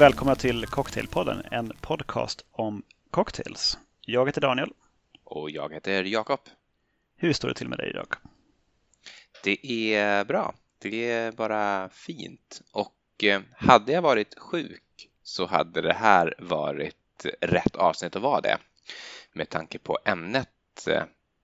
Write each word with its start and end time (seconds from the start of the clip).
välkomna 0.00 0.34
till 0.34 0.66
Cocktailpodden, 0.66 1.42
en 1.50 1.72
podcast 1.80 2.44
om 2.50 2.82
cocktails. 3.10 3.78
Jag 4.00 4.26
heter 4.26 4.40
Daniel. 4.40 4.72
Och 5.24 5.50
jag 5.50 5.74
heter 5.74 6.04
Jakob. 6.04 6.40
Hur 7.16 7.32
står 7.32 7.48
det 7.48 7.54
till 7.54 7.68
med 7.68 7.78
dig 7.78 7.90
idag? 7.90 8.06
Det 9.44 9.94
är 9.94 10.24
bra. 10.24 10.54
Det 10.78 11.10
är 11.10 11.32
bara 11.32 11.88
fint. 11.88 12.62
Och 12.72 13.24
eh, 13.24 13.40
hade 13.56 13.92
jag 13.92 14.02
varit 14.02 14.38
sjuk 14.38 15.08
så 15.22 15.46
hade 15.46 15.82
det 15.82 15.92
här 15.92 16.34
varit 16.38 17.26
rätt 17.40 17.76
avsnitt 17.76 18.16
att 18.16 18.22
vara 18.22 18.40
det. 18.40 18.58
Med 19.32 19.48
tanke 19.48 19.78
på 19.78 19.98
ämnet. 20.04 20.88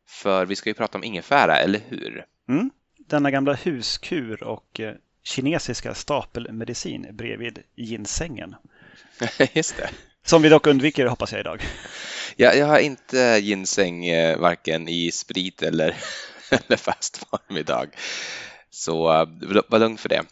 För 0.07 0.47
vi 0.47 0.57
ska 0.57 0.71
ju 0.71 0.75
prata 0.75 0.99
om 0.99 1.05
ingefära, 1.05 1.57
eller 1.57 1.81
hur? 1.89 2.27
Mm. 2.49 2.71
Denna 2.99 3.31
gamla 3.31 3.55
huskur 3.55 4.43
och 4.43 4.81
eh, 4.81 4.95
kinesiska 5.27 5.95
stapelmedicin 5.95 7.07
bredvid 7.13 7.59
ginsängen. 7.77 8.55
Just 9.53 9.77
det. 9.77 9.91
Som 10.27 10.43
vi 10.43 10.49
dock 10.49 10.67
undviker 10.67 11.07
hoppas 11.07 11.33
jag 11.33 11.41
idag. 11.41 11.63
Ja, 12.37 12.55
jag 12.55 12.67
har 12.67 12.79
inte 12.79 13.39
ginseng 13.43 14.07
eh, 14.07 14.39
varken 14.39 14.89
i 14.89 15.11
sprit 15.13 15.63
eller, 15.63 15.97
eller 16.51 16.77
fast 16.77 17.17
form 17.17 17.57
idag. 17.57 17.89
Så 18.71 19.13
eh, 19.13 19.29
var 19.69 19.79
lugn 19.79 19.99
för 19.99 20.09
det. 20.09 20.23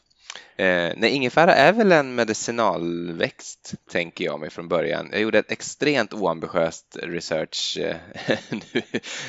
Eh, 0.56 0.92
nej, 0.96 1.10
ingefära 1.10 1.54
är 1.54 1.72
väl 1.72 1.92
en 1.92 2.14
medicinalväxt, 2.14 3.74
tänker 3.90 4.24
jag 4.24 4.40
mig 4.40 4.50
från 4.50 4.68
början. 4.68 5.08
Jag 5.12 5.20
gjorde 5.20 5.38
ett 5.38 5.50
extremt 5.50 6.12
oambitiöst 6.12 6.96
research 7.02 7.78
eh, 7.80 7.96
nu, 8.50 8.82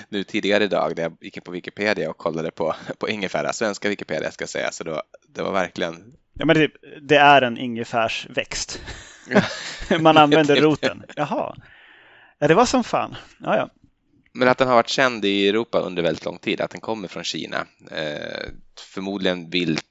nu, 0.10 0.24
tidigare 0.24 0.64
idag 0.64 0.94
när 0.96 1.04
jag 1.04 1.18
gick 1.22 1.38
in 1.38 1.44
på 1.44 1.52
Wikipedia 1.52 2.10
och 2.10 2.18
kollade 2.18 2.52
på, 2.52 2.76
på 2.98 3.10
ingefära, 3.10 3.54
svenska 3.54 3.90
Wikipedia 3.90 4.32
ska 4.32 4.42
jag 4.42 4.50
säga, 4.50 4.72
så 4.72 4.84
då, 4.84 5.02
det 5.28 5.42
var 5.42 5.52
verkligen... 5.52 6.14
Ja, 6.34 6.46
men 6.46 6.56
det, 6.56 6.72
det 7.02 7.18
är 7.18 7.42
en 7.42 7.58
ingefärsväxt. 7.58 8.82
Man 10.00 10.18
använder 10.18 10.56
roten. 10.62 11.04
Jaha. 11.16 11.56
Ja, 12.40 12.48
det 12.48 12.54
var 12.54 12.66
som 12.66 12.84
fan. 12.84 13.16
Ja, 13.40 13.58
ja. 13.58 13.70
Men 14.34 14.48
att 14.48 14.58
den 14.58 14.68
har 14.68 14.76
varit 14.76 14.90
känd 14.90 15.26
i 15.26 15.50
Europa 15.50 15.80
under 15.80 16.04
väldigt 16.04 16.26
lång 16.26 16.38
tid, 16.38 16.62
att 16.62 16.72
den 16.72 16.82
kommer 16.82 17.08
från 17.08 17.24
Kina. 17.24 17.68
Eh, 17.92 18.50
förmodligen 18.94 19.50
vilt 19.50 19.86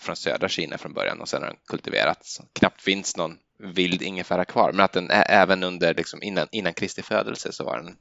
från 0.00 0.16
södra 0.16 0.48
Kina 0.48 0.78
från 0.78 0.92
början 0.92 1.20
och 1.20 1.28
sen 1.28 1.42
har 1.42 1.48
den 1.48 1.58
kultiverats. 1.66 2.40
Knappt 2.52 2.82
finns 2.82 3.16
någon 3.16 3.38
vild 3.58 4.02
ingefära 4.02 4.44
kvar, 4.44 4.72
men 4.72 4.84
att 4.84 4.92
den 4.92 5.10
även 5.10 5.62
under 5.62 5.94
liksom 5.94 6.22
innan, 6.22 6.48
innan 6.52 6.74
Kristi 6.74 7.02
födelse 7.02 7.52
så 7.52 7.64
var 7.64 7.78
den 7.78 7.96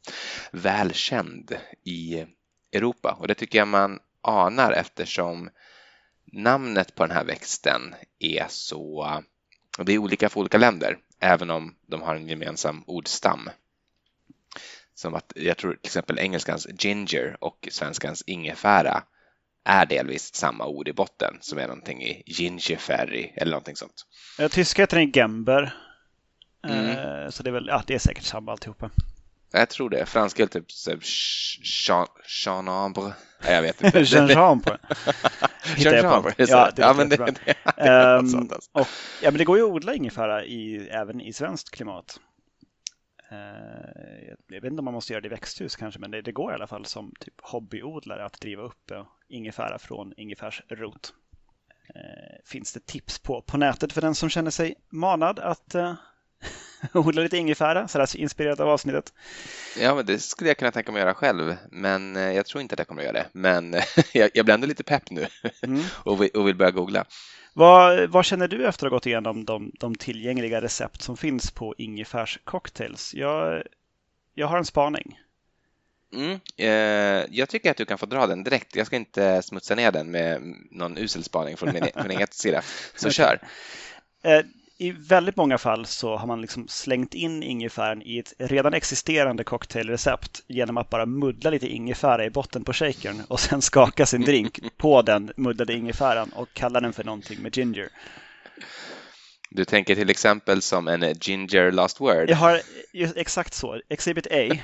välkänd 0.52 1.58
i 1.84 2.26
Europa 2.72 3.18
och 3.20 3.28
det 3.28 3.36
tycker 3.36 3.60
jag 3.60 3.68
man 3.68 4.00
anar 4.22 4.72
eftersom 4.72 5.50
namnet 6.26 6.96
på 6.96 7.06
den 7.06 7.16
här 7.16 7.24
växten 7.24 7.96
är 8.20 8.46
så, 8.50 9.24
det 9.78 9.94
är 9.94 9.98
olika 9.98 10.30
för 10.30 10.40
olika 10.40 10.58
länder, 10.58 10.98
även 11.20 11.50
om 11.50 11.76
de 11.88 12.02
har 12.02 12.16
en 12.16 12.28
gemensam 12.28 12.84
ordstam. 12.88 13.50
Som 14.94 15.16
att 15.16 15.34
jag 15.36 15.58
tror 15.58 15.74
till 15.74 15.88
exempel 15.90 16.20
engelskans 16.20 16.68
ginger 16.80 17.38
och 17.40 17.68
svenskans 17.72 18.24
ingefära 18.28 19.04
är 19.68 19.86
delvis 19.86 20.36
samma 20.36 20.66
ord 20.66 20.88
i 20.88 20.94
botten 20.94 21.38
som 21.42 21.58
är 21.58 21.68
någonting 21.68 22.04
i 22.04 22.24
gingerfärg 22.26 23.34
eller 23.36 23.52
någonting 23.52 23.76
sånt. 23.76 24.06
Ja, 24.38 24.50
tyska 24.50 24.82
heter 24.82 24.98
den 24.98 25.12
Gember. 25.12 25.74
Mm. 26.68 26.90
Eh, 26.90 27.30
så 27.30 27.44
det 27.44 27.50
är 27.50 27.52
väl, 27.52 27.68
ja 27.68 27.84
det 27.88 27.96
är 27.96 28.00
säkert 28.00 28.24
samma 28.24 28.52
alltihopa. 28.52 28.90
Jag 29.52 29.70
tror 29.70 29.90
det. 29.90 30.06
Franska 30.06 30.44
är 30.44 30.48
typ 30.48 30.66
Jean-Ambre. 32.46 33.14
Nej, 33.44 33.56
jag 33.56 33.62
vet 33.62 33.84
inte. 33.84 34.00
Jean-Ambre. 34.04 34.78
Jean-Ambre. 35.78 36.34
Ja, 36.38 36.72
det 36.76 36.82
ja, 36.82 36.94
men 36.94 37.10
det, 37.10 37.18
det, 37.46 37.54
det, 37.78 38.18
um, 38.18 38.50
och, 38.72 38.88
ja, 39.22 39.32
men 39.32 39.38
det 39.38 39.44
går 39.44 39.58
ju 39.58 39.64
att 39.64 39.70
odla 39.70 39.94
ingefära 39.94 40.46
i, 40.46 40.90
även 40.92 41.22
i 41.22 41.34
svenskt 41.34 41.70
klimat. 41.70 42.20
Eh, 43.30 44.36
jag 44.48 44.62
vet 44.62 44.72
inte 44.72 44.80
om 44.80 44.86
man 44.86 44.94
måste 44.94 45.14
göra 45.14 45.22
det 45.22 45.28
i 45.28 45.30
växthus 45.30 45.76
kanske, 45.76 46.00
men 46.00 46.12
det, 46.12 46.22
det 46.22 46.32
går 46.32 46.52
i 46.52 46.56
alla 46.56 46.68
fall 46.68 46.86
som 46.86 47.14
typ 47.20 47.34
hobbyodlare 47.42 48.26
att 48.26 48.42
driva 48.42 48.64
upp 48.64 48.92
ingefära 49.28 49.80
från 49.80 50.14
ingefärsrot. 50.18 51.14
Eh, 51.96 52.38
finns 52.46 52.74
det 52.74 52.86
tips 52.86 53.20
på 53.20 53.42
på 53.42 53.58
nätet 53.58 53.94
för 53.94 54.02
den 54.02 54.16
som 54.16 54.30
känner 54.30 54.52
sig 54.52 54.76
manad 54.90 55.40
att 55.40 55.76
eh, 55.76 55.94
odla 56.94 57.22
lite 57.22 57.38
ingefära, 57.38 57.88
sådär 57.88 58.18
inspirerat 58.18 58.60
av 58.60 58.70
avsnittet. 58.70 59.14
Ja, 59.80 59.96
men 59.96 60.06
det 60.06 60.20
skulle 60.20 60.50
jag 60.50 60.58
kunna 60.58 60.72
tänka 60.72 60.92
mig 60.92 61.02
att 61.02 61.06
göra 61.06 61.14
själv, 61.14 61.56
men 61.72 62.16
jag 62.16 62.46
tror 62.46 62.62
inte 62.62 62.74
att 62.74 62.80
jag 62.80 62.88
kommer 62.88 63.02
att 63.02 63.06
göra 63.06 63.18
det. 63.18 63.30
Men 63.32 63.74
jag, 64.14 64.32
jag 64.34 64.46
blir 64.46 64.54
ändå 64.54 64.68
lite 64.68 64.84
pepp 64.84 65.12
nu 65.12 65.28
mm. 65.62 65.84
och, 66.04 66.22
vill, 66.22 66.30
och 66.30 66.48
vill 66.48 66.56
börja 66.56 66.72
googla. 66.72 67.06
Vad, 67.54 68.10
vad, 68.10 68.26
känner 68.26 68.48
du 68.48 68.68
efter 68.68 68.86
att 68.86 68.92
ha 68.92 68.96
gått 68.96 69.06
igenom 69.06 69.46
de, 69.46 69.72
de 69.80 69.96
tillgängliga 69.96 70.62
recept 70.62 71.02
som 71.02 71.18
finns 71.18 71.52
på 71.52 71.76
ingefärscocktails? 71.78 73.14
Jag, 73.14 73.64
jag 74.34 74.48
har 74.48 74.58
en 74.58 74.66
spaning. 74.66 75.20
Mm, 76.14 76.40
eh, 76.58 77.26
jag 77.32 77.50
tycker 77.50 77.72
att 77.72 77.78
du 77.78 77.86
kan 77.86 77.98
få 77.98 78.06
dra 78.06 78.28
den 78.28 78.44
direkt. 78.44 78.76
Jag 78.76 78.88
ska 78.88 78.96
inte 78.96 79.42
smutsa 79.42 79.76
ner 79.76 79.92
den 79.92 80.12
med 80.12 80.42
någon 80.72 80.98
usel 80.98 81.24
spaning 81.24 81.58
från 81.58 81.74
min, 81.74 81.86
min 81.96 82.12
egen 82.12 82.28
sida. 82.32 82.62
Så 82.96 83.10
kör! 83.10 83.40
Eh, 84.24 84.42
i 84.78 84.92
väldigt 84.92 85.36
många 85.36 85.58
fall 85.58 85.86
så 85.86 86.16
har 86.16 86.28
man 86.28 86.42
liksom 86.42 86.68
slängt 86.68 87.14
in 87.14 87.44
ingefäran 87.44 88.02
i 88.02 88.20
ett 88.20 88.34
redan 88.38 88.74
existerande 88.74 89.44
cocktailrecept 89.44 90.44
genom 90.48 90.78
att 90.78 90.90
bara 90.90 91.06
muddla 91.06 91.50
lite 91.50 91.68
ingefära 91.68 92.26
i 92.26 92.30
botten 92.30 92.64
på 92.64 92.74
shakern 92.74 93.22
och 93.28 93.40
sen 93.40 93.62
skaka 93.62 94.06
sin 94.06 94.22
drink 94.22 94.60
på 94.78 95.02
den 95.02 95.32
muddlade 95.38 95.74
ingefäran 95.74 96.30
och 96.30 96.48
kalla 96.54 96.80
den 96.80 96.94
för 96.94 97.04
någonting 97.04 97.42
med 97.42 97.58
ginger. 97.58 97.90
Du 99.50 99.66
tänker 99.66 99.96
till 99.96 100.10
exempel 100.10 100.62
som 100.62 100.88
en 100.88 101.14
ginger 101.22 101.72
last 101.72 102.02
word? 102.02 102.30
Jag 102.30 102.38
har 102.38 102.62
exakt 103.16 103.54
så. 103.54 103.82
Exhibit 103.90 104.28
A 104.28 104.58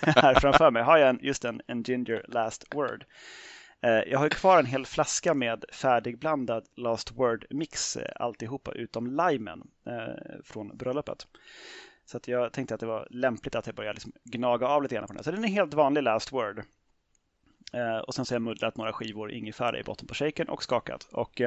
här 0.00 0.40
framför 0.40 0.70
mig 0.70 0.82
har 0.82 0.98
jag 0.98 1.24
just 1.24 1.44
en, 1.44 1.60
en 1.66 1.82
ginger 1.82 2.24
last 2.28 2.64
word. 2.74 3.04
Eh, 3.82 3.90
jag 3.90 4.18
har 4.18 4.28
kvar 4.28 4.58
en 4.58 4.66
hel 4.66 4.86
flaska 4.86 5.34
med 5.34 5.64
färdigblandad 5.72 6.66
Last 6.76 7.12
Word-mix 7.12 7.96
eh, 7.96 8.12
alltihopa 8.14 8.72
utom 8.72 9.06
limen 9.06 9.70
eh, 9.86 10.42
från 10.44 10.76
bröllopet. 10.76 11.26
Så 12.04 12.20
jag 12.24 12.52
tänkte 12.52 12.74
att 12.74 12.80
det 12.80 12.86
var 12.86 13.08
lämpligt 13.10 13.54
att 13.54 13.66
jag 13.66 13.74
börjar 13.74 13.94
liksom 13.94 14.12
gnaga 14.24 14.66
av 14.66 14.82
lite 14.82 14.94
grann 14.94 15.06
på 15.06 15.12
den. 15.12 15.24
Så 15.24 15.30
den 15.30 15.44
är 15.44 15.48
helt 15.48 15.74
vanlig 15.74 16.02
Last 16.02 16.32
Word. 16.32 16.62
Och 18.06 18.14
sen 18.14 18.24
så 18.24 18.32
har 18.32 18.36
jag 18.36 18.42
muddlat 18.42 18.76
några 18.76 18.92
skivor 18.92 19.32
ingefära 19.32 19.78
i 19.78 19.82
botten 19.82 20.06
på 20.06 20.14
shaken 20.14 20.48
och 20.48 20.62
skakat. 20.62 21.08
Och 21.12 21.40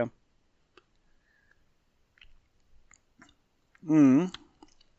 Mm. 3.90 4.30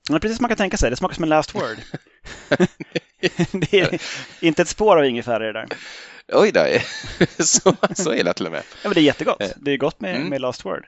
Det 0.09 0.15
är 0.15 0.19
precis 0.19 0.37
som 0.37 0.43
man 0.43 0.49
kan 0.49 0.57
tänka 0.57 0.77
sig. 0.77 0.91
Det 0.91 0.97
smakar 0.97 1.15
som 1.15 1.23
en 1.23 1.29
last 1.29 1.55
word. 1.55 1.79
det 3.53 3.81
är 3.81 4.01
inte 4.41 4.63
ett 4.63 4.69
spår 4.69 4.97
av 4.97 5.05
ingefära 5.05 5.45
i 5.45 5.53
det 5.53 5.53
där. 5.53 5.69
Oj 6.33 6.53
då, 6.53 6.67
så, 7.45 7.77
så 7.95 8.15
illa 8.15 8.33
till 8.33 8.47
och 8.47 8.53
med. 8.53 8.63
Ja, 8.83 8.89
men 8.89 8.95
det 8.95 9.01
är 9.01 9.03
jättegott. 9.03 9.41
Eh, 9.41 9.49
det 9.57 9.71
är 9.71 9.77
gott 9.77 10.01
med, 10.01 10.17
mm. 10.17 10.29
med 10.29 10.41
Last 10.41 10.65
Word. 10.65 10.87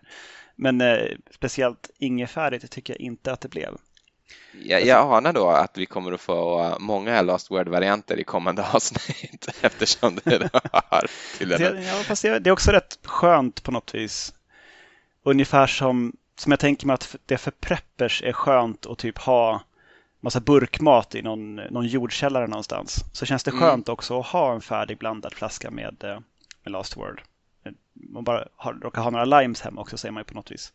Men 0.57 0.81
eh, 0.81 1.09
speciellt 1.31 1.91
ingefärigt 1.99 2.71
tycker 2.71 2.93
jag 2.93 3.01
inte 3.01 3.33
att 3.33 3.41
det 3.41 3.49
blev. 3.49 3.77
Jag, 4.63 4.87
jag 4.87 5.13
anar 5.13 5.33
då 5.33 5.49
att 5.49 5.79
vi 5.79 5.87
kommer 5.87 6.13
att 6.13 6.21
få 6.21 6.77
många 6.81 7.23
Last 7.23 7.51
Word-varianter 7.51 8.17
i 8.21 8.25
kommande 8.25 8.65
avsnitt 8.73 9.49
eftersom 9.61 10.19
det 10.25 10.51
har 10.73 11.07
till 11.39 11.49
det, 11.49 11.85
ja, 11.87 11.93
fast 11.93 12.23
det, 12.23 12.39
det 12.39 12.51
är 12.51 12.53
också 12.53 12.71
rätt 12.71 12.99
skönt 13.05 13.63
på 13.63 13.73
något 13.73 13.95
vis. 13.95 14.35
Ungefär 15.23 15.67
som, 15.67 16.17
som 16.39 16.53
jag 16.53 16.61
tänker 16.61 16.87
mig 16.87 16.95
att 16.95 17.17
det 17.27 17.39
för 17.39 17.51
preppers 17.51 18.23
är 18.23 18.33
skönt 18.33 18.87
att 18.87 18.99
typ 18.99 19.19
ha 19.19 19.63
massa 20.21 20.41
burkmat 20.41 21.15
i 21.15 21.23
någon, 21.23 21.57
någon 21.57 21.87
jordkällare 21.87 22.47
någonstans. 22.47 23.05
Så 23.13 23.27
känns 23.27 23.45
det 23.45 23.51
mm. 23.51 23.61
skönt 23.61 23.89
mm. 23.89 23.93
också 23.93 24.21
att 24.21 24.27
ha 24.27 24.55
en 24.55 24.61
färdig 24.61 24.99
blandad 24.99 25.35
flaska 25.35 25.71
med, 25.71 26.05
eh, 26.05 26.21
med 26.65 26.73
Last 26.73 26.97
Word. 26.97 27.23
Man 28.13 28.25
bara 28.25 28.49
har, 28.57 28.75
råkar 28.75 29.03
ha 29.03 29.11
några 29.11 29.41
limes 29.41 29.61
hemma 29.61 29.81
också 29.81 29.97
säger 29.97 30.13
man 30.13 30.21
ju 30.21 30.25
på 30.25 30.35
något 30.35 30.51
vis. 30.51 30.73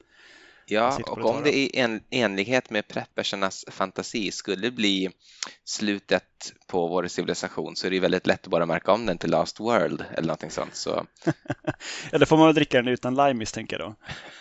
Ja, 0.65 0.99
och 1.07 1.25
om 1.25 1.43
det 1.43 1.57
i 1.57 1.79
en, 1.79 2.03
enlighet 2.09 2.69
med 2.69 2.87
preppersernas 2.87 3.65
fantasi 3.71 4.31
skulle 4.31 4.71
bli 4.71 5.09
slutet 5.65 6.53
på 6.67 6.87
vår 6.87 7.07
civilisation 7.07 7.75
så 7.75 7.87
är 7.87 7.91
det 7.91 7.99
väldigt 7.99 8.27
lätt 8.27 8.43
att 8.43 8.51
bara 8.51 8.65
märka 8.65 8.91
om 8.91 9.05
den 9.05 9.17
till 9.17 9.29
Last 9.29 9.59
World 9.59 10.05
eller 10.11 10.27
någonting 10.27 10.51
sånt. 10.51 10.75
Så. 10.75 11.05
eller 12.11 12.25
får 12.25 12.37
man 12.37 12.53
dricka 12.53 12.77
den 12.77 12.87
utan 12.87 13.15
lime 13.15 13.33
misstänker 13.33 13.79
jag 13.79 13.95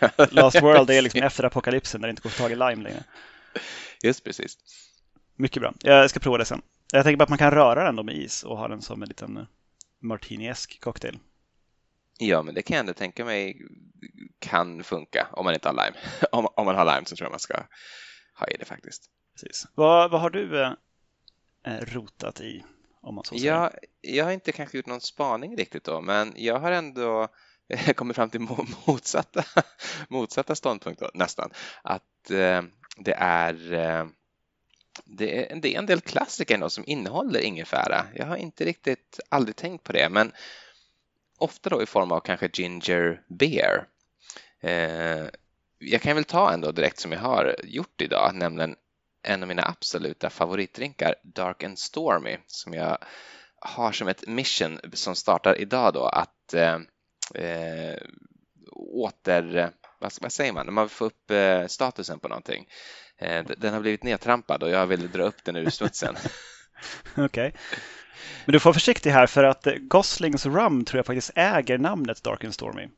då. 0.09 0.27
Last 0.31 0.57
World 0.63 0.91
är 0.91 1.03
liksom 1.03 1.23
efter 1.23 1.45
apokalypsen 1.45 2.01
när 2.01 2.09
det 2.09 2.11
inte 2.11 2.23
går 2.23 2.31
att 2.31 2.35
få 2.35 2.43
tag 2.43 2.53
i 2.53 2.57
lime 2.57 2.83
längre. 2.83 3.05
Just 4.03 4.25
precis. 4.25 4.59
Mycket 5.41 5.63
bra. 5.63 5.75
Jag 5.81 6.11
ska 6.11 6.21
prova 6.21 6.39
det 6.39 6.45
sen. 6.45 6.63
Jag 6.93 7.05
tänker 7.05 7.17
bara 7.17 7.23
att 7.23 7.29
man 7.29 7.39
kan 7.39 7.51
röra 7.51 7.85
den 7.85 7.97
då 7.97 8.03
med 8.03 8.15
is 8.15 8.43
och 8.43 8.59
ha 8.59 8.69
den 8.69 8.83
som 8.83 9.03
en 9.03 9.09
liten 9.09 9.37
eh, 9.37 9.45
martini-esk 10.01 10.81
cocktail. 10.81 11.19
Ja, 12.19 12.43
men 12.43 12.55
det 12.55 12.63
kan 12.63 12.75
jag 12.75 12.81
ändå 12.81 12.93
tänka 12.93 13.25
mig 13.25 13.63
kan 14.39 14.85
funka 14.85 15.29
om 15.33 15.45
man 15.45 15.55
inte 15.55 15.69
har 15.69 15.73
lime. 15.73 15.97
om, 16.33 16.49
om 16.55 16.67
man 16.67 16.75
har 16.75 16.85
lime 16.85 17.07
så 17.07 17.17
tror 17.17 17.25
jag 17.25 17.31
man 17.31 17.41
ska 17.41 17.55
ha 18.35 18.47
i 18.47 18.57
det 18.59 18.65
faktiskt. 18.65 19.11
Precis. 19.33 19.67
Vad, 19.75 20.11
vad 20.11 20.21
har 20.21 20.31
du 20.31 20.63
eh, 20.63 20.73
eh 21.67 21.81
rotat 21.81 22.41
i? 22.41 22.65
Om 23.01 23.15
man 23.15 23.25
så 23.25 23.35
säger? 23.39 23.53
Jag, 23.53 23.71
jag 24.01 24.25
har 24.25 24.33
inte 24.33 24.53
kanske 24.53 24.77
gjort 24.77 24.87
någon 24.87 25.01
spaning 25.01 25.57
riktigt 25.57 25.85
då, 25.85 26.01
men 26.01 26.33
jag 26.37 26.59
har 26.59 26.73
ändå 26.73 27.29
kommit 27.95 28.17
fram 28.17 28.31
till 28.31 28.49
motsatta, 28.87 29.45
motsatta 30.09 30.55
ståndpunkt 30.55 31.01
då, 31.01 31.11
nästan. 31.15 31.51
Att 31.83 32.31
eh, 32.31 32.63
det 32.97 33.15
är 33.15 33.73
eh, 33.73 34.07
det 35.05 35.53
är, 35.53 35.57
det 35.57 35.75
är 35.75 35.79
en 35.79 35.87
del 35.87 36.01
klassiker 36.01 36.55
ändå 36.55 36.71
som 36.71 36.85
innehåller 36.87 37.41
ingefära. 37.41 38.07
Jag 38.15 38.27
har 38.27 38.37
inte 38.37 38.65
riktigt 38.65 39.21
aldrig 39.29 39.57
tänkt 39.57 39.85
på 39.85 39.93
det, 39.93 40.09
men 40.09 40.33
ofta 41.39 41.71
då 41.71 41.83
i 41.83 41.87
form 41.87 42.13
av 42.13 42.21
kanske 42.21 42.51
ginger 42.53 43.23
beer. 43.29 43.87
Eh, 44.61 45.27
jag 45.79 46.03
kan 46.03 46.15
väl 46.15 46.25
ta 46.25 46.53
en 46.53 46.61
då 46.61 46.73
direkt 46.73 46.99
som 46.99 47.13
jag 47.13 47.21
har 47.21 47.57
gjort 47.65 48.01
idag, 48.01 48.35
nämligen 48.35 48.77
en 49.23 49.43
av 49.43 49.49
mina 49.49 49.63
absoluta 49.63 50.31
favoritdrinkar, 50.31 51.15
Dark 51.23 51.63
and 51.63 51.79
Stormy, 51.79 52.37
som 52.47 52.75
jag 52.75 52.99
har 53.57 53.93
som 53.93 54.09
ett 54.09 54.27
mission 54.27 54.81
som 54.93 55.15
startar 55.15 55.61
idag 55.61 55.95
då 55.95 56.05
att 56.05 56.55
eh, 56.55 56.79
eh 57.35 57.99
åter, 58.77 59.73
vad, 60.01 60.13
vad, 60.21 60.33
säger 60.33 60.53
man, 60.53 60.67
när 60.67 60.73
man 60.73 60.89
får 60.89 61.07
upp 61.07 61.31
eh, 61.31 61.67
statusen 61.67 62.19
på 62.19 62.29
någonting. 62.29 62.67
Eh, 63.19 63.45
den 63.59 63.75
har 63.75 63.81
blivit 63.81 64.03
nedtrampad 64.03 64.63
och 64.63 64.71
jag 64.71 64.87
vill 64.87 65.11
dra 65.11 65.23
upp 65.23 65.45
den 65.45 65.57
ur 65.57 65.71
smutsen. 65.71 66.17
Okej. 67.13 67.25
Okay. 67.25 67.53
Men 68.45 68.53
du 68.53 68.61
får 68.61 68.71
vara 68.71 68.75
försiktig 68.75 69.11
här 69.11 69.27
för 69.27 69.45
att 69.45 69.67
Goslings 69.81 70.47
Rum 70.47 70.85
tror 70.85 70.99
jag 70.99 71.07
faktiskt 71.07 71.31
äger 71.35 71.79
namnet 71.79 72.23
Dark 72.23 72.45
and 72.45 72.55
Stormy. 72.55 72.89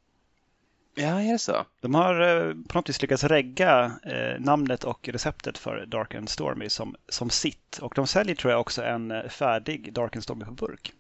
Ja, 0.95 1.21
är 1.21 1.33
det 1.33 1.39
så? 1.39 1.67
De 1.81 1.95
har 1.95 2.21
eh, 2.21 2.55
på 2.69 2.79
något 2.79 2.89
vis 2.89 3.03
lyckats 3.03 3.25
regga 3.25 3.93
eh, 4.05 4.41
namnet 4.41 4.85
och 4.85 5.09
receptet 5.09 5.59
för 5.59 5.87
Dark 5.87 6.15
and 6.15 6.29
Stormy 6.29 6.69
som, 6.69 6.97
som 7.09 7.31
sitt. 7.31 7.79
Och 7.79 7.93
de 7.97 8.07
säljer 8.07 8.35
tror 8.35 8.51
jag 8.51 8.61
också 8.61 8.83
en 8.83 9.11
eh, 9.11 9.29
färdig 9.29 9.93
Dark 9.93 10.17
and 10.17 10.23
Stormy 10.23 10.45
på 10.45 10.51
burk. 10.51 10.93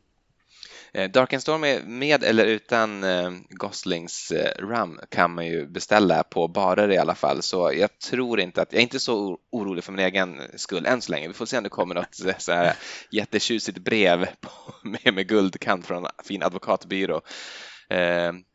Eh, 0.95 1.11
Dark 1.11 1.33
and 1.33 1.43
Stormy 1.43 1.81
med 1.83 2.25
eller 2.25 2.47
utan 2.47 3.05
eh, 3.05 3.31
Goslings 3.51 4.31
eh, 4.31 4.53
rum 4.59 5.01
kan 5.09 5.35
man 5.35 5.47
ju 5.47 5.67
beställa 5.67 6.23
på 6.23 6.49
barer 6.49 6.91
i 6.91 6.99
alla 6.99 7.15
fall. 7.15 7.43
Så 7.43 7.73
jag 7.75 7.99
tror 7.99 8.41
inte 8.41 8.63
att, 8.63 8.73
jag 8.73 8.79
är 8.79 8.83
inte 8.83 9.01
så 9.01 9.39
orolig 9.51 9.85
för 9.85 9.93
min 9.93 10.07
egen 10.07 10.41
skull 10.57 10.87
än 10.87 11.01
så 11.01 11.13
länge. 11.13 11.29
Vi 11.29 11.35
får 11.35 11.47
se 11.47 11.57
om 11.57 11.63
det 11.63 11.69
kommer 11.69 11.95
något 11.95 12.21
så 12.39 12.53
här 12.53 12.77
jättetjusigt 13.11 13.79
brev 13.79 14.29
med, 14.83 15.15
med 15.15 15.29
guldkant 15.29 15.87
från 15.87 16.05
en 16.05 16.11
fin 16.25 16.43
advokatbyrå 16.43 17.21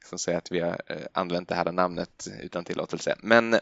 som 0.06 0.20
säger 0.20 0.38
att 0.38 0.52
vi 0.52 0.60
har 0.60 0.82
använt 1.14 1.50
det 1.50 1.56
här 1.56 1.72
namnet 1.72 2.28
utan 2.42 2.64
tillåtelse. 2.64 3.16
Men 3.20 3.54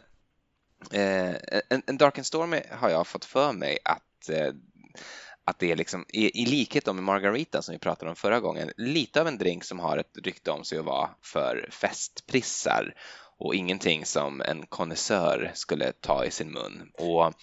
en, 0.91 1.81
en 1.87 1.97
Dark 1.97 2.17
and 2.17 2.25
Stormy 2.25 2.61
har 2.71 2.89
jag 2.89 3.07
fått 3.07 3.25
för 3.25 3.53
mig 3.53 3.77
att 3.85 4.29
att 5.45 5.59
det 5.59 5.71
är 5.71 5.75
liksom, 5.75 6.05
i, 6.09 6.41
i 6.41 6.45
likhet 6.45 6.85
med 6.85 6.95
Margarita 6.95 7.61
som 7.61 7.73
vi 7.73 7.79
pratade 7.79 8.09
om 8.09 8.15
förra 8.15 8.39
gången, 8.39 8.71
lite 8.77 9.21
av 9.21 9.27
en 9.27 9.37
drink 9.37 9.63
som 9.63 9.79
har 9.79 9.97
ett 9.97 10.17
rykte 10.23 10.51
om 10.51 10.63
sig 10.63 10.79
att 10.79 10.85
vara 10.85 11.09
för 11.21 11.69
festprissar 11.71 12.93
och 13.37 13.55
ingenting 13.55 14.05
som 14.05 14.41
en 14.41 14.65
konnässör 14.65 15.51
skulle 15.53 15.91
ta 15.91 16.25
i 16.25 16.31
sin 16.31 16.51
mun. 16.51 16.91
Och 16.93 17.33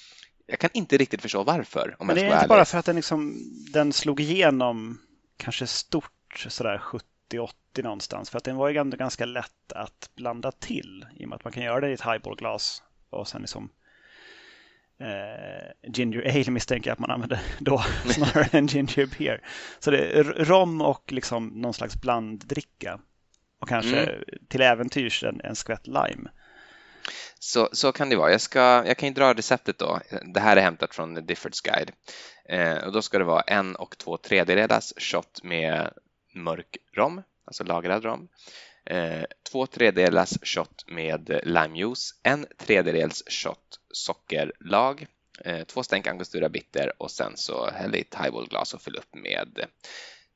jag 0.46 0.58
kan 0.58 0.70
inte 0.72 0.96
riktigt 0.96 1.22
förstå 1.22 1.44
varför. 1.44 1.96
Om 1.99 2.06
Men 2.06 2.16
det 2.16 2.22
är 2.22 2.34
inte 2.34 2.49
bara 2.49 2.64
för 2.64 2.78
att 2.78 2.87
den, 2.87 2.96
liksom, 2.96 3.34
den 3.72 3.93
slog 3.93 4.20
igenom 4.20 5.00
kanske 5.37 5.66
stort 5.66 6.46
sådär 6.49 6.78
70 6.78 7.06
80 7.38 7.82
någonstans. 7.82 8.31
För 8.31 8.38
att 8.38 8.44
den 8.44 8.56
var 8.56 8.69
ju 8.69 8.75
ganska 8.84 9.25
lätt 9.25 9.72
att 9.72 10.10
blanda 10.14 10.52
till 10.52 11.06
i 11.16 11.25
och 11.25 11.28
med 11.28 11.37
att 11.37 11.44
man 11.44 11.52
kan 11.52 11.62
göra 11.62 11.81
det 11.81 11.90
i 11.90 11.93
ett 11.93 12.04
highballglas 12.04 12.82
och 13.10 13.28
sen 13.28 13.40
liksom 13.40 13.70
eh, 15.02 15.93
ginger 15.93 16.28
ale 16.28 16.50
misstänker 16.50 16.90
jag 16.90 16.93
att 16.93 16.99
man 16.99 17.10
använder 17.10 17.40
då 17.58 17.84
snarare 18.06 18.58
än 18.58 18.66
ginger 18.66 19.19
beer. 19.19 19.40
Så 19.78 19.90
det 19.90 20.19
är 20.19 20.25
rom 20.25 20.81
och 20.81 21.12
liksom 21.12 21.49
någon 21.49 21.75
slags 21.75 22.00
blanddricka 22.00 23.00
och 23.60 23.69
kanske 23.69 24.00
mm. 24.00 24.25
till 24.49 24.62
äventyrs 24.62 25.25
en, 25.25 25.40
en 25.40 25.56
skvätt 25.56 25.87
lime. 25.87 26.31
Så, 27.38 27.69
så 27.72 27.93
kan 27.93 28.08
det 28.08 28.16
vara. 28.16 28.31
Jag, 28.31 28.40
ska, 28.40 28.60
jag 28.60 28.96
kan 28.96 29.08
ju 29.08 29.14
dra 29.14 29.34
receptet 29.34 29.78
då. 29.78 30.00
Det 30.34 30.40
här 30.40 30.56
är 30.56 30.60
hämtat 30.60 30.94
från 30.94 31.26
Diffords 31.26 31.60
guide. 31.60 31.90
Eh, 32.49 32.84
och 32.84 32.93
då 32.93 33.02
ska 33.02 33.19
det 33.19 33.25
vara 33.25 33.40
en 33.40 33.76
och 33.76 33.99
två 33.99 34.16
tredjedelars 34.16 34.93
shot 34.96 35.40
med 35.43 35.93
mörk 36.34 36.76
rom, 36.96 37.22
alltså 37.44 37.64
lagrad 37.64 38.04
rom. 38.04 38.28
Eh, 38.84 39.25
två 39.50 39.67
tredjedels 39.67 40.38
shot 40.43 40.84
med 40.87 41.40
limejuice, 41.43 42.14
en 42.23 42.46
tredjedels 42.58 43.23
shot 43.26 43.79
sockerlag, 43.93 45.06
eh, 45.44 45.64
två 45.64 45.82
stänk 45.82 46.06
angostura 46.06 46.49
bitter 46.49 47.02
och 47.02 47.11
sen 47.11 47.32
så 47.37 47.70
häll 47.70 47.94
i 47.94 48.00
ett 48.00 48.14
highballglas 48.14 48.75
och 48.75 48.82
fyll 48.82 48.96
upp 48.96 49.14
med 49.14 49.67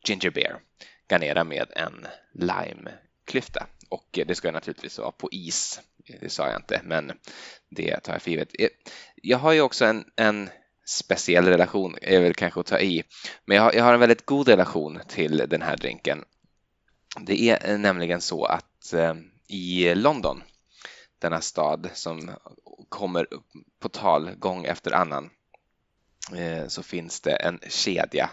ginger 0.08 0.30
beer. 0.30 0.60
Garnera 1.08 1.44
med 1.44 1.66
en 1.76 2.06
limeklyfta 2.34 3.66
och 3.88 4.08
det 4.26 4.34
ska 4.34 4.52
naturligtvis 4.52 4.98
vara 4.98 5.12
på 5.12 5.28
is. 5.32 5.80
Det 6.20 6.32
sa 6.32 6.46
jag 6.46 6.58
inte, 6.58 6.80
men 6.84 7.12
det 7.70 8.00
tar 8.00 8.12
jag 8.12 8.22
för 8.22 8.30
givet. 8.30 8.48
Eh, 8.58 8.68
jag 9.14 9.38
har 9.38 9.52
ju 9.52 9.60
också 9.60 9.84
en, 9.84 10.04
en 10.16 10.50
speciell 10.86 11.46
relation 11.46 11.96
är 12.02 12.20
väl 12.20 12.34
kanske 12.34 12.60
att 12.60 12.66
ta 12.66 12.80
i. 12.80 13.02
Men 13.44 13.56
jag 13.56 13.64
har, 13.64 13.72
jag 13.72 13.84
har 13.84 13.94
en 13.94 14.00
väldigt 14.00 14.26
god 14.26 14.48
relation 14.48 15.00
till 15.08 15.44
den 15.48 15.62
här 15.62 15.76
drinken. 15.76 16.24
Det 17.20 17.50
är 17.50 17.78
nämligen 17.78 18.20
så 18.20 18.44
att 18.44 18.92
eh, 18.92 19.14
i 19.48 19.94
London, 19.94 20.42
denna 21.18 21.40
stad 21.40 21.90
som 21.94 22.30
kommer 22.88 23.26
på 23.78 23.88
tal 23.88 24.30
gång 24.30 24.64
efter 24.64 24.92
annan, 24.92 25.30
eh, 26.36 26.66
så 26.66 26.82
finns 26.82 27.20
det 27.20 27.36
en 27.36 27.58
kedja 27.68 28.30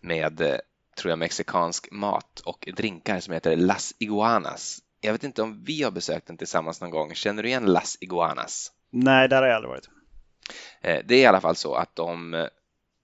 med, 0.00 0.40
eh, 0.40 0.56
tror 0.96 1.10
jag, 1.10 1.18
mexikansk 1.18 1.88
mat 1.90 2.40
och 2.40 2.68
drinkar 2.76 3.20
som 3.20 3.34
heter 3.34 3.56
Las 3.56 3.94
Iguanas. 3.98 4.78
Jag 5.00 5.12
vet 5.12 5.24
inte 5.24 5.42
om 5.42 5.64
vi 5.64 5.82
har 5.82 5.90
besökt 5.90 6.26
den 6.26 6.36
tillsammans 6.36 6.80
någon 6.80 6.90
gång. 6.90 7.14
Känner 7.14 7.42
du 7.42 7.48
igen 7.48 7.66
Las 7.66 7.98
Iguanas? 8.00 8.72
Nej, 8.90 9.28
där 9.28 9.42
har 9.42 9.48
jag 9.48 9.56
aldrig 9.56 9.70
varit. 9.70 9.88
Eh, 10.80 11.00
det 11.04 11.14
är 11.14 11.18
i 11.18 11.26
alla 11.26 11.40
fall 11.40 11.56
så 11.56 11.74
att 11.74 11.96
de, 11.96 12.48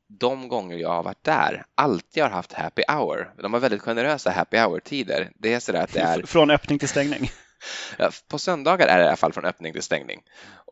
de 0.08 0.48
gånger 0.48 0.76
jag 0.76 0.88
har 0.88 1.02
varit 1.02 1.24
där 1.24 1.64
alltid 1.74 2.22
har 2.22 2.30
haft 2.30 2.52
happy 2.52 2.82
hour. 2.88 3.34
De 3.42 3.52
har 3.52 3.60
väldigt 3.60 3.82
generösa 3.82 4.30
happy 4.30 4.56
hour-tider. 4.56 5.30
Det 5.34 5.54
är 5.54 5.60
sådär 5.60 5.82
att 5.82 5.92
det 5.92 6.00
är... 6.00 6.22
Från 6.26 6.50
öppning 6.50 6.78
till 6.78 6.88
stängning? 6.88 7.30
På 8.28 8.38
söndagar 8.38 8.86
är 8.86 8.98
det 8.98 9.04
i 9.04 9.06
alla 9.06 9.16
fall 9.16 9.32
från 9.32 9.44
öppning 9.44 9.72
till 9.72 9.82
stängning. 9.82 10.22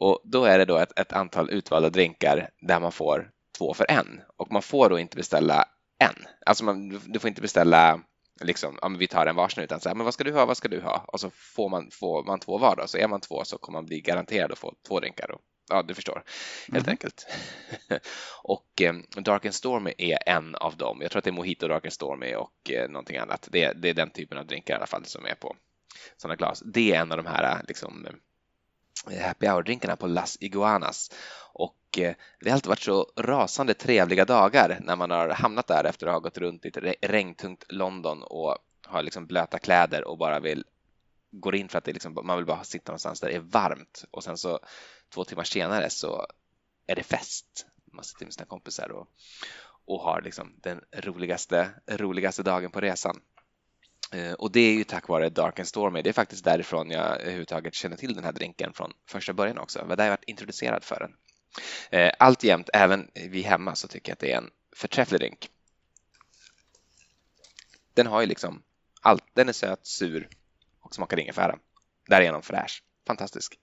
Och 0.00 0.20
då 0.24 0.44
är 0.44 0.58
det 0.58 0.64
då 0.64 0.76
ett, 0.76 0.98
ett 0.98 1.12
antal 1.12 1.50
utvalda 1.50 1.90
drinkar 1.90 2.50
där 2.60 2.80
man 2.80 2.92
får 2.92 3.30
två 3.58 3.74
för 3.74 3.86
en. 3.90 4.20
Och 4.36 4.52
man 4.52 4.62
får 4.62 4.90
då 4.90 4.98
inte 4.98 5.16
beställa 5.16 5.64
en. 5.98 6.26
Alltså 6.46 6.64
man, 6.64 7.00
du 7.06 7.18
får 7.18 7.28
inte 7.28 7.42
beställa 7.42 8.00
liksom, 8.40 8.78
ja, 8.82 8.88
men 8.88 8.98
vi 8.98 9.06
tar 9.06 9.26
en 9.26 9.36
varsin 9.36 9.64
utan 9.64 9.80
så 9.80 9.88
här, 9.88 9.96
men 9.96 10.04
vad 10.04 10.14
ska 10.14 10.24
du 10.24 10.32
ha, 10.32 10.46
vad 10.46 10.56
ska 10.56 10.68
du 10.68 10.80
ha? 10.80 11.04
Och 11.06 11.20
så 11.20 11.30
får 11.30 11.68
man, 11.68 11.90
får 11.90 12.24
man 12.24 12.40
två 12.40 12.58
var 12.58 12.76
då, 12.76 12.86
så 12.86 12.98
är 12.98 13.08
man 13.08 13.20
två 13.20 13.44
så 13.44 13.58
kommer 13.58 13.78
man 13.78 13.86
bli 13.86 14.00
garanterad 14.00 14.52
att 14.52 14.58
få 14.58 14.74
två 14.88 15.00
drinkar. 15.00 15.26
Då 15.28 15.38
ja, 15.68 15.82
du 15.82 15.94
förstår, 15.94 16.22
helt 16.72 16.86
mm. 16.86 16.92
enkelt. 16.92 17.26
och 18.42 18.82
eh, 18.82 18.94
Dark 19.22 19.44
and 19.44 19.54
Stormy 19.54 19.94
är 19.98 20.18
en 20.26 20.54
av 20.54 20.76
dem. 20.76 20.98
Jag 21.00 21.10
tror 21.10 21.18
att 21.18 21.24
det 21.24 21.30
är 21.30 21.32
Mojito, 21.32 21.68
Dark 21.68 21.84
and 21.84 21.92
Stormy 21.92 22.34
och 22.34 22.70
eh, 22.70 22.88
någonting 22.88 23.16
annat. 23.16 23.48
Det, 23.50 23.72
det, 23.72 23.88
är 23.88 23.94
den 23.94 24.10
typen 24.10 24.38
av 24.38 24.46
drinkar 24.46 24.74
i 24.74 24.76
alla 24.76 24.86
fall 24.86 25.04
som 25.04 25.26
är 25.26 25.34
på 25.34 25.56
sådana 26.16 26.36
glas. 26.36 26.62
Det 26.66 26.92
är 26.92 27.00
en 27.00 27.12
av 27.12 27.16
de 27.16 27.26
här 27.26 27.62
liksom, 27.68 28.06
eh, 29.10 29.26
happy 29.26 29.46
hour-drinkarna 29.46 29.96
på 29.96 30.06
Las 30.06 30.36
Iguanas. 30.40 31.10
Och 31.52 31.98
eh, 31.98 32.14
det 32.40 32.50
har 32.50 32.54
alltid 32.54 32.68
varit 32.68 32.80
så 32.80 33.12
rasande 33.16 33.74
trevliga 33.74 34.24
dagar 34.24 34.78
när 34.80 34.96
man 34.96 35.10
har 35.10 35.28
hamnat 35.28 35.66
där 35.66 35.84
efter 35.84 36.06
att 36.06 36.12
ha 36.12 36.20
gått 36.20 36.38
runt 36.38 36.64
i 36.64 36.68
ett 36.68 36.94
regntungt 37.00 37.64
London 37.68 38.22
och 38.22 38.58
har 38.86 39.02
liksom 39.02 39.26
blöta 39.26 39.58
kläder 39.58 40.08
och 40.08 40.18
bara 40.18 40.40
vill 40.40 40.64
går 41.40 41.56
in 41.56 41.68
för 41.68 41.78
att 41.78 41.84
det 41.84 41.92
liksom, 41.92 42.18
man 42.24 42.36
vill 42.36 42.46
bara 42.46 42.64
sitta 42.64 42.92
någonstans 42.92 43.20
där 43.20 43.28
det 43.28 43.34
är 43.34 43.40
varmt 43.40 44.04
och 44.10 44.24
sen 44.24 44.36
så 44.36 44.60
två 45.14 45.24
timmar 45.24 45.44
senare 45.44 45.90
så 45.90 46.26
är 46.86 46.94
det 46.94 47.02
fest. 47.02 47.66
Man 47.92 48.04
sitter 48.04 48.24
med 48.24 48.34
sina 48.34 48.46
kompisar 48.46 48.88
och, 48.92 49.08
och 49.86 50.00
har 50.00 50.22
liksom 50.22 50.54
den 50.62 50.80
roligaste, 50.96 51.70
roligaste 51.86 52.42
dagen 52.42 52.70
på 52.70 52.80
resan. 52.80 53.20
Eh, 54.12 54.32
och 54.32 54.52
det 54.52 54.60
är 54.60 54.72
ju 54.72 54.84
tack 54.84 55.08
vare 55.08 55.28
Dark 55.28 55.58
and 55.58 55.68
Stormy. 55.68 56.02
Det 56.02 56.08
är 56.08 56.12
faktiskt 56.12 56.44
därifrån 56.44 56.90
jag 56.90 57.20
överhuvudtaget 57.20 57.74
känner 57.74 57.96
till 57.96 58.14
den 58.14 58.24
här 58.24 58.32
drinken 58.32 58.72
från 58.72 58.92
första 59.08 59.32
början 59.32 59.58
också. 59.58 59.78
Det 59.78 59.84
var 59.84 59.96
där 59.96 60.04
jag 60.04 60.12
varit 60.12 60.24
introducerad 60.24 60.84
för 60.84 60.98
den. 61.00 61.16
Eh, 61.90 62.12
Alltjämt, 62.18 62.70
även 62.72 63.10
vi 63.14 63.42
hemma, 63.42 63.74
så 63.74 63.88
tycker 63.88 64.10
jag 64.10 64.14
att 64.14 64.20
det 64.20 64.32
är 64.32 64.38
en 64.38 64.50
förträfflig 64.76 65.20
drink. 65.20 65.50
Den 67.94 68.06
har 68.06 68.20
ju 68.20 68.26
liksom 68.26 68.62
allt. 69.00 69.24
Den 69.34 69.48
är 69.48 69.52
söt, 69.52 69.86
sur 69.86 70.28
och 70.86 70.94
smakar 70.94 71.18
ingefära. 71.20 71.58
Därigenom 72.08 72.42
fräsch. 72.42 72.82
Fantastisk. 73.06 73.58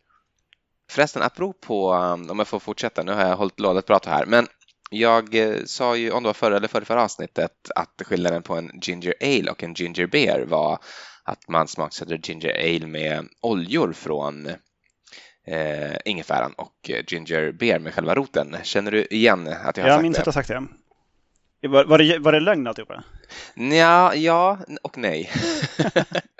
Förresten, 0.90 1.22
apropå, 1.22 1.94
um, 1.94 2.30
om 2.30 2.40
jag 2.40 2.48
får 2.48 2.60
fortsätta, 2.60 3.04
nu 3.04 3.12
har 3.12 3.22
jag 3.22 3.36
hållit 3.36 3.60
låda 3.60 3.80
ett 3.80 3.86
bra 3.86 4.00
här, 4.06 4.26
men 4.26 4.48
jag 4.90 5.36
eh, 5.36 5.56
sa 5.66 5.96
ju, 5.96 6.12
om 6.12 6.24
det 6.24 6.28
var 6.28 6.34
förra 6.34 6.58
eller 6.58 6.68
förra, 6.68 6.86
förra 6.86 7.04
avsnittet, 7.04 7.52
att 7.76 8.02
skillnaden 8.06 8.44
på 8.44 8.56
en 8.56 8.72
ginger 8.82 9.14
ale 9.22 9.52
och 9.52 9.64
en 9.64 9.74
ginger 9.74 10.08
beer 10.08 10.46
var 10.46 10.80
att 11.24 11.48
man 11.48 11.68
smaksätter 11.68 12.18
ginger 12.18 12.76
ale 12.76 12.88
med 12.88 13.28
oljor 13.42 13.94
från 13.94 14.48
eh, 15.48 15.98
ingefäran 16.06 16.54
och 16.54 16.92
ginger 17.08 17.52
beer 17.52 17.80
med 17.80 17.94
själva 17.94 18.16
roten. 18.16 18.56
Känner 18.64 18.92
du 18.92 19.06
igen 19.06 19.48
att 19.48 19.48
jag 19.48 19.58
har 19.58 19.64
jag 19.64 19.76
sagt 19.76 19.84
det? 19.84 19.90
Jag 19.90 20.02
minns 20.02 20.20
att 20.20 20.26
har 20.26 20.34
sagt 20.34 20.48
det. 20.48 21.68
Var, 21.68 21.86
var 21.86 21.98
det. 21.98 22.20
Var 22.20 22.32
det 22.32 22.40
lögn 22.40 22.68
alltihopa? 22.68 23.04
Ja, 23.56 24.16
ja 24.16 24.60
och 24.82 24.98
nej. 24.98 25.32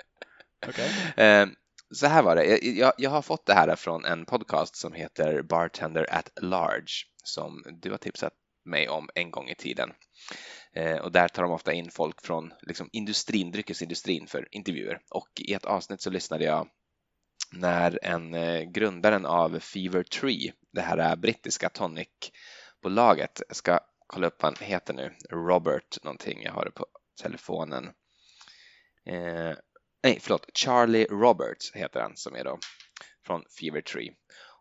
Ehm, 1.16 1.54
så 1.94 2.06
här 2.06 2.22
var 2.22 2.36
det. 2.36 2.66
Jag, 2.66 2.92
jag, 2.98 3.10
har 3.10 3.22
fått 3.22 3.46
det 3.46 3.54
här 3.54 3.76
från 3.76 4.04
en 4.04 4.24
podcast 4.24 4.76
som 4.76 4.92
heter 4.92 5.42
Bartender 5.42 6.06
at 6.10 6.30
Large 6.40 6.92
som 7.24 7.64
du 7.82 7.90
har 7.90 7.98
tipsat 7.98 8.32
mig 8.64 8.88
om 8.88 9.08
en 9.14 9.30
gång 9.30 9.48
i 9.48 9.54
tiden. 9.54 9.90
Eh, 10.74 10.96
och 10.96 11.12
där 11.12 11.28
tar 11.28 11.42
de 11.42 11.52
ofta 11.52 11.72
in 11.72 11.90
folk 11.90 12.26
från 12.26 12.52
liksom, 12.62 12.88
industrin, 12.92 13.50
dryckesindustrin 13.50 14.26
för 14.26 14.48
intervjuer. 14.50 15.00
Och 15.10 15.28
i 15.40 15.54
ett 15.54 15.64
avsnitt 15.64 16.00
så 16.00 16.10
lyssnade 16.10 16.44
jag 16.44 16.68
när 17.52 17.98
en 18.02 18.34
eh, 18.34 18.62
grundaren 18.62 19.26
av 19.26 19.58
Fever 19.58 20.02
Tree, 20.02 20.52
det 20.72 20.80
här 20.80 20.98
eh, 20.98 21.16
brittiska 21.16 21.68
tonicbolaget, 21.68 23.42
jag 23.48 23.56
ska 23.56 23.80
kolla 24.06 24.26
upp 24.26 24.42
vad 24.42 24.58
han 24.58 24.68
heter 24.68 24.94
nu, 24.94 25.12
Robert 25.30 26.04
någonting, 26.04 26.42
jag 26.42 26.52
har 26.52 26.64
det 26.64 26.70
på 26.70 26.86
telefonen. 27.22 27.84
Eh, 29.06 29.52
nej, 30.04 30.18
förlåt, 30.20 30.50
Charlie 30.54 31.06
Roberts 31.10 31.72
heter 31.74 32.00
han 32.00 32.16
som 32.16 32.34
är 32.34 32.44
då 32.44 32.58
från 33.26 33.42
Fever 33.60 33.80
Tree. 33.80 34.12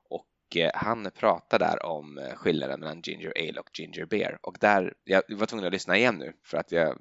Och 0.10 0.58
eh, 0.58 0.72
han 0.74 1.12
pratar 1.16 1.60
där 1.60 1.86
om 1.86 2.18
eh, 2.18 2.36
skillnaden 2.36 2.80
mellan 2.80 3.02
Ginger 3.02 3.34
Ale 3.36 3.60
och 3.60 3.70
Ginger 3.80 4.06
Beer. 4.06 4.38
Och 4.42 4.58
där, 4.60 4.94
jag 5.04 5.24
var 5.30 5.46
tvungen 5.46 5.66
att 5.66 5.74
lyssna 5.74 5.98
igen 5.98 6.16
nu 6.16 6.34
för 6.46 6.58
att 6.58 6.72
jag 6.72 6.98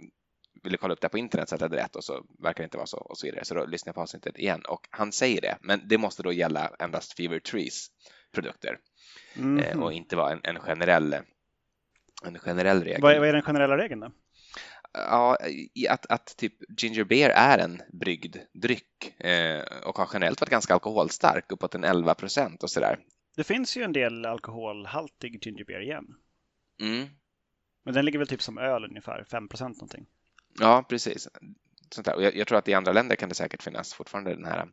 ville 0.62 0.76
kolla 0.76 0.92
upp 0.92 1.00
det 1.00 1.08
på 1.08 1.18
internet 1.18 1.48
så 1.48 1.54
att 1.54 1.60
jag 1.60 1.68
hade 1.68 1.82
rätt 1.82 1.96
och 1.96 2.04
så 2.04 2.24
verkar 2.42 2.62
det 2.62 2.64
inte 2.64 2.76
vara 2.76 2.86
så 2.86 2.96
och 2.98 3.18
så 3.18 3.26
vidare. 3.26 3.44
Så 3.44 3.54
då 3.54 3.66
lyssnade 3.66 3.88
jag 3.88 3.94
på 3.94 4.00
avsnittet 4.00 4.38
igen 4.38 4.62
och 4.68 4.88
han 4.90 5.12
säger 5.12 5.40
det, 5.40 5.58
men 5.60 5.88
det 5.88 5.98
måste 5.98 6.22
då 6.22 6.32
gälla 6.32 6.70
endast 6.78 7.16
Fever 7.16 7.38
Trees 7.38 7.86
produkter 8.34 8.78
mm 9.36 9.58
-hmm. 9.58 9.82
och 9.82 9.92
inte 9.92 10.16
vara 10.16 10.32
en, 10.32 10.40
en, 10.42 10.60
generell 10.60 11.16
en 12.24 12.38
generell 12.38 12.84
regel. 12.84 13.02
Vad 13.02 13.12
är, 13.12 13.18
vad 13.18 13.28
är 13.28 13.32
den 13.32 13.42
generella 13.42 13.78
regeln 13.78 14.00
då? 14.00 14.10
Ja, 14.94 15.38
att, 15.88 16.06
att 16.06 16.36
typ 16.36 16.80
ginger 16.80 17.04
beer 17.04 17.30
är 17.30 17.58
en 17.58 17.82
bryggd 17.92 18.36
dryck 18.52 19.20
eh, 19.20 19.60
och 19.84 19.98
har 19.98 20.08
generellt 20.12 20.40
varit 20.40 20.50
ganska 20.50 20.74
alkoholstark, 20.74 21.52
uppåt 21.52 21.74
en 21.74 21.84
11 21.84 22.14
procent 22.14 22.62
och 22.62 22.70
sådär. 22.70 22.98
Det 23.36 23.44
finns 23.44 23.76
ju 23.76 23.82
en 23.82 23.92
del 23.92 24.26
alkoholhaltig 24.26 25.46
ginger 25.46 25.64
beer 25.64 25.80
igen. 25.80 26.04
Mm. 26.80 27.08
Men 27.84 27.94
den 27.94 28.04
ligger 28.04 28.18
väl 28.18 28.28
typ 28.28 28.42
som 28.42 28.58
öl 28.58 28.84
ungefär, 28.84 29.24
5 29.30 29.48
procent 29.48 29.76
någonting. 29.76 30.06
Ja, 30.58 30.84
precis. 30.88 31.28
Sånt 31.90 32.04
där. 32.04 32.14
Och 32.14 32.22
jag, 32.22 32.36
jag, 32.36 32.46
tror 32.46 32.58
att 32.58 32.68
i 32.68 32.74
andra 32.74 32.92
länder 32.92 33.16
kan 33.16 33.28
det 33.28 33.34
säkert 33.34 33.62
finnas 33.62 33.94
fortfarande 33.94 34.34
den 34.34 34.44
här 34.44 34.68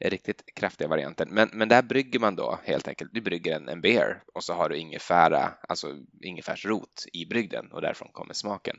eh, 0.00 0.10
riktigt 0.10 0.42
kraftiga 0.54 0.88
varianten. 0.88 1.28
Men, 1.30 1.50
men 1.52 1.68
där 1.68 1.82
brygger 1.82 2.20
man 2.20 2.36
då 2.36 2.60
helt 2.64 2.88
enkelt, 2.88 3.10
du 3.14 3.20
brygger 3.20 3.56
en, 3.56 3.68
en 3.68 3.80
beer 3.80 4.22
och 4.34 4.44
så 4.44 4.52
har 4.54 4.68
du 4.68 4.76
ingefära, 4.76 5.54
alltså 5.68 5.96
ingefärsrot 6.22 7.04
i 7.12 7.26
brygden 7.26 7.72
och 7.72 7.80
därifrån 7.80 8.08
kommer 8.12 8.34
smaken. 8.34 8.76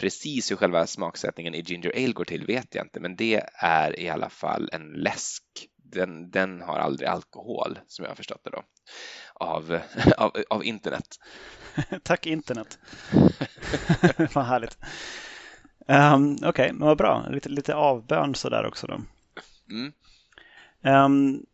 Precis 0.00 0.50
hur 0.50 0.56
själva 0.56 0.86
smaksättningen 0.86 1.54
i 1.54 1.60
ginger 1.60 1.92
ale 1.94 2.12
går 2.12 2.24
till 2.24 2.46
vet 2.46 2.74
jag 2.74 2.84
inte, 2.84 3.00
men 3.00 3.16
det 3.16 3.42
är 3.54 4.00
i 4.00 4.08
alla 4.08 4.30
fall 4.30 4.70
en 4.72 4.92
läsk. 4.92 5.44
Den, 5.76 6.30
den 6.30 6.60
har 6.60 6.78
aldrig 6.78 7.08
alkohol 7.08 7.78
som 7.86 8.02
jag 8.02 8.10
har 8.10 8.16
förstått 8.16 8.44
det 8.44 8.50
då 8.50 8.62
av, 9.34 9.80
av, 10.16 10.36
av 10.50 10.64
internet. 10.64 11.06
Tack 12.02 12.26
internet. 12.26 12.78
Vad 14.34 14.44
härligt. 14.44 14.78
Um, 15.88 16.34
Okej, 16.34 16.48
okay, 16.48 16.72
men 16.72 16.88
vad 16.88 16.98
bra. 16.98 17.26
Lite, 17.30 17.48
lite 17.48 17.74
avbön 17.74 18.34
sådär 18.34 18.66
också 18.66 18.86
då. 18.86 19.00
Mm. 19.70 19.92
Um, 20.82 21.46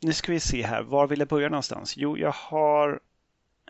nu 0.00 0.12
ska 0.12 0.32
vi 0.32 0.40
se 0.40 0.62
här, 0.62 0.82
var 0.82 1.06
vill 1.06 1.18
jag 1.18 1.28
börja 1.28 1.48
någonstans? 1.48 1.96
Jo, 1.96 2.18
jag 2.18 2.32
har 2.32 3.00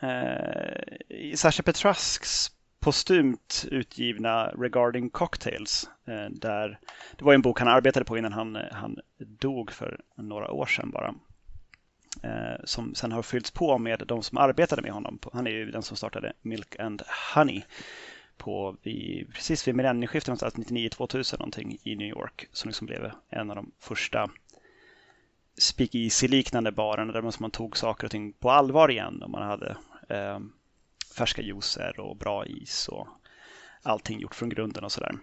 eh, 0.03 1.35
Sasha 1.35 1.63
Petrasks 1.63 2.56
postumt 2.87 3.65
utgivna 3.71 4.47
Regarding 4.47 5.11
Cocktails. 5.11 5.91
Eh, 6.05 6.31
där, 6.31 6.79
det 7.17 7.25
var 7.25 7.35
en 7.35 7.43
bok 7.43 7.59
han 7.59 7.69
arbetade 7.69 8.05
på 8.05 8.19
innan 8.19 8.33
han, 8.33 8.57
eh, 8.57 8.63
han 8.73 8.99
dog 9.19 9.73
för 9.73 10.01
några 10.15 10.51
år 10.51 10.67
sedan 10.67 10.91
bara. 10.91 11.15
Eh, 12.23 12.65
som 12.65 12.95
sen 12.95 13.13
har 13.13 13.23
fyllts 13.23 13.51
på 13.51 13.79
med 13.79 14.03
de 14.07 14.23
som 14.23 14.39
arbetade 14.39 14.83
med 14.83 14.93
honom. 14.93 15.19
Han 15.33 15.47
är 15.47 15.51
ju 15.51 15.71
den 15.71 15.83
som 15.83 15.97
startade 15.97 16.33
Milk 16.43 16.79
and 16.79 17.03
Honey 17.35 17.63
på 18.37 18.77
vid, 18.83 19.35
precis 19.35 19.69
vid 19.69 19.75
millennieskiftet, 19.75 20.29
någonstans 20.29 20.55
99-2000 20.55 21.39
någonting 21.39 21.79
i 21.83 21.97
New 21.97 22.09
York. 22.09 22.49
Som 22.53 22.69
liksom 22.69 22.87
blev 22.87 23.11
en 23.29 23.51
av 23.51 23.57
de 23.57 23.73
första 23.81 24.31
speakeasy-liknande 25.59 26.73
barerna 26.73 27.13
där 27.13 27.41
man 27.41 27.51
tog 27.51 27.77
saker 27.77 28.07
och 28.07 28.11
ting 28.11 28.33
på 28.33 28.51
allvar 28.51 28.91
igen. 28.91 29.23
Och 29.23 29.31
man 29.31 29.43
hade 29.43 29.77
eh, 30.09 30.39
färska 31.17 31.43
juicer 31.43 32.01
och 32.01 32.17
bra 32.17 32.47
is 32.47 32.89
och 32.89 33.09
allting 33.83 34.21
gjort 34.21 34.35
från 34.35 34.49
grunden 34.49 34.85
och 34.85 34.93
sådär. 34.93 35.15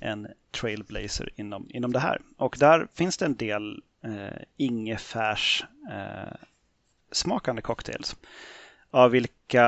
En 0.00 0.28
trailblazer 0.50 1.30
inom, 1.36 1.66
inom 1.70 1.92
det 1.92 1.98
här. 1.98 2.20
Och 2.36 2.56
där 2.58 2.88
finns 2.94 3.16
det 3.16 3.24
en 3.24 3.36
del 3.36 3.82
eh, 4.04 4.42
ingefärs 4.56 5.64
eh, 5.90 6.36
smakande 7.12 7.62
cocktails. 7.62 8.16
Av 8.90 9.10
vilka 9.10 9.66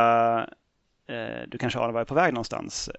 eh, 1.06 1.48
du 1.48 1.58
kanske 1.58 1.78
anar 1.78 1.92
var 1.92 2.00
jag 2.00 2.04
är 2.04 2.08
på 2.08 2.14
väg 2.14 2.34
någonstans. 2.34 2.90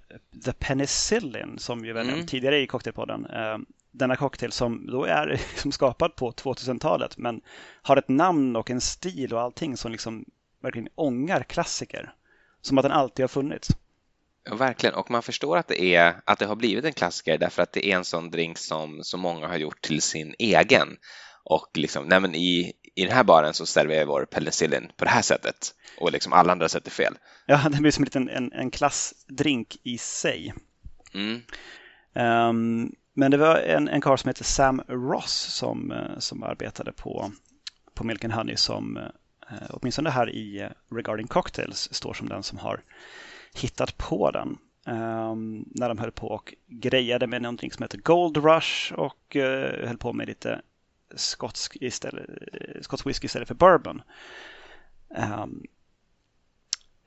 The 0.45 0.53
Penicillin 0.53 1.59
som 1.59 1.85
ju 1.85 1.91
mm. 1.91 2.25
tidigare 2.25 2.59
i 2.59 2.67
Cocktailpodden. 2.67 3.25
Eh, 3.25 3.57
denna 3.91 4.15
cocktail 4.15 4.51
som 4.51 4.87
då 4.87 5.05
är 5.05 5.27
liksom 5.51 5.71
skapad 5.71 6.15
på 6.15 6.31
2000-talet 6.31 7.17
men 7.17 7.41
har 7.81 7.97
ett 7.97 8.09
namn 8.09 8.55
och 8.55 8.71
en 8.71 8.81
stil 8.81 9.33
och 9.33 9.41
allting 9.41 9.77
som 9.77 9.91
liksom 9.91 10.25
verkligen 10.61 10.89
ångar 10.95 11.43
klassiker. 11.43 12.13
Som 12.61 12.77
att 12.77 12.83
den 12.83 12.91
alltid 12.91 13.23
har 13.23 13.27
funnits. 13.27 13.69
Ja, 14.43 14.55
verkligen, 14.55 14.95
och 14.95 15.11
man 15.11 15.23
förstår 15.23 15.57
att 15.57 15.67
det, 15.67 15.95
är, 15.95 16.21
att 16.25 16.39
det 16.39 16.45
har 16.45 16.55
blivit 16.55 16.85
en 16.85 16.93
klassiker 16.93 17.37
därför 17.37 17.63
att 17.63 17.71
det 17.71 17.91
är 17.91 17.95
en 17.95 18.05
sån 18.05 18.31
drink 18.31 18.57
som 18.57 19.03
så 19.03 19.17
många 19.17 19.47
har 19.47 19.57
gjort 19.57 19.81
till 19.81 20.01
sin 20.01 20.35
egen. 20.39 20.97
Och 21.43 21.69
liksom, 21.73 22.05
nej 22.05 22.19
men 22.19 22.35
i, 22.35 22.73
i 22.95 23.03
den 23.03 23.13
här 23.13 23.23
baren 23.23 23.53
så 23.53 23.65
serverar 23.65 23.99
vi 23.99 24.05
vår 24.05 24.25
penicillin 24.25 24.91
på 24.97 25.05
det 25.05 25.11
här 25.11 25.21
sättet 25.21 25.73
och 25.99 26.11
liksom 26.11 26.33
alla 26.33 26.51
andra 26.51 26.69
sätt 26.69 26.87
är 26.87 26.91
fel. 26.91 27.17
Ja, 27.45 27.69
det 27.69 27.81
blir 27.81 27.91
som 27.91 28.01
en 28.01 28.05
liten 28.05 28.29
en, 28.29 28.51
en 28.51 28.71
klassdrink 28.71 29.77
i 29.83 29.97
sig. 29.97 30.53
Mm. 31.13 31.41
Um, 32.13 32.91
men 33.13 33.31
det 33.31 33.37
var 33.37 33.55
en, 33.55 33.87
en 33.87 34.01
karl 34.01 34.17
som 34.17 34.27
heter 34.27 34.43
Sam 34.43 34.81
Ross 34.87 35.33
som, 35.33 35.91
eh, 35.91 36.19
som 36.19 36.43
arbetade 36.43 36.91
på, 36.91 37.31
på 37.93 38.03
Milk 38.03 38.23
and 38.23 38.33
Honey 38.33 38.55
som 38.55 38.99
Eh, 39.51 39.67
åtminstone 39.69 40.09
här 40.09 40.29
i 40.29 40.61
eh, 40.61 40.69
Regarding 40.91 41.27
Cocktails 41.27 41.93
står 41.93 42.13
som 42.13 42.29
den 42.29 42.43
som 42.43 42.57
har 42.57 42.81
hittat 43.53 43.97
på 43.97 44.31
den. 44.31 44.57
Um, 44.85 45.65
när 45.75 45.89
de 45.89 45.97
höll 45.97 46.11
på 46.11 46.27
och 46.27 46.53
grejade 46.67 47.27
med 47.27 47.41
någonting 47.41 47.71
som 47.71 47.83
heter 47.83 47.97
Gold 47.97 48.37
Rush 48.37 48.93
och 48.93 49.35
uh, 49.35 49.87
höll 49.87 49.97
på 49.97 50.13
med 50.13 50.27
lite 50.27 50.61
skotsk, 51.15 51.77
istället, 51.81 52.29
eh, 52.53 52.81
skotsk 52.81 53.07
whisky 53.07 53.25
istället 53.25 53.47
för 53.47 53.55
bourbon. 53.55 54.01
Um, 55.09 55.65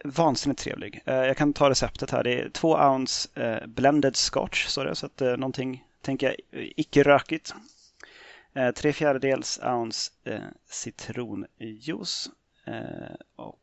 vansinnigt 0.05 0.63
trevlig. 0.63 1.03
Uh, 1.09 1.15
jag 1.15 1.37
kan 1.37 1.53
ta 1.53 1.71
receptet 1.71 2.11
här. 2.11 2.25
Det 2.25 2.41
är 2.41 2.49
två 2.49 2.77
ounce 2.77 3.29
uh, 3.41 3.67
blended 3.67 4.17
scotch, 4.17 4.67
så, 4.67 4.85
det, 4.85 4.95
så 4.95 5.07
att 5.07 5.23
uh, 5.23 5.37
någonting, 5.37 5.85
tänker 6.03 6.27
jag, 6.27 6.37
icke 6.77 7.03
rökigt. 7.03 7.55
Eh, 8.55 8.71
tre 8.71 8.93
fjärdedels 8.93 9.61
ounce 9.63 10.11
eh, 10.25 10.41
citronjuice. 10.69 12.31
Eh, 12.67 13.15
och 13.37 13.61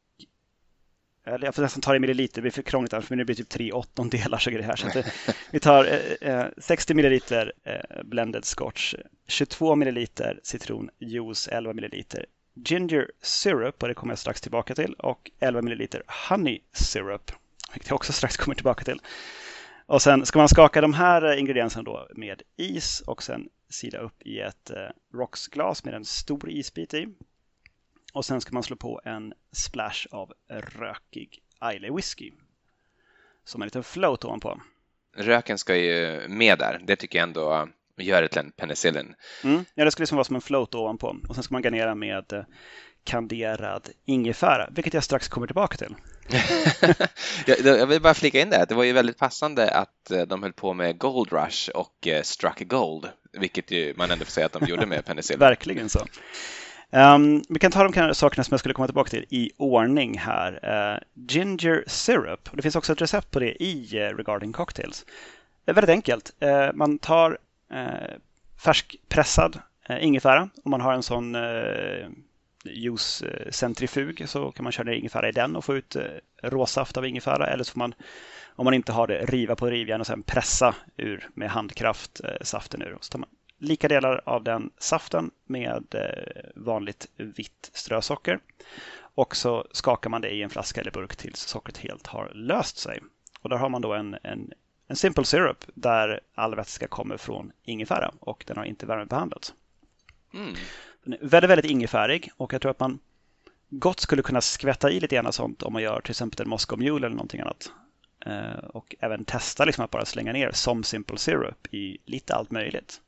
eller 1.27 1.45
jag 1.45 1.55
får 1.55 1.61
nästan 1.61 1.81
ta 1.81 1.91
det 1.91 1.97
i 1.97 1.99
milliliter, 1.99 2.35
det 2.35 2.41
blir 2.41 2.51
för 2.51 2.61
krångligt 2.61 2.93
annars, 2.93 3.09
men 3.09 3.19
det 3.19 3.25
blir 3.25 3.35
typ 3.35 3.49
tre 3.49 3.71
åttondelar 3.71 4.37
så 4.37 4.49
här. 4.49 4.75
Så 4.75 4.87
att, 4.87 5.05
vi 5.51 5.59
tar 5.59 5.99
eh, 6.21 6.45
60 6.57 6.93
milliliter 6.93 7.53
eh, 7.63 8.03
blended 8.03 8.45
scotch, 8.45 8.95
22 9.27 9.75
milliliter 9.75 10.39
citronjuice, 10.43 11.47
11 11.47 11.73
milliliter 11.73 12.25
ginger 12.53 13.11
syrup, 13.21 13.81
och 13.83 13.87
det 13.87 13.93
kommer 13.93 14.11
jag 14.11 14.19
strax 14.19 14.41
tillbaka 14.41 14.75
till, 14.75 14.93
och 14.93 15.31
11 15.39 15.61
milliliter 15.61 16.03
honey 16.29 16.59
syrup, 16.73 17.31
vilket 17.73 17.89
jag 17.89 17.95
också 17.95 18.13
strax 18.13 18.37
kommer 18.37 18.55
tillbaka 18.55 18.83
till. 18.83 19.01
Och 19.85 20.01
sen 20.01 20.25
ska 20.25 20.39
man 20.39 20.49
skaka 20.49 20.81
de 20.81 20.93
här 20.93 21.35
ingredienserna 21.35 21.83
då 21.83 22.07
med 22.15 22.41
is 22.57 23.03
och 23.05 23.23
sen 23.23 23.49
sila 23.69 23.99
upp 23.99 24.21
i 24.21 24.39
ett 24.39 24.69
eh, 24.69 24.89
rocksglas 25.13 25.83
med 25.83 25.93
en 25.93 26.05
stor 26.05 26.49
isbit 26.49 26.93
i. 26.93 27.07
Och 28.13 28.25
sen 28.25 28.41
ska 28.41 28.53
man 28.53 28.63
slå 28.63 28.75
på 28.75 29.01
en 29.05 29.33
splash 29.51 30.07
av 30.11 30.33
rökig 30.49 31.43
Islay 31.73 31.91
whisky. 31.91 32.31
Som 33.43 33.61
en 33.61 33.65
liten 33.65 33.83
float 33.83 34.25
ovanpå. 34.25 34.61
Röken 35.15 35.57
ska 35.57 35.75
ju 35.75 36.27
med 36.27 36.59
där. 36.59 36.81
Det 36.83 36.95
tycker 36.95 37.19
jag 37.19 37.27
ändå 37.27 37.67
gör 37.97 38.21
det 38.21 38.27
till 38.27 38.39
en 38.39 38.51
penicillin. 38.51 39.15
Mm. 39.43 39.65
Ja, 39.75 39.85
det 39.85 39.91
ska 39.91 40.01
liksom 40.01 40.15
vara 40.15 40.23
som 40.23 40.35
en 40.35 40.41
float 40.41 40.75
ovanpå. 40.75 41.15
Och 41.27 41.35
sen 41.35 41.43
ska 41.43 41.55
man 41.55 41.61
garnera 41.61 41.95
med 41.95 42.33
eh, 42.33 42.43
kanderad 43.03 43.89
ingefära, 44.05 44.69
vilket 44.71 44.93
jag 44.93 45.03
strax 45.03 45.27
kommer 45.27 45.47
tillbaka 45.47 45.77
till. 45.77 45.95
jag 47.45 47.87
vill 47.87 48.01
bara 48.01 48.13
flika 48.13 48.41
in 48.41 48.49
det, 48.49 48.65
det 48.69 48.75
var 48.75 48.83
ju 48.83 48.93
väldigt 48.93 49.17
passande 49.17 49.71
att 49.71 50.11
eh, 50.11 50.21
de 50.21 50.43
höll 50.43 50.53
på 50.53 50.73
med 50.73 50.97
Gold 50.97 51.33
Rush 51.33 51.69
och 51.69 52.07
eh, 52.07 52.21
Struck 52.21 52.67
Gold, 52.67 53.09
vilket 53.33 53.71
ju 53.71 53.93
man 53.97 54.11
ändå 54.11 54.25
får 54.25 54.31
säga 54.31 54.45
att 54.45 54.53
de 54.53 54.65
gjorde 54.65 54.85
med 54.85 55.05
penicillin. 55.05 55.39
Verkligen 55.49 55.89
så. 55.89 55.99
Um, 56.89 57.43
vi 57.49 57.59
kan 57.59 57.71
ta 57.71 57.87
de 57.87 58.15
sakerna 58.15 58.43
som 58.43 58.53
jag 58.53 58.59
skulle 58.59 58.73
komma 58.73 58.87
tillbaka 58.87 59.09
till 59.09 59.25
i 59.29 59.51
ordning 59.57 60.17
här. 60.17 60.51
Uh, 60.53 60.99
ginger 61.27 61.83
syrup, 61.87 62.49
det 62.53 62.61
finns 62.61 62.75
också 62.75 62.93
ett 62.93 63.01
recept 63.01 63.31
på 63.31 63.39
det 63.39 63.63
i 63.63 63.89
uh, 63.93 64.17
Regarding 64.17 64.53
Cocktails. 64.53 65.05
Det 65.65 65.71
är 65.71 65.75
väldigt 65.75 65.93
enkelt. 65.93 66.31
Uh, 66.43 66.73
man 66.73 66.99
tar 66.99 67.37
färskpressad 68.63 69.59
ingefära. 69.99 70.49
och 70.63 70.69
man 70.69 70.81
har 70.81 70.93
en 70.93 71.03
sån 71.03 71.35
juicecentrifug 72.71 74.29
så 74.29 74.51
kan 74.51 74.63
man 74.63 74.71
köra 74.71 74.85
ner 74.85 74.93
ingefära 74.93 75.29
i 75.29 75.31
den 75.31 75.55
och 75.55 75.65
få 75.65 75.75
ut 75.75 75.95
eh, 75.95 76.03
råsaft 76.43 76.97
av 76.97 77.05
ingefära. 77.05 77.47
Eller 77.47 77.63
så 77.63 77.71
får 77.71 77.79
man, 77.79 77.93
om 78.55 78.65
man 78.65 78.73
inte 78.73 78.91
har 78.91 79.07
det, 79.07 79.25
riva 79.25 79.55
på 79.55 79.69
rivjärn 79.69 80.01
och 80.01 80.07
sen 80.07 80.23
pressa 80.23 80.75
ur 80.97 81.29
med 81.33 81.49
handkraft 81.49 82.21
eh, 82.23 82.29
saften 82.41 82.81
ur. 82.81 82.97
Så 83.01 83.11
tar 83.11 83.19
man 83.19 83.29
lika 83.59 83.87
delar 83.87 84.21
av 84.25 84.43
den 84.43 84.71
saften 84.77 85.31
med 85.45 85.85
eh, 85.95 86.49
vanligt 86.55 87.07
vitt 87.15 87.71
strösocker. 87.73 88.39
Och 88.99 89.35
så 89.35 89.67
skakar 89.71 90.09
man 90.09 90.21
det 90.21 90.29
i 90.29 90.43
en 90.43 90.49
flaska 90.49 90.81
eller 90.81 90.91
burk 90.91 91.15
tills 91.15 91.39
sockret 91.39 91.77
helt 91.77 92.07
har 92.07 92.31
löst 92.33 92.77
sig. 92.77 92.99
Och 93.39 93.49
där 93.49 93.57
har 93.57 93.69
man 93.69 93.81
då 93.81 93.93
en, 93.93 94.17
en, 94.23 94.53
en 94.87 94.95
simple 94.95 95.25
syrup 95.25 95.65
där 95.73 96.19
all 96.35 96.55
vätska 96.55 96.87
kommer 96.87 97.17
från 97.17 97.51
ingefära 97.63 98.11
och 98.19 98.43
den 98.47 98.57
har 98.57 98.65
inte 98.65 98.85
värmebehandlats. 98.85 99.53
Mm. 100.33 100.55
Väldigt, 101.21 101.49
väldigt 101.49 101.71
ingefärig 101.71 102.31
och 102.37 102.53
jag 102.53 102.61
tror 102.61 102.71
att 102.71 102.79
man 102.79 102.99
gott 103.69 103.99
skulle 103.99 104.21
kunna 104.21 104.41
skvätta 104.41 104.91
i 104.91 104.99
lite 104.99 105.15
grann 105.15 105.33
sånt 105.33 105.63
om 105.63 105.73
man 105.73 105.81
gör 105.81 106.01
till 106.01 106.11
exempel 106.11 106.41
en 106.41 106.49
Moscow 106.49 106.79
Mule 106.79 107.05
eller 107.05 107.15
någonting 107.15 107.41
annat. 107.41 107.71
Eh, 108.25 108.65
och 108.69 108.95
även 108.99 109.25
testa 109.25 109.65
liksom 109.65 109.85
att 109.85 109.91
bara 109.91 110.05
slänga 110.05 110.33
ner 110.33 110.51
som 110.51 110.83
simple 110.83 111.17
syrup 111.17 111.73
i 111.73 111.97
lite 112.05 112.35
allt 112.35 112.51
möjligt. 112.51 113.01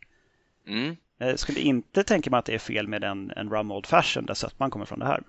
Mm. 0.68 0.96
Jag 1.18 1.30
eh, 1.30 1.36
skulle 1.36 1.60
inte 1.60 2.04
tänka 2.04 2.30
mig 2.30 2.38
att 2.38 2.46
det 2.46 2.56
är 2.56 2.60
fel 2.60 2.88
med 2.88 3.04
en, 3.04 3.32
en 3.32 3.50
rum 3.50 3.72
old 3.72 3.86
fashion 3.86 4.26
där 4.26 4.34
sötman 4.34 4.72
kommer 4.72 4.86
från 4.86 5.00
det 5.00 5.06
här. 5.06 5.24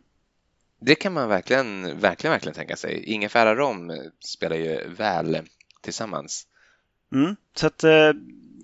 Det 0.81 0.95
kan 0.95 1.13
man 1.13 1.29
verkligen, 1.29 2.01
verkligen, 2.01 2.33
verkligen 2.33 2.55
tänka 2.55 2.77
sig. 2.77 3.05
Ingefära 3.05 3.55
rom 3.55 3.93
spelar 4.21 4.57
ju 4.57 4.89
väl 4.89 5.41
tillsammans. 5.81 6.47
Mm. 7.13 7.37
Så 7.55 7.67
att 7.67 7.85
eh, 7.85 8.13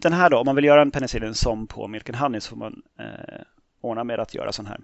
den 0.00 0.12
här 0.12 0.30
då, 0.30 0.38
om 0.38 0.46
man 0.46 0.56
vill 0.56 0.64
göra 0.64 0.82
en 0.82 0.90
penicillin 0.90 1.34
som 1.34 1.66
på 1.66 1.88
Milk 1.88 2.08
and 2.08 2.18
Honey 2.18 2.40
så 2.40 2.50
får 2.50 2.56
man 2.56 2.82
eh, 2.98 3.44
ordna 3.80 4.04
med 4.04 4.20
att 4.20 4.34
göra 4.34 4.52
sån 4.52 4.66
här 4.66 4.80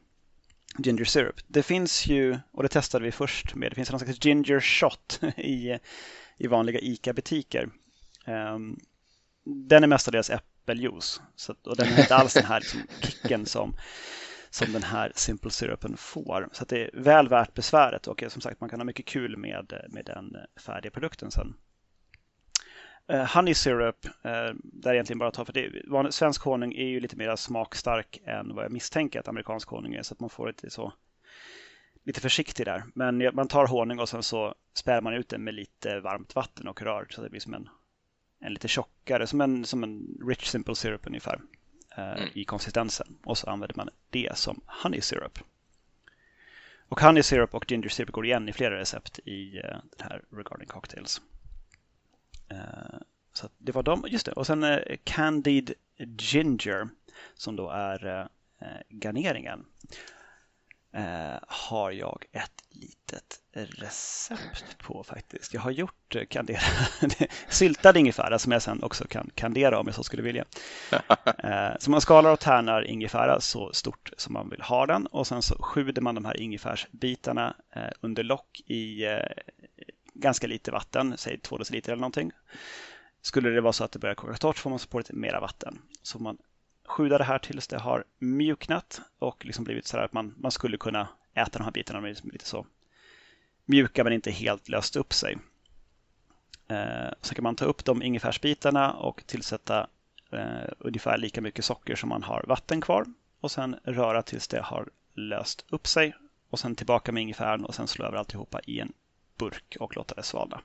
ginger 0.79 1.05
syrup. 1.05 1.41
Det 1.47 1.63
finns 1.63 2.07
ju, 2.07 2.39
och 2.53 2.63
det 2.63 2.69
testade 2.69 3.05
vi 3.05 3.13
först 3.13 3.55
med, 3.55 3.71
det 3.71 3.75
finns 3.75 3.91
någon 3.91 4.01
slags 4.01 4.25
ginger 4.25 4.61
shot 4.61 5.21
i, 5.37 5.79
i 6.37 6.47
vanliga 6.47 6.81
ICA-butiker. 6.81 7.69
Um, 8.27 8.81
den 9.45 9.83
är 9.83 9.89
mestadels 9.89 10.31
äppeljuice 10.31 11.23
så, 11.37 11.55
och 11.65 11.77
den 11.77 11.93
har 11.93 12.01
inte 12.01 12.15
alls 12.15 12.35
den 12.35 12.45
här 12.45 12.61
liksom, 12.61 12.81
kicken 13.01 13.47
som, 13.47 13.77
som 14.51 14.73
den 14.73 14.83
här 14.83 15.13
Simple 15.15 15.51
Syrupen 15.51 15.97
får. 15.97 16.49
Så 16.53 16.65
det 16.65 16.85
är 16.85 16.91
väl 16.93 17.29
värt 17.29 17.55
besväret 17.55 18.07
och 18.07 18.25
som 18.29 18.43
sagt 18.43 18.61
man 18.61 18.71
kan 18.71 18.81
ha 18.81 18.85
mycket 18.85 19.07
kul 19.07 19.37
med, 19.37 19.73
med 19.89 20.05
den 20.05 20.37
färdiga 20.57 20.91
produkten 20.91 21.31
sen. 21.31 21.55
Uh, 23.13 23.25
honey 23.25 23.55
syrup, 23.55 24.07
uh, 24.07 24.55
där 24.63 24.93
egentligen 24.93 25.19
bara 25.19 25.31
tar 25.31 25.45
för 25.45 25.53
det. 25.53 26.13
Svensk 26.13 26.43
honung 26.43 26.73
är 26.73 26.87
ju 26.87 27.01
lite 27.01 27.17
mer 27.17 27.37
smakstark 27.37 28.19
än 28.27 28.55
vad 28.55 28.65
jag 28.65 28.73
misstänker 28.73 29.21
att 29.21 29.29
amerikansk 29.29 29.69
honung 29.69 29.95
är 29.95 30.03
så 30.03 30.15
att 30.15 30.21
man 30.21 30.31
får 30.31 30.47
lite 30.47 30.71
så 30.71 30.93
lite 32.05 32.21
försiktig 32.21 32.67
där. 32.67 32.85
Men 32.95 33.35
man 33.35 33.49
tar 33.49 33.67
honung 33.67 33.99
och 33.99 34.09
sen 34.09 34.23
så 34.23 34.55
spär 34.75 35.01
man 35.01 35.15
ut 35.15 35.29
den 35.29 35.45
med 35.45 35.55
lite 35.55 36.01
varmt 36.01 36.35
vatten 36.35 36.69
och 36.69 36.83
rör 36.83 37.07
så 37.11 37.23
det 37.23 37.31
blir 37.31 37.41
som 37.41 37.55
en, 37.55 37.69
en 38.41 38.53
lite 38.53 38.69
tjockare, 38.69 39.27
som 39.27 39.41
en, 39.41 39.65
som 39.65 39.83
en 39.83 40.19
rich 40.29 40.47
simple 40.47 40.75
syrup 40.75 41.07
ungefär 41.07 41.41
uh, 41.99 42.05
mm. 42.05 42.29
i 42.35 42.45
konsistensen. 42.45 43.17
Och 43.25 43.39
så 43.39 43.51
använder 43.51 43.77
man 43.77 43.91
det 44.11 44.37
som 44.39 44.61
honey 44.67 45.01
syrup. 45.01 45.39
Och 46.89 47.01
honey 47.01 47.23
syrup 47.23 47.55
och 47.55 47.71
ginger 47.71 47.89
syrup 47.89 48.11
går 48.11 48.27
igen 48.27 48.49
i 48.49 48.53
flera 48.53 48.79
recept 48.79 49.19
i 49.19 49.51
den 49.99 50.09
här 50.09 50.23
regarding 50.31 50.69
cocktails. 50.69 51.21
Eh, 52.53 52.99
så 53.33 53.49
det 53.59 53.73
var 53.73 53.83
de, 53.83 54.05
just 54.09 54.27
det. 54.27 54.33
Och 54.33 54.47
sen 54.47 54.65
eh, 54.65 54.79
Candied 55.05 55.73
Ginger 56.19 56.89
som 57.35 57.57
då 57.57 57.71
är 57.71 58.29
eh, 58.61 58.67
garneringen. 58.89 59.65
Har 61.47 61.91
jag 61.91 62.25
ett 62.33 62.65
litet 62.71 63.41
recept 63.53 64.79
på 64.79 65.05
faktiskt. 65.05 65.55
Jag 65.55 65.61
har 65.61 65.71
gjort 65.71 66.17
kanderad 66.29 66.63
syltad 67.49 67.97
ingefära 67.97 68.39
som 68.39 68.53
jag 68.53 68.63
sen 68.63 68.83
också 68.83 69.05
kan 69.09 69.31
kandera 69.35 69.79
om 69.79 69.87
jag 69.87 69.95
så 69.95 70.03
skulle 70.03 70.23
vilja. 70.23 70.45
Så 71.79 71.91
man 71.91 72.01
skalar 72.01 72.33
och 72.33 72.41
tärnar 72.41 72.85
ingefära 72.85 73.41
så 73.41 73.73
stort 73.73 74.11
som 74.17 74.33
man 74.33 74.49
vill 74.49 74.63
ha 74.63 74.87
den 74.87 75.07
och 75.07 75.27
sen 75.27 75.43
så 75.43 75.63
sjuder 75.63 76.03
man 76.03 76.15
de 76.15 76.25
här 76.25 76.41
ingefärsbitarna 76.41 77.57
under 78.01 78.23
lock 78.23 78.61
i 78.67 79.05
ganska 80.15 80.47
lite 80.47 80.71
vatten, 80.71 81.15
säg 81.17 81.39
2 81.39 81.59
deciliter 81.59 81.93
eller 81.93 82.01
någonting. 82.01 82.33
Skulle 83.23 83.51
det 83.51 83.61
vara 83.61 83.73
så 83.73 83.85
att 83.85 83.93
det 83.93 83.99
börjar 83.99 84.15
koka 84.15 84.35
torrt 84.35 84.59
får 84.59 84.71
man 84.71 84.79
på 84.91 84.99
lite 84.99 85.13
mera 85.13 85.41
vatten. 85.41 85.79
Så 86.03 86.19
man 86.19 86.39
sjuda 86.85 87.19
det 87.19 87.25
här 87.25 87.39
tills 87.39 87.69
det 87.69 87.79
har 87.79 88.05
mjuknat 88.19 89.01
och 89.19 89.45
liksom 89.47 89.65
blivit 89.65 89.87
så 89.87 89.99
att 89.99 90.13
man, 90.13 90.35
man 90.37 90.51
skulle 90.51 90.77
kunna 90.77 91.09
äta 91.35 91.59
de 91.59 91.65
här 91.65 91.71
bitarna 91.71 92.01
med 92.01 92.09
liksom 92.09 92.31
lite 92.31 92.47
så 92.47 92.67
mjuka 93.65 94.05
men 94.05 94.13
inte 94.13 94.31
helt 94.31 94.69
löst 94.69 94.97
upp 94.97 95.13
sig. 95.13 95.39
Eh, 96.69 97.13
så 97.21 97.35
kan 97.35 97.43
man 97.43 97.57
ta 97.57 97.65
upp 97.65 97.85
de 97.85 98.03
ingefärsbitarna 98.03 98.93
och 98.93 99.27
tillsätta 99.27 99.87
eh, 100.33 100.69
ungefär 100.79 101.19
lika 101.19 101.41
mycket 101.41 101.65
socker 101.65 101.97
som 101.97 102.09
man 102.09 102.23
har 102.23 102.45
vatten 102.49 102.81
kvar 102.81 103.07
och 103.41 103.51
sen 103.51 103.77
röra 103.85 104.23
tills 104.23 104.49
det 104.49 104.61
har 104.61 104.89
löst 105.15 105.65
upp 105.71 105.87
sig 105.87 106.15
och 106.51 106.59
sen 106.59 106.75
tillbaka 106.75 107.13
med 107.13 107.23
ingefäran 107.23 107.65
och 107.65 107.75
sen 107.75 107.89
slå 107.89 108.05
över 108.05 108.19
alltihopa 108.19 108.61
i 108.67 108.81
en 108.81 108.93
burk 109.39 109.77
och 109.81 109.97
låta 109.97 110.15
det 110.15 110.23
svalna. 110.23 110.61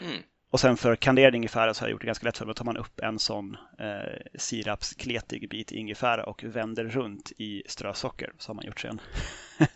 Mm. 0.00 0.22
Och 0.50 0.60
sen 0.60 0.76
för 0.76 0.96
kandering 0.96 1.42
ingefära 1.42 1.74
så 1.74 1.82
har 1.82 1.88
jag 1.88 1.92
gjort 1.92 2.00
det 2.00 2.06
ganska 2.06 2.26
lätt 2.26 2.38
för 2.38 2.44
mig. 2.44 2.50
Då 2.50 2.54
tar 2.54 2.64
man 2.64 2.76
upp 2.76 3.00
en 3.00 3.18
sån 3.18 3.56
eh, 3.78 4.38
sirapskletig 4.38 5.48
bit 5.48 5.72
ingefära 5.72 6.24
och 6.24 6.44
vänder 6.44 6.84
runt 6.84 7.32
i 7.38 7.62
strösocker. 7.66 8.32
Så 8.38 8.50
har 8.50 8.54
man 8.54 8.66
gjort 8.66 8.80
sen. 8.80 9.00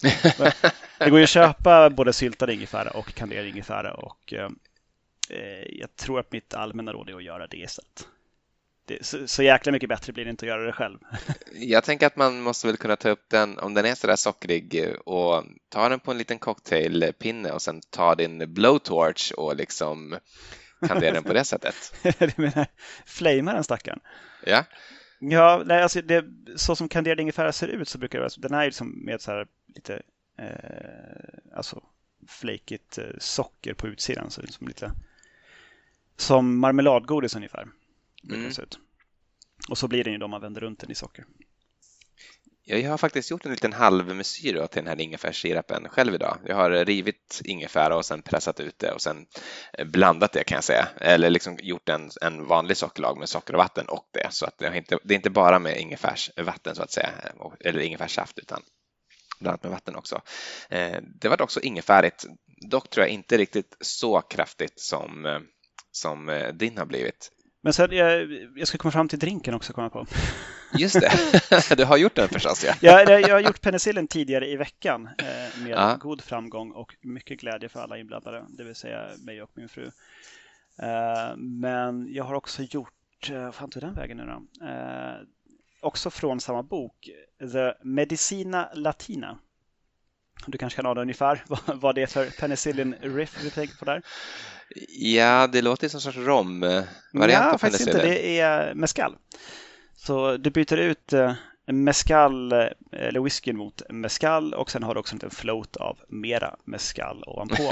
det 0.99 1.11
går 1.11 1.19
ju 1.19 1.25
att 1.25 1.31
köpa 1.31 1.91
både 1.91 2.13
syltad 2.13 2.51
ingefära 2.51 2.91
och 2.91 3.15
kanderad 3.15 3.47
ingefära 3.47 3.95
och 3.95 4.33
eh, 4.33 4.51
eh, 5.31 5.67
jag 5.73 5.97
tror 5.97 6.21
att 6.21 6.33
mitt 6.33 6.55
allmänna 6.55 6.93
råd 6.93 7.11
är 7.11 7.17
att 7.17 7.25
göra 7.25 7.47
det 7.47 7.57
istället 7.57 8.09
det, 8.89 9.07
så, 9.07 9.27
så 9.27 9.43
jäkla 9.43 9.73
mycket 9.73 9.89
bättre 9.89 10.13
blir 10.13 10.25
det 10.25 10.31
inte 10.31 10.45
att 10.45 10.49
göra 10.49 10.67
det 10.67 10.73
själv. 10.73 10.99
Jag 11.53 11.85
tänker 11.85 12.07
att 12.07 12.17
man 12.17 12.41
måste 12.41 12.67
väl 12.67 12.77
kunna 12.77 12.97
ta 12.97 13.09
upp 13.09 13.25
den, 13.29 13.59
om 13.59 13.75
den 13.75 13.85
är 13.85 13.95
sådär 13.95 14.17
sockrig, 14.17 14.95
och 15.05 15.45
ta 15.69 15.89
den 15.89 16.01
på 16.01 16.11
en 16.11 16.19
liten 16.19 16.39
cocktailpinne 16.39 17.53
och 17.53 17.63
sen 17.63 17.81
ta 17.91 18.15
din 18.15 18.55
blowtorch 18.55 19.33
och 19.33 19.57
liksom 19.57 20.19
kandera 20.89 21.13
den 21.13 21.25
på 21.25 21.33
det 21.33 21.45
sättet. 21.45 21.75
du 22.19 22.33
menar 22.37 22.67
flamea 23.07 23.55
den 23.55 23.65
stackaren? 23.65 24.01
Ja. 24.47 24.65
Ja, 25.21 25.63
nej, 25.67 25.83
alltså 25.83 26.03
det, 26.03 26.25
så 26.57 26.77
som 26.77 26.89
kanderad 26.89 27.21
ingefära 27.21 27.53
ser 27.53 27.69
ut 27.69 27.89
så 27.89 27.99
brukar 27.99 28.19
det 28.19 28.23
vara, 28.23 28.33
den 28.37 28.55
är 28.55 28.65
liksom 28.65 29.05
med 29.05 29.21
så 29.21 29.31
här 29.31 29.47
lite, 29.75 30.03
eh, 30.39 31.57
alltså 31.57 31.83
flakigt 32.29 32.99
eh, 32.99 33.05
socker 33.19 33.75
på 33.75 33.89
utsidan, 33.89 34.31
så 34.31 34.43
liksom 34.43 34.69
lite 34.69 34.93
som 36.17 36.59
marmeladgodis 36.59 37.37
ungefär 37.37 37.69
mm. 38.35 38.53
Och 39.69 39.79
så 39.79 39.89
blir 39.89 40.05
den 40.05 40.13
ju 40.13 40.19
då 40.19 40.29
man 40.29 40.41
vänder 40.41 40.61
runt 40.61 40.81
den 40.81 40.91
i 40.91 40.95
socker. 40.95 41.25
Jag 42.71 42.91
har 42.91 42.99
faktiskt 42.99 43.31
gjort 43.31 43.47
en 43.47 43.51
liten 43.51 43.73
halvmesyr 43.73 44.67
till 44.67 44.85
den 44.85 44.87
här 44.87 45.01
ingefärssirapen 45.01 45.89
själv 45.89 46.15
idag. 46.15 46.39
Jag 46.47 46.57
har 46.57 46.71
rivit 46.71 47.41
ingefära 47.45 47.97
och 47.97 48.05
sen 48.05 48.23
pressat 48.23 48.61
ut 48.61 48.79
det 48.79 48.93
och 48.93 49.03
sen 49.03 49.27
eh, 49.73 49.87
blandat 49.87 50.33
det 50.33 50.45
kan 50.45 50.55
jag 50.55 50.65
säga. 50.65 50.89
Eller 51.01 51.31
liksom 51.31 51.57
gjort 51.63 51.89
en, 51.89 52.11
en 52.21 52.47
vanlig 52.47 52.77
sockerlag 52.77 53.19
med 53.19 53.29
socker 53.29 53.55
och 53.55 53.59
vatten 53.59 53.89
och 53.89 54.09
det. 54.13 54.29
Så 54.31 54.47
att 54.47 54.59
det, 54.59 54.67
är 54.67 54.75
inte, 54.75 54.99
det 55.05 55.15
är 55.15 55.17
inte 55.17 55.31
bara 55.31 55.59
med 55.59 55.81
ingefärsvatten 55.81 56.75
så 56.75 56.83
att 56.83 56.91
säga, 56.91 57.11
eller 57.61 57.81
ingefärssaft 57.81 58.39
utan 58.39 58.63
blandat 59.41 59.63
med 59.63 59.73
vatten 59.73 59.97
också. 59.97 60.23
Eh, 60.71 60.99
det 61.21 61.29
var 61.29 61.43
också 61.43 61.61
ingefärigt, 61.61 62.25
dock 62.71 62.91
tror 62.91 63.07
jag 63.07 63.15
inte 63.15 63.39
riktigt 63.39 63.77
så 63.81 64.21
kraftigt 64.21 64.81
som, 64.81 65.27
eh, 65.27 65.39
som 65.91 66.51
din 66.55 66.79
har 66.79 66.87
blivit. 66.87 67.31
Men 67.69 67.73
sen, 67.73 67.93
jag, 67.93 68.33
jag 68.57 68.69
ska 68.69 68.79
komma 68.79 68.93
fram 68.93 69.09
till 69.09 69.19
drinken 69.19 69.55
också, 69.55 69.73
komma 69.73 69.91
på. 69.91 70.07
Just 70.79 71.01
det, 71.01 71.77
du 71.77 71.85
har 71.85 71.97
gjort 71.97 72.15
den 72.15 72.29
förstås. 72.29 72.65
Ja. 72.65 72.75
ja, 72.81 73.19
jag 73.21 73.35
har 73.35 73.41
gjort 73.41 73.61
penicillin 73.61 74.09
tidigare 74.09 74.49
i 74.49 74.57
veckan 74.57 75.09
eh, 75.19 75.63
med 75.63 75.71
ja. 75.71 75.97
god 76.01 76.23
framgång 76.23 76.71
och 76.71 76.97
mycket 77.01 77.41
glädje 77.41 77.69
för 77.69 77.81
alla 77.81 77.99
inblandade, 77.99 78.45
det 78.49 78.65
vill 78.65 78.75
säga 78.75 79.09
mig 79.27 79.43
och 79.43 79.51
min 79.55 79.69
fru. 79.69 79.91
Eh, 80.79 81.37
men 81.37 82.15
jag 82.15 82.25
har 82.25 82.35
också 82.35 82.63
gjort, 82.63 83.31
vad 83.31 83.55
fan 83.55 83.71
tog 83.71 83.83
den 83.83 83.95
vägen 83.95 84.17
nu 84.17 84.27
då? 84.27 84.67
Eh, 84.67 85.17
också 85.81 86.11
från 86.11 86.41
samma 86.41 86.63
bok, 86.63 87.11
The 87.53 87.73
Medicina 87.83 88.69
Latina. 88.75 89.39
Du 90.47 90.59
kanske 90.59 90.77
kan 90.77 90.87
ana 90.87 91.01
ungefär 91.01 91.45
vad 91.67 91.95
det 91.95 92.03
är 92.03 92.07
för 92.07 92.31
penicillin 92.41 92.95
riff 93.01 93.39
du 93.43 93.51
tänker 93.51 93.77
på 93.77 93.85
där? 93.85 94.03
Ja, 94.89 95.47
det 95.47 95.63
låter 95.63 95.89
som 95.89 95.99
en 95.99 96.01
sorts 96.01 96.17
rom-variant 96.19 97.45
ja, 97.45 97.53
av 97.53 97.59
faktiskt 97.59 97.87
inte. 97.87 98.03
Det 98.03 98.41
är 98.41 98.75
mescal. 98.75 99.17
Så 99.97 100.37
du 100.37 100.51
byter 100.51 100.77
ut 100.77 101.13
eh, 101.13 101.33
mescal 101.67 102.53
eh, 102.53 102.67
eller 102.93 103.21
whiskyn 103.21 103.57
mot 103.57 103.83
mescal 103.91 104.55
och 104.55 104.71
sen 104.71 104.83
har 104.83 104.95
du 104.95 105.01
också 105.01 105.15
en 105.15 105.17
liten 105.17 105.31
float 105.31 105.77
av 105.77 105.99
mera 106.09 106.57
mescal 106.65 107.25
ovanpå. 107.27 107.71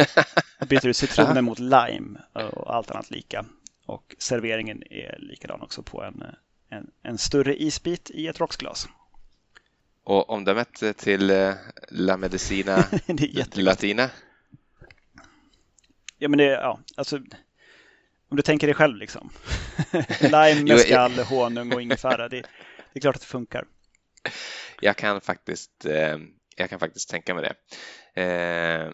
Du 0.60 0.66
byter 0.66 0.86
ut 0.86 0.96
citronen 0.96 1.44
mot 1.44 1.58
lime 1.58 2.20
och 2.52 2.74
allt 2.74 2.90
annat 2.90 3.10
lika. 3.10 3.44
Och 3.86 4.14
serveringen 4.18 4.82
är 4.90 5.18
likadan 5.18 5.60
också 5.60 5.82
på 5.82 6.02
en, 6.02 6.24
en, 6.68 6.90
en 7.02 7.18
större 7.18 7.62
isbit 7.62 8.10
i 8.10 8.26
ett 8.26 8.40
rocksglas. 8.40 8.88
Och 10.06 10.30
omdömet 10.30 10.82
till 10.96 11.30
eh, 11.30 11.54
La 11.88 12.16
Medicina 12.16 12.84
Latina? 13.54 14.10
Ja, 16.18 16.28
men 16.28 16.38
det, 16.38 16.44
ja, 16.44 16.80
alltså 16.96 17.16
om 18.30 18.36
du 18.36 18.42
tänker 18.42 18.66
dig 18.66 18.74
själv 18.74 18.96
liksom. 18.96 19.30
Lime, 20.20 20.62
mescal, 20.62 21.12
honung 21.12 21.72
och 21.72 21.82
ingefära. 21.82 22.28
Det, 22.28 22.40
det, 22.92 22.98
är 22.98 23.00
klart 23.00 23.14
att 23.14 23.20
det 23.20 23.26
funkar. 23.26 23.64
Jag 24.80 24.96
kan 24.96 25.20
faktiskt, 25.20 25.84
eh, 25.84 26.18
jag 26.56 26.70
kan 26.70 26.78
faktiskt 26.78 27.10
tänka 27.10 27.34
mig 27.34 27.44
det. 27.44 28.22
Eh, 28.22 28.92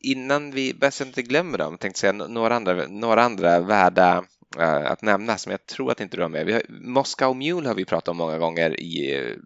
innan 0.00 0.50
vi, 0.50 0.78
så 0.90 1.04
inte 1.04 1.22
glömmer 1.22 1.58
dem, 1.58 1.78
tänkte 1.78 2.00
säga 2.00 2.12
några 2.12 2.56
andra, 2.56 2.86
några 2.88 3.22
andra 3.22 3.60
värda 3.60 4.24
att 4.58 5.02
nämna 5.02 5.38
som 5.38 5.50
jag 5.50 5.66
tror 5.66 5.92
att 5.92 6.00
inte 6.00 6.16
du 6.16 6.22
har 6.22 6.28
med. 6.28 6.46
Vi 6.46 6.52
har, 6.52 6.62
Moscow 6.68 7.36
Mule 7.36 7.68
har 7.68 7.74
vi 7.74 7.84
pratat 7.84 8.08
om 8.08 8.16
många 8.16 8.38
gånger 8.38 8.80
i 8.80 9.36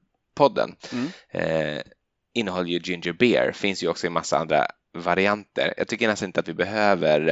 podden. 0.41 0.77
Mm. 0.93 1.07
Uh, 1.35 1.83
innehåller 2.35 2.69
ju 2.69 2.79
ginger 2.79 3.13
beer, 3.13 3.53
finns 3.53 3.83
ju 3.83 3.89
också 3.89 4.07
i 4.07 4.11
massa 4.11 4.39
andra 4.39 4.67
varianter. 4.99 5.75
Jag 5.77 5.89
tycker 5.89 6.09
nästan 6.09 6.27
inte 6.27 6.41
att 6.41 6.49
vi 6.49 6.55
behöver 6.55 7.29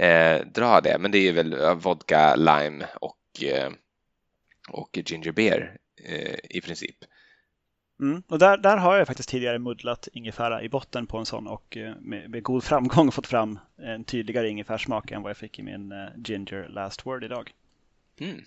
uh, 0.00 0.46
dra 0.54 0.80
det, 0.80 0.96
men 1.00 1.10
det 1.10 1.18
är 1.18 1.22
ju 1.22 1.32
väl 1.32 1.76
vodka, 1.76 2.34
lime 2.36 2.86
och, 3.00 3.44
och 4.68 4.98
ginger 5.04 5.32
beer 5.32 5.76
i 6.50 6.60
princip. 6.60 6.96
Mm. 8.00 8.22
Och 8.28 8.38
där, 8.38 8.56
där 8.58 8.76
har 8.76 8.96
jag 8.96 9.06
faktiskt 9.06 9.28
tidigare 9.28 9.58
muddlat 9.58 10.08
ingefära 10.12 10.62
i 10.62 10.68
botten 10.68 11.06
på 11.06 11.18
en 11.18 11.26
sån 11.26 11.46
och 11.46 11.76
eh, 11.76 11.94
med, 12.00 12.30
med 12.30 12.42
god 12.42 12.64
framgång 12.64 13.12
fått 13.12 13.26
fram 13.26 13.58
en 13.78 14.04
tydligare 14.04 14.48
ingefärssmak 14.48 15.10
än 15.10 15.22
vad 15.22 15.30
jag 15.30 15.36
fick 15.36 15.58
i 15.58 15.62
min 15.62 15.92
uh, 15.92 16.08
Ginger 16.24 16.68
Last 16.68 17.06
Word 17.06 17.24
idag. 17.24 17.52
Mm. 18.20 18.40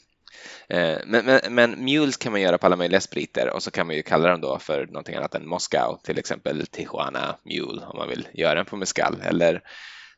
Eh, 0.70 0.98
men, 1.06 1.26
men, 1.26 1.40
men, 1.50 1.86
mules 1.86 2.18
kan 2.18 2.32
man 2.32 2.42
göra 2.42 2.58
på 2.58 2.66
alla 2.66 2.76
möjliga 2.76 3.02
spriter 3.02 3.54
och 3.54 3.64
så 3.64 3.72
kan 3.72 3.88
man 3.88 3.96
ju 3.96 4.02
kalla 4.02 4.30
dem 4.30 4.42
då 4.42 4.60
för 4.60 4.86
någonting 4.86 5.16
annat 5.16 5.36
än 5.36 5.48
Moskau, 5.48 5.98
till 6.04 6.18
exempel 6.18 6.68
Tijuana 6.68 7.36
Mule 7.44 7.82
om 7.86 7.98
man 7.98 8.10
vill 8.10 8.28
göra 8.34 8.56
den 8.56 8.66
på 8.66 8.76
mescal 8.76 9.22
eller 9.24 9.62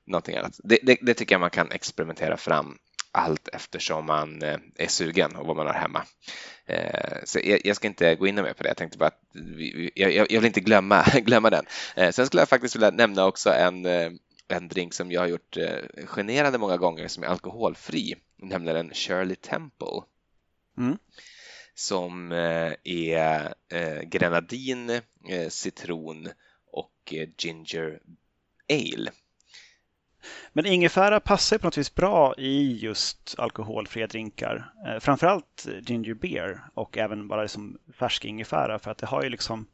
någonting 0.08 0.36
annat. 0.36 0.60
Det, 0.64 0.80
det, 0.84 0.98
det 1.02 1.14
tycker 1.14 1.36
jag 1.36 1.40
man 1.40 1.50
kan 1.50 1.72
experimentera 1.72 2.38
fram 2.38 2.78
allt 3.12 3.48
eftersom 3.48 4.06
man 4.06 4.44
eh, 4.44 4.58
är 4.78 4.88
sugen 4.88 5.36
och 5.36 5.48
vad 5.48 5.56
man 5.56 5.68
har 5.68 5.74
hemma. 5.74 6.04
Eh, 6.66 7.18
så 7.24 7.40
jag 7.64 7.76
ska 7.76 7.88
inte 7.88 8.16
gå 8.16 8.28
in 8.28 8.36
mer 8.36 8.54
på 8.54 8.64
det. 8.64 8.70
Jag 8.70 8.78
tänkte 8.78 8.98
bara 8.98 9.08
att 9.08 9.22
jag 9.96 10.42
vill 10.42 10.46
inte 10.46 10.60
glömma, 10.60 11.04
glömma 11.14 11.50
den. 11.50 11.66
Sen 12.14 12.26
skulle 12.26 12.42
jag 12.42 12.50
faktiskt 12.50 12.76
vilja 12.76 12.92
nämna 12.92 13.26
också 13.26 13.50
en, 13.50 13.86
en 14.52 14.68
drink 14.68 14.94
som 14.94 15.12
jag 15.12 15.22
har 15.22 15.28
gjort 15.28 15.58
generande 16.06 16.58
många 16.58 16.78
gånger 16.78 17.08
som 17.08 17.24
är 17.24 17.28
alkoholfri, 17.28 18.16
nämligen 18.38 18.94
Shirley 18.94 19.36
Temple. 19.36 20.02
Mm. 20.78 20.98
Som 21.74 22.32
är 22.84 23.54
grenadin, 24.04 25.02
citron 25.50 26.30
och 26.72 27.14
ginger 27.38 28.00
ale. 28.70 29.12
Men 30.54 30.66
ingefära 30.66 31.20
passar 31.20 31.58
på 31.58 31.68
något 31.68 31.78
vis 31.78 31.96
bra 31.96 32.36
i 32.38 32.78
just 32.82 33.36
alkoholfria 33.38 34.08
drinkar. 34.08 34.74
Eh, 34.88 35.00
framförallt 35.00 35.68
ginger 35.82 36.14
beer 36.14 36.62
och 36.74 36.98
även 36.98 37.28
bara 37.28 37.42
liksom 37.42 37.78
färsk 37.94 38.26
ingefära 38.26 38.80
för 38.80 38.92
att 38.92 38.98
det 38.98 39.06
har 39.06 39.24
ju 39.24 39.30
liksom 39.30 39.68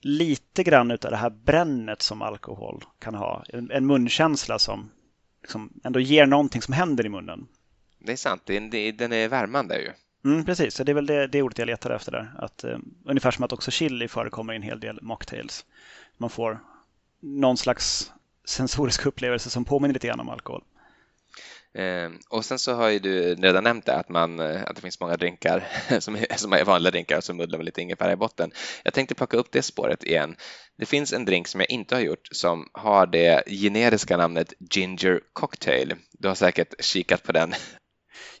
lite 0.00 0.62
grann 0.62 0.90
av 0.90 0.98
det 0.98 1.16
här 1.16 1.30
brännet 1.30 2.02
som 2.02 2.22
alkohol 2.22 2.84
kan 2.98 3.14
ha. 3.14 3.44
En, 3.48 3.70
en 3.70 3.86
munkänsla 3.86 4.58
som 4.58 4.90
liksom 5.42 5.80
ändå 5.84 6.00
ger 6.00 6.26
någonting 6.26 6.62
som 6.62 6.74
händer 6.74 7.06
i 7.06 7.08
munnen. 7.08 7.48
Det 7.98 8.12
är 8.12 8.16
sant, 8.16 8.42
den 8.46 9.12
är 9.12 9.28
värmande 9.28 9.80
ju. 9.80 9.90
Mm, 10.24 10.44
precis, 10.44 10.74
så 10.74 10.84
det 10.84 10.92
är 10.92 10.94
väl 10.94 11.06
det, 11.06 11.26
det 11.26 11.42
ordet 11.42 11.58
jag 11.58 11.66
letar 11.66 11.90
efter 11.90 12.12
där. 12.12 12.32
Att, 12.38 12.64
uh, 12.64 12.78
ungefär 13.04 13.30
som 13.30 13.44
att 13.44 13.52
också 13.52 13.70
chili 13.70 14.08
förekommer 14.08 14.52
i 14.52 14.56
en 14.56 14.62
hel 14.62 14.80
del 14.80 14.98
mocktails. 15.02 15.64
Man 16.16 16.30
får 16.30 16.60
någon 17.20 17.56
slags 17.56 18.12
sensorisk 18.44 19.06
upplevelse 19.06 19.50
som 19.50 19.64
påminner 19.64 19.94
lite 19.94 20.06
grann 20.06 20.20
om 20.20 20.28
alkohol. 20.28 20.64
Eh, 21.74 22.10
och 22.28 22.44
sen 22.44 22.58
så 22.58 22.74
har 22.74 22.88
ju 22.88 22.98
du 22.98 23.34
redan 23.34 23.64
nämnt 23.64 23.86
det, 23.86 23.94
att, 23.94 24.08
man, 24.08 24.40
eh, 24.40 24.62
att 24.66 24.76
det 24.76 24.82
finns 24.82 25.00
många 25.00 25.16
drinkar 25.16 25.68
som 26.00 26.16
är, 26.16 26.36
som 26.36 26.52
är 26.52 26.64
vanliga 26.64 26.90
drinkar 26.90 27.20
som 27.20 27.36
muddlar 27.36 27.58
med 27.58 27.64
lite 27.64 27.82
ingefära 27.82 28.12
i 28.12 28.16
botten. 28.16 28.50
Jag 28.84 28.94
tänkte 28.94 29.14
plocka 29.14 29.36
upp 29.36 29.52
det 29.52 29.62
spåret 29.62 30.04
igen. 30.04 30.36
Det 30.78 30.86
finns 30.86 31.12
en 31.12 31.24
drink 31.24 31.48
som 31.48 31.60
jag 31.60 31.70
inte 31.70 31.94
har 31.94 32.02
gjort 32.02 32.28
som 32.30 32.68
har 32.72 33.06
det 33.06 33.42
generiska 33.46 34.16
namnet 34.16 34.52
Ginger 34.70 35.20
Cocktail. 35.32 35.94
Du 36.12 36.28
har 36.28 36.34
säkert 36.34 36.84
kikat 36.84 37.22
på 37.22 37.32
den. 37.32 37.54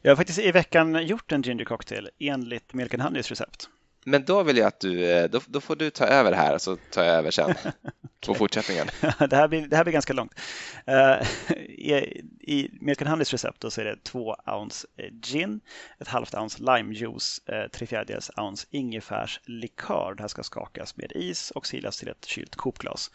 Jag 0.02 0.10
har 0.10 0.16
faktiskt 0.16 0.38
i 0.38 0.52
veckan 0.52 1.06
gjort 1.06 1.32
en 1.32 1.42
Ginger 1.42 1.64
Cocktail 1.64 2.08
enligt 2.20 2.74
Milk 2.74 2.94
and 2.94 3.02
Honeys 3.02 3.30
recept. 3.30 3.68
Men 4.08 4.24
då 4.24 4.42
vill 4.42 4.56
jag 4.56 4.66
att 4.66 4.80
du, 4.80 5.10
eh, 5.10 5.30
då, 5.30 5.40
då 5.46 5.60
får 5.60 5.76
du 5.76 5.90
ta 5.90 6.04
över 6.04 6.32
här 6.32 6.58
så 6.58 6.76
tar 6.76 7.04
jag 7.04 7.14
över 7.14 7.30
sen 7.30 7.54
på 8.26 8.34
fortsättningen. 8.34 8.86
det, 9.00 9.36
här 9.36 9.48
blir, 9.48 9.66
det 9.66 9.76
här 9.76 9.84
blir 9.84 9.92
ganska 9.92 10.12
långt. 10.12 10.40
Uh, 10.88 11.52
I 11.58 12.22
i 12.40 12.70
Milk 12.80 13.02
and 13.02 13.10
Honeys 13.10 13.32
recept 13.32 13.72
så 13.72 13.80
är 13.80 13.84
det 13.84 14.04
två 14.04 14.36
ounce 14.46 14.86
eh, 14.96 15.12
gin, 15.22 15.60
ett 15.98 16.08
halvt 16.08 16.34
ounce 16.34 16.58
limejuice, 16.62 17.40
uh, 17.52 17.68
tre 17.72 17.86
fjärdedels 17.86 18.30
ounce 18.36 18.66
ingefärslikör. 18.70 20.14
Det 20.16 20.22
här 20.22 20.28
ska 20.28 20.42
skakas 20.42 20.96
med 20.96 21.12
is 21.14 21.50
och 21.50 21.66
silas 21.66 21.98
till 21.98 22.08
ett 22.08 22.24
kylt 22.24 22.56
kopglas 22.56 23.10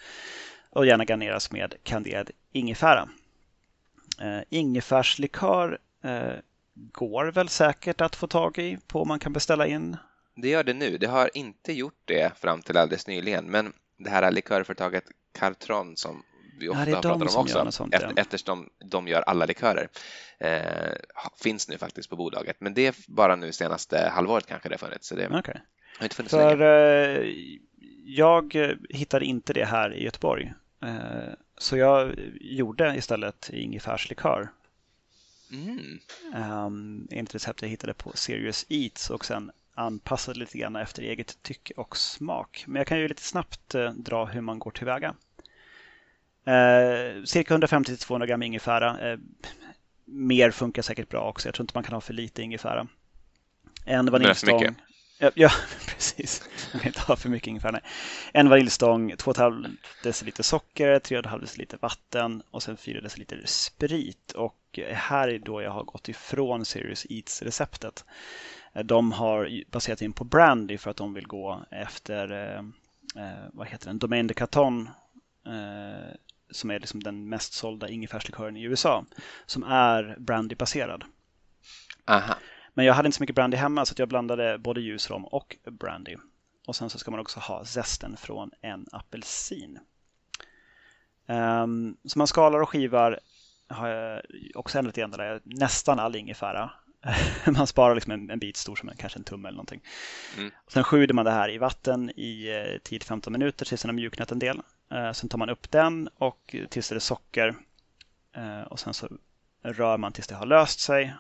och 0.70 0.86
gärna 0.86 1.06
garneras 1.06 1.52
med 1.52 1.76
kanderad 1.84 2.32
ingefära. 2.52 3.10
Uh, 4.22 4.42
ingefärslikör 4.50 5.78
uh, 6.06 6.40
går 6.74 7.26
väl 7.26 7.50
säkert 7.50 8.02
att 8.02 8.16
få 8.16 8.28
tag 8.28 8.58
i 8.58 8.78
på 8.88 9.06
man 9.06 9.20
kan 9.20 9.34
beställa 9.34 9.68
in 9.68 9.98
det 10.36 10.50
gör 10.50 10.64
det 10.64 10.74
nu. 10.74 10.98
Det 10.98 11.08
har 11.08 11.30
inte 11.34 11.74
gjort 11.74 12.02
det 12.06 12.38
fram 12.38 12.62
till 12.62 12.78
alldeles 12.78 13.08
nyligen, 13.08 13.46
men 13.46 13.74
det 13.98 14.10
här 14.10 14.32
likörföretaget 14.32 15.04
Cartron 15.40 15.98
som 15.98 16.24
vi 16.60 16.70
ofta 16.70 16.90
ja, 16.90 16.96
har 16.96 17.02
pratat 17.02 17.36
om 17.36 17.42
också, 17.42 17.88
efter, 17.92 18.14
eftersom 18.16 18.70
de 18.86 19.08
gör 19.08 19.22
alla 19.22 19.46
likörer, 19.46 19.88
eh, 20.40 20.92
finns 21.44 21.70
nu 21.70 21.78
faktiskt 21.78 22.10
på 22.10 22.16
bolaget. 22.16 22.58
Men 22.60 22.74
det 22.74 22.88
är 22.88 22.96
bara 23.08 23.36
nu 23.36 23.52
senaste 23.52 24.10
halvåret 24.14 24.46
kanske 24.46 24.70
det 24.70 24.74
har 24.74 24.88
funnits. 24.88 25.08
Så 25.08 25.16
det 25.16 25.28
okay. 25.28 25.56
har 25.98 26.06
inte 26.06 26.16
funnits 26.16 26.34
För, 26.34 26.58
länge. 26.58 27.22
Eh, 27.22 27.34
jag 28.06 28.56
hittade 28.90 29.26
inte 29.26 29.54
det 29.54 29.66
här 29.66 29.94
i 29.94 30.04
Göteborg. 30.04 30.54
Eh, 30.84 31.34
så 31.58 31.78
jag 31.78 32.16
gjorde 32.42 32.96
istället 32.96 33.50
ingefärslikör. 33.54 34.50
Mm. 35.52 36.00
Um, 36.66 37.08
enligt 37.12 37.36
recept 37.36 37.62
jag 37.62 37.70
hittade 37.70 37.94
på 37.94 38.12
Serious 38.16 38.66
Eats 38.70 39.10
och 39.10 39.26
sen 39.26 39.52
anpassad 39.76 40.38
lite 40.38 40.58
grann 40.58 40.76
efter 40.76 41.04
eget 41.04 41.44
tycke 41.44 41.74
och 41.74 41.98
smak. 41.98 42.64
Men 42.68 42.76
jag 42.76 42.88
kan 42.88 43.00
ju 43.00 43.08
lite 43.08 43.22
snabbt 43.22 43.76
eh, 43.76 43.92
dra 43.92 44.26
hur 44.26 44.42
man 44.42 44.60
går 44.60 44.72
tillväga. 44.72 45.16
Eh, 46.46 47.24
cirka 47.24 47.58
150-200 47.58 48.26
gram 48.26 48.44
ingefära. 48.44 49.12
Eh, 49.12 49.20
mer 50.06 50.52
funkar 50.52 50.82
säkert 50.82 51.10
bra 51.10 51.30
också. 51.30 51.48
Jag 51.48 51.56
tror 51.56 51.64
inte 51.64 51.78
man 51.78 51.84
kan 51.84 51.94
ha 51.94 52.02
för 52.02 52.14
lite 52.14 52.42
ingefära. 52.42 52.88
En 53.86 54.12
vaniljstång. 54.12 54.76
Ja, 55.20 55.32
ja, 55.36 55.50
precis. 55.88 56.50
Man 56.74 56.80
kan 56.80 56.88
inte 56.88 57.02
ha 57.02 57.16
för 57.16 57.30
mycket 57.30 57.48
ingefära. 57.48 57.72
Nej. 57.72 57.82
En 58.34 58.50
vaniljstång, 58.50 59.14
2,5 59.14 59.76
deciliter 60.04 60.44
socker, 60.44 61.00
3,5 61.00 61.42
deciliter 61.42 61.78
vatten 61.82 62.44
och 62.52 62.64
sen 62.64 62.78
4 62.78 63.02
deciliter 63.02 63.42
sprit. 63.46 64.32
Och 64.32 64.80
här 64.92 65.28
är 65.28 65.40
då 65.40 65.62
jag 65.62 65.72
har 65.72 65.84
gått 65.84 66.10
ifrån 66.10 66.66
Serious 66.66 67.06
Eats-receptet. 67.10 68.06
De 68.74 69.12
har 69.12 69.72
baserat 69.72 70.02
in 70.02 70.14
på 70.14 70.24
Brandy 70.24 70.78
för 70.78 70.92
att 70.92 70.98
de 70.98 71.14
vill 71.14 71.28
gå 71.28 71.66
efter 71.72 72.32
eh, 72.32 72.60
eh 73.24 73.48
vad 73.54 73.68
heter 73.68 73.88
den? 73.88 74.00
Domaine 74.00 74.28
de 74.28 74.34
Caton 74.34 74.90
eh, 75.46 76.16
som 76.52 76.72
är 76.72 76.80
liksom 76.80 77.04
den 77.04 77.30
mest 77.30 77.54
sålda 77.54 77.90
ingefärslikören 77.90 78.58
i 78.58 78.64
USA 78.64 79.06
som 79.46 79.64
är 79.64 80.16
brandybaserad. 80.20 81.04
Aha. 82.06 82.36
Men 82.74 82.86
jag 82.86 82.94
hade 82.94 83.06
inte 83.06 83.18
så 83.18 83.24
mycket 83.24 83.36
brandy 83.36 83.58
hemma 83.58 83.86
så 83.86 83.94
jag 83.98 84.10
blandade 84.10 84.58
både 84.58 84.82
ljusrom 84.82 85.26
och 85.26 85.58
brandy. 85.72 86.16
Och 86.68 86.76
sen 86.76 86.90
så 86.90 87.00
ska 87.00 87.12
man 87.12 87.20
också 87.20 87.40
ha 87.40 87.66
zesten 87.66 88.18
från 88.18 88.52
en 88.62 88.86
apelsin. 88.92 89.80
Um, 91.28 91.98
så 92.06 92.18
man 92.18 92.28
skalar 92.28 92.60
och 92.60 92.70
skivar 92.70 93.20
har 93.68 93.88
jag 93.88 94.22
också 94.56 94.78
ändrat 94.78 94.98
igen 94.98 95.12
där. 95.12 95.42
Nästan 95.44 96.00
all 96.00 96.16
ingefära 96.16 96.72
man 97.58 97.68
sparar 97.68 97.96
liksom 97.96 98.12
en, 98.12 98.30
en, 98.30 98.40
bit 98.40 98.58
stor 98.58 98.76
som 98.76 98.90
en, 98.90 98.96
kanske 98.98 99.20
en 99.20 99.24
tumme 99.24 99.48
eller 99.48 99.56
någonting. 99.56 99.82
Mm. 100.38 100.52
Sen 100.68 100.84
sjuder 100.84 101.14
man 101.14 101.26
det 101.26 101.32
här 101.32 101.52
i 101.52 101.58
vatten 101.58 102.10
i 102.16 102.48
eh, 102.48 102.90
10-15 102.90 103.30
minuter 103.30 103.66
tills 103.66 103.82
den 103.82 103.90
har 103.90 103.94
mjuknat 103.94 104.32
en 104.32 104.40
del. 104.40 104.62
Eh, 104.92 105.12
sen 105.12 105.30
tar 105.30 105.38
man 105.38 105.50
upp 105.50 105.72
den 105.72 106.10
och 106.18 106.56
tills 106.70 106.90
det 106.90 106.96
är 106.96 107.00
socker. 107.00 107.56
Eh, 108.36 108.62
och 108.62 108.80
sen 108.80 108.94
så 108.94 109.10
rör 109.64 109.98
man 109.98 110.12
tills 110.12 110.28
det 110.28 110.36
har 110.36 110.46
löst 110.46 110.80
sig. 110.80 111.14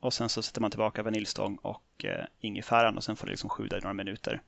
Och 0.00 0.14
sen 0.14 0.28
så 0.28 0.42
sätter 0.42 0.60
man 0.60 0.70
tillbaka 0.70 1.02
vaniljstång 1.02 1.56
och 1.56 2.04
eh, 2.04 2.24
ingefäran 2.40 2.96
och 2.96 3.04
sen 3.04 3.16
får 3.16 3.26
det 3.26 3.30
liksom 3.30 3.50
sjuda 3.50 3.78
i 3.78 3.80
några 3.80 3.94
minuter. 3.94 4.42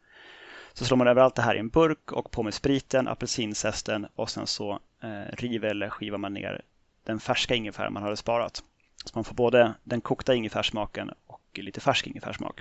Så 0.73 0.85
slår 0.85 0.97
man 0.97 1.07
över 1.07 1.23
allt 1.23 1.35
det 1.35 1.43
här 1.43 1.55
i 1.55 1.59
en 1.59 1.69
burk 1.69 2.13
och 2.13 2.31
på 2.31 2.43
med 2.43 2.55
spriten, 2.55 3.09
apelsinzesten 3.09 4.07
och 4.15 4.31
sen 4.31 4.47
så 4.47 4.81
eh, 5.03 5.37
river 5.37 5.69
eller 5.69 5.91
skivar 5.91 6.19
man 6.19 6.35
ner 6.35 6.63
den 7.05 7.21
färska 7.21 7.55
ingefäran 7.55 7.93
man 7.93 8.03
hade 8.03 8.17
sparat. 8.17 8.65
Så 9.05 9.11
man 9.15 9.25
får 9.25 9.35
både 9.35 9.75
den 9.85 10.01
kokta 10.01 10.35
ingefärssmaken 10.35 11.11
och 11.27 11.43
lite 11.55 11.81
färsk 11.81 12.07
ingefärssmak. 12.07 12.61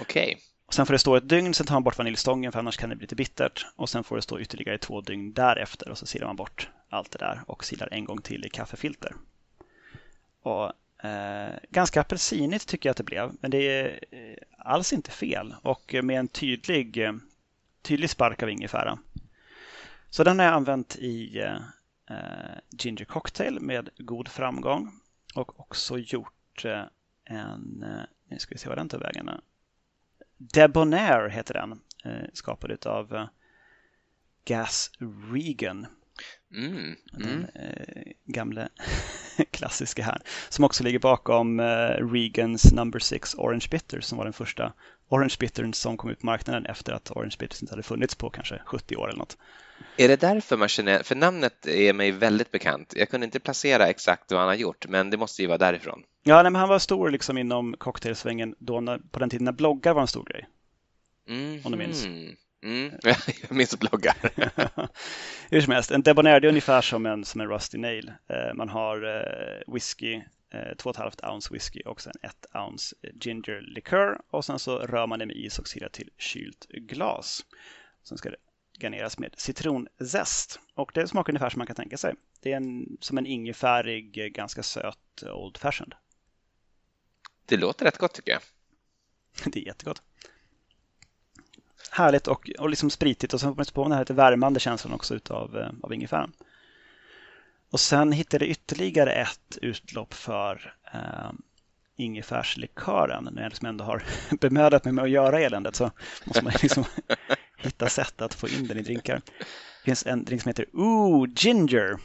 Okej. 0.00 0.32
Okay. 0.32 0.36
Sen 0.70 0.86
får 0.86 0.92
det 0.92 0.98
stå 0.98 1.16
ett 1.16 1.28
dygn, 1.28 1.54
sen 1.54 1.66
tar 1.66 1.74
man 1.74 1.82
bort 1.82 1.98
vaniljstången 1.98 2.52
för 2.52 2.58
annars 2.58 2.76
kan 2.76 2.90
det 2.90 2.96
bli 2.96 3.04
lite 3.04 3.14
bittert. 3.14 3.66
Och 3.76 3.88
sen 3.88 4.04
får 4.04 4.16
det 4.16 4.22
stå 4.22 4.40
ytterligare 4.40 4.78
två 4.78 5.00
dygn 5.00 5.32
därefter 5.32 5.88
och 5.88 5.98
så 5.98 6.06
silar 6.06 6.26
man 6.26 6.36
bort 6.36 6.70
allt 6.88 7.10
det 7.10 7.18
där 7.18 7.40
och 7.46 7.64
silar 7.64 7.88
en 7.92 8.04
gång 8.04 8.22
till 8.22 8.46
i 8.46 8.48
kaffefilter. 8.48 9.14
Och, 10.42 10.72
eh, 11.04 11.52
ganska 11.70 12.00
apelsinigt 12.00 12.68
tycker 12.68 12.88
jag 12.88 12.90
att 12.90 12.96
det 12.96 13.02
blev, 13.04 13.32
men 13.40 13.50
det 13.50 13.58
är 13.58 14.00
eh, 14.10 14.36
alls 14.58 14.92
inte 14.92 15.10
fel 15.10 15.54
och 15.62 15.94
med 16.02 16.18
en 16.18 16.28
tydlig, 16.28 16.96
eh, 16.96 17.12
tydlig 17.82 18.10
spark 18.10 18.42
av 18.42 18.50
ingefära. 18.50 18.98
Så 20.10 20.24
den 20.24 20.38
har 20.38 20.46
jag 20.46 20.54
använt 20.54 20.96
i 20.96 21.40
eh, 21.40 21.56
Ginger 22.78 23.04
Cocktail 23.04 23.60
med 23.60 23.88
god 23.98 24.28
framgång 24.28 25.00
och 25.34 25.60
också 25.60 25.98
gjort 25.98 26.64
eh, 26.64 26.84
en, 27.24 27.82
eh, 27.82 28.02
nu 28.28 28.38
ska 28.38 28.54
vi 28.54 28.58
se 28.58 28.68
vad 28.68 28.78
den 28.78 28.88
tar 28.88 28.98
vägen. 28.98 29.30
Debonair 30.36 31.28
heter 31.28 31.54
den, 31.54 31.80
eh, 32.04 32.28
skapad 32.32 32.86
av 32.86 33.14
eh, 33.14 33.28
Gas 34.44 34.90
Regan. 35.32 35.86
Mm, 36.54 36.96
Den 37.12 37.28
mm. 37.28 37.44
eh, 37.54 38.12
gamle 38.24 38.68
klassiska 39.50 40.02
här. 40.02 40.22
Som 40.48 40.64
också 40.64 40.84
ligger 40.84 40.98
bakom 40.98 41.60
eh, 41.60 41.90
Regans 42.12 42.72
Number 42.72 42.98
6 42.98 43.34
Orange 43.34 43.66
Bitter 43.70 44.00
som 44.00 44.18
var 44.18 44.24
den 44.24 44.32
första 44.32 44.72
Orange 45.08 45.36
Bittern 45.40 45.74
som 45.74 45.96
kom 45.96 46.10
ut 46.10 46.20
på 46.20 46.26
marknaden 46.26 46.66
efter 46.66 46.92
att 46.92 47.10
Orange 47.10 47.36
Bitters 47.38 47.62
inte 47.62 47.72
hade 47.72 47.82
funnits 47.82 48.14
på 48.14 48.30
kanske 48.30 48.62
70 48.64 48.96
år 48.96 49.08
eller 49.08 49.18
något. 49.18 49.38
Är 49.96 50.08
det 50.08 50.20
därför 50.20 50.56
man 50.56 50.68
känner, 50.68 51.02
för 51.02 51.14
namnet 51.14 51.66
är 51.66 51.92
mig 51.92 52.10
väldigt 52.10 52.50
bekant. 52.50 52.94
Jag 52.96 53.08
kunde 53.08 53.24
inte 53.24 53.40
placera 53.40 53.88
exakt 53.88 54.32
vad 54.32 54.40
han 54.40 54.48
har 54.48 54.54
gjort, 54.54 54.86
men 54.88 55.10
det 55.10 55.16
måste 55.16 55.42
ju 55.42 55.48
vara 55.48 55.58
därifrån. 55.58 56.02
Ja, 56.22 56.42
nej, 56.42 56.52
men 56.52 56.60
han 56.60 56.68
var 56.68 56.78
stor 56.78 57.10
liksom 57.10 57.38
inom 57.38 57.76
cocktailsvängen 57.78 58.54
då 58.58 58.80
när, 58.80 58.98
på 58.98 59.18
den 59.18 59.30
tiden 59.30 59.44
när 59.44 59.52
bloggar 59.52 59.94
var 59.94 60.00
en 60.00 60.08
stor 60.08 60.24
grej. 60.24 60.48
Mm. 61.28 61.60
Om 61.64 61.72
du 61.72 61.78
minns. 61.78 62.04
Mm. 62.04 62.36
Jag 63.48 63.56
minns 63.56 63.78
bloggar. 63.78 64.14
Hur 65.50 65.60
som 65.60 65.72
helst, 65.72 65.90
en 65.90 66.02
debonair 66.02 66.44
är 66.44 66.48
ungefär 66.48 66.80
som 66.80 67.06
en, 67.06 67.24
som 67.24 67.40
en 67.40 67.48
Rusty 67.48 67.78
Nail. 67.78 68.12
Eh, 68.28 68.54
man 68.54 68.68
har 68.68 69.16
eh, 69.16 69.74
whisky, 69.74 70.14
eh, 70.50 70.74
2,5 70.76 71.32
ounce 71.32 71.54
whisky 71.54 71.80
och 71.80 72.00
sen 72.00 72.12
1 72.22 72.46
ounce 72.54 72.96
ginger 73.20 73.60
likör 73.60 74.20
och 74.30 74.44
sen 74.44 74.58
så 74.58 74.78
rör 74.78 75.06
man 75.06 75.18
det 75.18 75.26
med 75.26 75.36
is 75.36 75.58
och 75.58 75.68
silar 75.68 75.88
till 75.88 76.10
kylt 76.18 76.66
glas. 76.68 77.44
Sen 78.02 78.18
ska 78.18 78.30
det 78.30 78.36
garneras 78.78 79.18
med 79.18 79.34
citronzest 79.36 80.60
och 80.74 80.90
det 80.94 81.08
smakar 81.08 81.32
ungefär 81.32 81.50
som 81.50 81.58
man 81.58 81.66
kan 81.66 81.76
tänka 81.76 81.96
sig. 81.96 82.14
Det 82.40 82.52
är 82.52 82.56
en, 82.56 82.96
som 83.00 83.18
en 83.18 83.26
ingefärig, 83.26 84.34
ganska 84.34 84.62
söt 84.62 85.22
Old 85.22 85.56
Fashioned. 85.56 85.94
Det 87.46 87.56
låter 87.56 87.84
rätt 87.84 87.98
gott 87.98 88.14
tycker 88.14 88.32
jag. 88.32 88.40
Det 89.52 89.60
är 89.60 89.66
jättegott. 89.66 90.02
Härligt 91.90 92.28
och, 92.28 92.50
och 92.58 92.70
liksom 92.70 92.90
spritigt 92.90 93.34
och 93.34 93.40
sen 93.40 93.50
får 93.50 93.56
man 93.56 93.66
på 93.72 93.82
den 93.82 93.92
här 93.92 94.00
lite 94.00 94.14
värmande 94.14 94.60
känslan 94.60 94.94
också 94.94 95.14
utav, 95.14 95.58
eh, 95.58 95.70
av 95.82 95.94
ingefäran. 95.94 96.32
Och 97.70 97.80
sen 97.80 98.12
hittade 98.12 98.44
jag 98.44 98.50
ytterligare 98.50 99.12
ett 99.12 99.58
utlopp 99.62 100.14
för 100.14 100.74
eh, 100.94 101.32
ingefärslikören. 101.96 103.28
När 103.32 103.42
jag 103.42 103.50
liksom 103.50 103.66
ändå 103.66 103.84
har 103.84 104.02
bemödat 104.40 104.84
mig 104.84 104.94
med 104.94 105.04
att 105.04 105.10
göra 105.10 105.40
eländet 105.40 105.76
så 105.76 105.90
måste 106.24 106.44
man 106.44 106.52
liksom 106.62 106.84
hitta 107.64 107.88
sätt 107.88 108.22
att 108.22 108.34
få 108.34 108.48
in 108.48 108.66
den 108.66 108.78
i 108.78 108.82
drinkar. 108.82 109.22
Det 109.38 109.84
finns 109.84 110.06
en 110.06 110.24
drink 110.24 110.42
som 110.42 110.48
heter 110.48 110.66
Ooh 110.72 111.28
Ginger. 111.36 111.98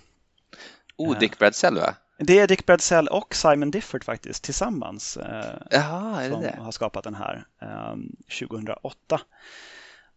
Oh, 0.97 1.19
Dick 1.19 1.39
Bradsell 1.39 1.75
va? 1.75 1.95
Det 2.17 2.39
är 2.39 2.47
Dick 2.47 2.65
Bradsell 2.65 3.07
och 3.07 3.35
Simon 3.35 3.71
Difford 3.71 4.03
faktiskt 4.03 4.43
tillsammans. 4.43 5.17
Eh, 5.17 5.55
Jaha, 5.71 6.29
som 6.29 6.41
det? 6.41 6.55
har 6.59 6.71
skapat 6.71 7.03
den 7.03 7.15
här 7.15 7.45
eh, 7.61 7.95
2008. 8.39 9.21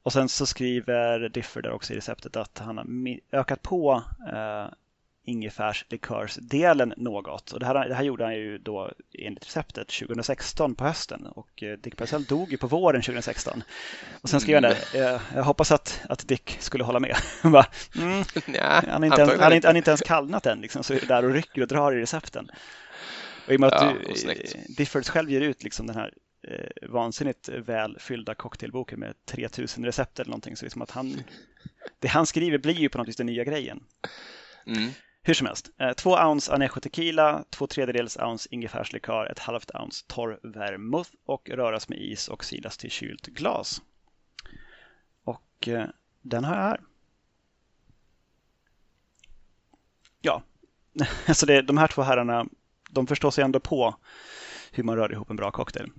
Och 0.03 0.13
sen 0.13 0.29
så 0.29 0.47
skriver 0.47 1.29
Difford 1.29 1.63
där 1.63 1.73
också 1.73 1.93
i 1.93 1.97
receptet 1.97 2.37
att 2.37 2.59
han 2.59 2.79
har 2.79 2.87
ökat 3.33 3.63
på 3.63 4.03
eh, 4.33 4.67
ingefärslikörsdelen 5.25 6.95
något. 6.97 7.53
Och 7.53 7.61
det 7.61 7.67
här, 7.67 7.89
det 7.89 7.95
här 7.95 8.03
gjorde 8.03 8.25
han 8.25 8.35
ju 8.35 8.59
då 8.59 8.93
enligt 9.19 9.47
receptet 9.47 9.89
2016 9.89 10.75
på 10.75 10.85
hösten 10.85 11.27
och 11.27 11.63
eh, 11.63 11.79
Dick 11.79 11.97
Bradsell 11.97 12.25
dog 12.25 12.51
ju 12.51 12.59
på 12.59 12.67
våren 12.67 13.03
2016. 13.03 13.63
Och 14.23 14.29
sen 14.29 14.41
skrev 14.41 14.55
han 14.55 14.63
det, 14.63 14.99
jag, 14.99 15.21
jag 15.35 15.43
hoppas 15.43 15.73
att, 15.73 16.01
att 16.09 16.29
Dick 16.29 16.57
skulle 16.61 16.85
hålla 16.85 17.01
med. 17.01 17.17
bara, 17.43 17.67
mm, 17.97 18.25
ja, 18.47 18.83
han, 18.89 19.03
är 19.03 19.07
inte 19.07 19.21
ens, 19.21 19.41
han, 19.41 19.53
är 19.53 19.57
inte, 19.57 19.69
han 19.69 19.77
är 19.77 19.79
inte 19.79 19.91
ens 19.91 20.03
kallnat 20.03 20.47
än, 20.47 20.61
liksom, 20.61 20.85
så 20.85 20.95
är 20.95 21.01
det 21.01 21.07
där 21.07 21.25
och 21.25 21.33
rycker 21.33 21.63
och 21.63 21.69
drar 21.69 21.93
i 21.93 22.01
recepten. 22.01 22.51
Och 23.47 23.53
i 23.53 23.57
och 23.57 23.61
med 23.61 23.73
att 23.73 23.83
ja, 23.83 23.95
du, 24.25 24.75
Difford 24.75 25.07
själv 25.07 25.31
ger 25.31 25.41
ut 25.41 25.63
liksom 25.63 25.87
den 25.87 25.97
här 25.97 26.15
eh, 26.49 26.89
vansinnigt 26.89 27.49
väl 27.49 27.97
fyllda 27.99 28.35
cocktailboken 28.35 29.01
med 29.01 29.15
3000 29.27 29.85
recept 29.85 30.21
eller 30.21 30.31
någonting, 30.31 30.57
så 30.57 30.65
liksom 30.65 30.83
att 30.83 30.91
han, 30.91 31.23
det 31.99 32.09
han 32.09 32.27
skriver 32.27 32.59
blir 32.59 32.75
ju 32.75 32.89
på 32.89 32.99
något 32.99 33.09
vis 33.09 33.17
den 33.17 33.27
nya 33.27 33.45
grejen. 33.45 33.81
Mm. 34.67 34.91
Hur 35.25 35.35
som 35.35 35.47
helst, 35.47 35.71
eh, 35.79 35.93
två 35.93 36.11
ounce 36.11 36.53
anejo 36.53 36.81
tequila, 36.81 37.45
två 37.51 37.67
tredjedels 37.67 38.17
ounce 38.17 38.49
ingefärslikör, 38.51 39.27
ett 39.27 39.39
halvt 39.39 39.71
ounce 39.75 40.05
torr 40.07 40.41
vermouth 40.43 41.11
och 41.27 41.51
röras 41.51 41.89
med 41.89 41.99
is 41.99 42.29
och 42.29 42.45
silas 42.45 42.77
till 42.77 42.91
kylt 42.91 43.27
glas. 43.27 43.83
Och 45.25 45.69
eh, 45.69 45.85
den 46.23 46.45
har 46.45 46.55
jag 46.55 46.63
här. 46.63 46.81
Ja, 50.21 50.43
alltså 51.27 51.47
det, 51.47 51.63
de 51.63 51.79
här 51.79 51.89
två 51.89 52.03
herrarna, 52.03 52.47
de 52.91 53.07
förstår 53.07 53.31
sig 53.31 53.45
ändå 53.45 53.61
på 53.61 53.97
hur 54.73 54.83
man 54.85 54.97
rör 54.97 55.13
ihop 55.13 55.31
en 55.31 55.37
bra 55.37 55.51
cocktail. 55.51 55.91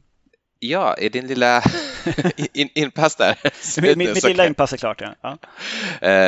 Ja, 0.59 0.93
är 0.93 1.09
din 1.09 1.27
lilla 1.27 1.63
in, 2.53 2.69
inpass 2.75 3.15
där? 3.15 3.37
mitt, 3.81 3.97
mitt 3.97 4.23
lilla 4.23 4.47
inpass 4.47 4.73
är 4.73 4.77
klart, 4.77 5.01
ja. 5.01 5.15
ja. 5.21 5.37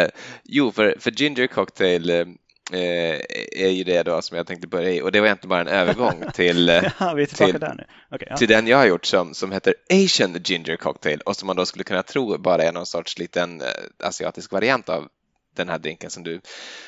Uh, 0.03 0.09
jo, 0.43 0.71
för, 0.71 0.95
för 0.99 1.11
Ginger 1.11 1.47
Cocktail 1.47 2.35
Eh, 2.71 3.19
är 3.51 3.69
ju 3.69 3.83
det 3.83 4.03
då 4.03 4.21
som 4.21 4.37
jag 4.37 4.47
tänkte 4.47 4.67
börja 4.67 4.91
i 4.91 5.01
och 5.01 5.11
det 5.11 5.19
var 5.19 5.27
egentligen 5.27 5.49
bara 5.49 5.61
en 5.61 5.67
övergång 5.67 6.23
till, 6.33 6.67
ja, 6.99 7.13
vi 7.13 7.23
är 7.23 7.25
till. 7.25 7.55
Okay, 7.55 8.27
ja. 8.29 8.37
till 8.37 8.47
den 8.47 8.67
jag 8.67 8.77
har 8.77 8.85
gjort 8.85 9.05
som, 9.05 9.33
som 9.33 9.51
heter 9.51 9.73
Asian 9.89 10.41
Ginger 10.43 10.75
Cocktail 10.75 11.21
och 11.21 11.35
som 11.35 11.47
man 11.47 11.55
då 11.55 11.65
skulle 11.65 11.83
kunna 11.83 12.03
tro 12.03 12.37
bara 12.37 12.63
är 12.63 12.71
någon 12.71 12.85
sorts 12.85 13.17
liten 13.17 13.61
eh, 13.61 13.67
asiatisk 13.99 14.51
variant 14.51 14.89
av 14.89 15.07
den 15.55 15.69
här 15.69 15.79
drinken 15.79 16.09
som 16.09 16.23
du 16.23 16.41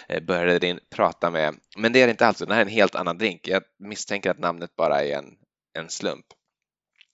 eh, 0.10 0.24
började 0.24 0.60
din 0.60 0.80
prata 0.90 1.32
med. 1.32 1.56
Men 1.78 1.94
det 1.94 2.02
är 2.02 2.08
det 2.08 2.12
inte 2.12 2.28
alls, 2.28 2.38
den 2.38 2.52
här 2.52 2.58
är 2.58 2.62
en 2.62 2.68
helt 2.68 2.96
annan 2.96 3.18
drink. 3.18 3.48
Jag 3.48 3.63
misstänker 3.80 4.32
att 4.32 4.40
namnet 4.40 4.76
bara 4.76 5.04
är 5.04 5.18
en, 5.18 5.26
en 5.74 5.90
slump. 5.90 6.26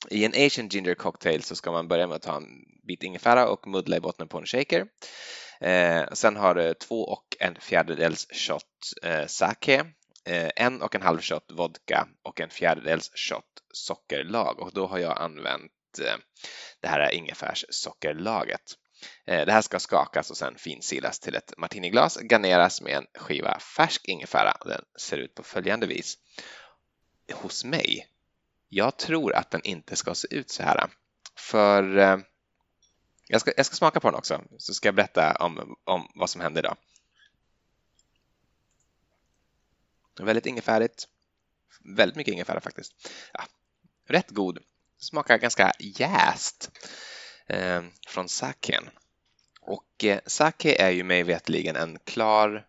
I 0.10 0.26
en 0.26 0.45
Asian 0.45 0.67
Ginger 0.67 0.95
Cocktail 0.95 1.43
så 1.43 1.56
ska 1.56 1.71
man 1.71 1.88
börja 1.88 2.08
med 2.08 2.15
att 2.15 2.21
ta 2.21 2.36
en 2.36 2.47
bit 2.88 3.04
ingefära 3.04 3.47
och 3.47 3.67
muddla 3.67 3.97
i 3.97 3.99
botten 3.99 4.28
på 4.28 4.38
en 4.38 4.45
shaker. 4.45 4.88
Eh, 5.63 6.06
sen 6.12 6.36
har 6.36 6.56
du 6.56 6.73
två 6.73 7.04
och 7.04 7.36
en 7.39 7.56
fjärdedels 7.56 8.28
shot 8.32 8.93
eh, 9.04 9.26
sake, 9.28 9.86
eh, 10.26 10.49
en 10.56 10.82
och 10.82 10.95
en 10.95 11.02
halv 11.02 11.21
shot 11.21 11.52
vodka 11.52 12.08
och 12.23 12.41
en 12.41 12.49
fjärdedels 12.49 13.12
shot 13.15 13.45
sockerlag 13.73 14.60
och 14.60 14.71
då 14.73 14.88
har 14.88 14.97
jag 14.97 15.21
använt 15.21 15.71
eh, 16.02 16.15
det 16.80 16.88
här 16.88 17.12
ingefärssockerlaget. 17.12 18.62
Eh, 19.26 19.45
det 19.45 19.52
här 19.52 19.62
ska 19.62 19.80
skakas 19.80 20.30
och 20.32 20.38
sen 20.38 20.56
finsilas 20.58 21.19
till 21.19 21.36
ett 21.36 21.54
martiniglas, 21.58 22.17
garneras 22.21 22.82
med 22.82 22.97
en 22.97 23.08
skiva 23.13 23.60
färsk 23.60 24.06
ingefära. 24.06 24.54
Den 24.65 24.82
ser 24.99 25.17
ut 25.17 25.36
på 25.36 25.43
följande 25.43 25.88
vis. 25.88 26.17
Hos 27.34 27.65
mig, 27.65 28.08
jag 28.69 28.97
tror 28.97 29.36
att 29.36 29.52
den 29.52 29.62
inte 29.63 29.95
ska 29.95 30.15
se 30.15 30.28
ut 30.36 30.49
så 30.49 30.63
här. 30.63 30.89
För 31.36 31.97
eh, 31.97 32.17
jag 33.27 33.41
ska, 33.41 33.51
jag 33.57 33.65
ska 33.65 33.75
smaka 33.75 33.99
på 33.99 34.07
den 34.07 34.17
också, 34.17 34.41
så 34.57 34.73
ska 34.73 34.88
jag 34.88 34.95
berätta 34.95 35.36
om, 35.36 35.75
om 35.83 36.12
vad 36.15 36.29
som 36.29 36.41
hände 36.41 36.59
idag. 36.59 36.77
Väldigt 40.19 40.45
ingefärigt. 40.45 41.07
Väldigt 41.83 42.15
mycket 42.15 42.33
ingefära 42.33 42.62
faktiskt. 42.62 42.93
Ja, 43.33 43.43
rätt 44.07 44.29
god. 44.29 44.59
Smakar 44.97 45.38
ganska 45.38 45.71
jäst 45.79 46.71
eh, 47.47 47.83
från 48.07 48.29
saken. 48.29 48.89
Och 49.62 50.03
eh, 50.03 50.19
sake 50.25 50.75
är 50.75 50.89
ju 50.89 51.03
mig 51.03 51.23
vetligen 51.23 51.75
en 51.75 51.99
klar, 52.03 52.65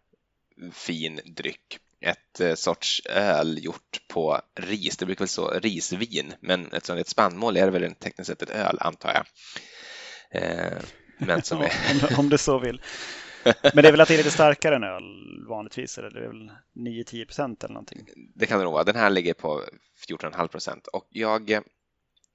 fin 0.72 1.20
dryck. 1.24 1.78
Ett 2.00 2.40
eh, 2.40 2.54
sorts 2.54 3.02
öl 3.06 3.64
gjort 3.64 4.00
på 4.08 4.40
ris. 4.54 4.96
Det 4.96 5.06
brukar 5.06 5.18
väl 5.18 5.28
stå 5.28 5.50
risvin, 5.50 6.34
men 6.40 6.72
eftersom 6.72 6.96
det 6.96 7.00
är 7.00 7.04
ett 7.04 7.08
spannmål 7.08 7.56
är 7.56 7.70
det 7.70 7.78
väl 7.78 7.94
tekniskt 7.94 8.26
sett 8.26 8.42
ett 8.42 8.50
öl 8.50 8.76
antar 8.80 9.14
jag. 9.14 9.26
Eh, 10.34 10.82
men 11.18 11.42
som 11.42 11.60
är... 11.60 11.72
om, 11.90 12.18
om 12.18 12.28
du 12.28 12.38
så 12.38 12.58
vill. 12.58 12.80
Men 13.44 13.82
det 13.82 13.88
är 13.88 13.90
väl 13.90 14.00
att 14.00 14.08
det 14.08 14.14
är 14.14 14.18
lite 14.18 14.30
starkare 14.30 14.76
än 14.76 14.84
öl 14.84 15.04
vanligtvis? 15.48 15.98
Eller 15.98 16.10
det 16.10 16.24
är 16.24 16.28
väl 16.28 16.50
9-10 16.76 17.24
procent 17.24 17.64
eller 17.64 17.74
någonting? 17.74 18.06
Det 18.34 18.46
kan 18.46 18.58
det 18.58 18.64
nog 18.64 18.72
vara. 18.72 18.84
Den 18.84 18.96
här 18.96 19.10
ligger 19.10 19.34
på 19.34 19.62
14,5 20.08 20.48
procent 20.48 20.86
och 20.86 21.06
jag 21.10 21.50
eh, 21.50 21.60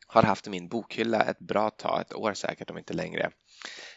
har 0.08 0.24
haft 0.24 0.48
i 0.48 0.50
min 0.50 0.68
bokhylla 0.68 1.22
ett 1.22 1.40
bra 1.40 1.70
tag, 1.70 2.02
ett 2.02 2.14
år 2.14 2.34
säkert 2.34 2.70
om 2.70 2.78
inte 2.78 2.94
längre, 2.94 3.32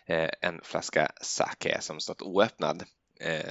eh, 0.07 0.31
en 0.41 0.61
flaska 0.63 1.13
sake 1.21 1.81
som 1.81 2.01
stått 2.01 2.23
oöppnad 2.23 2.85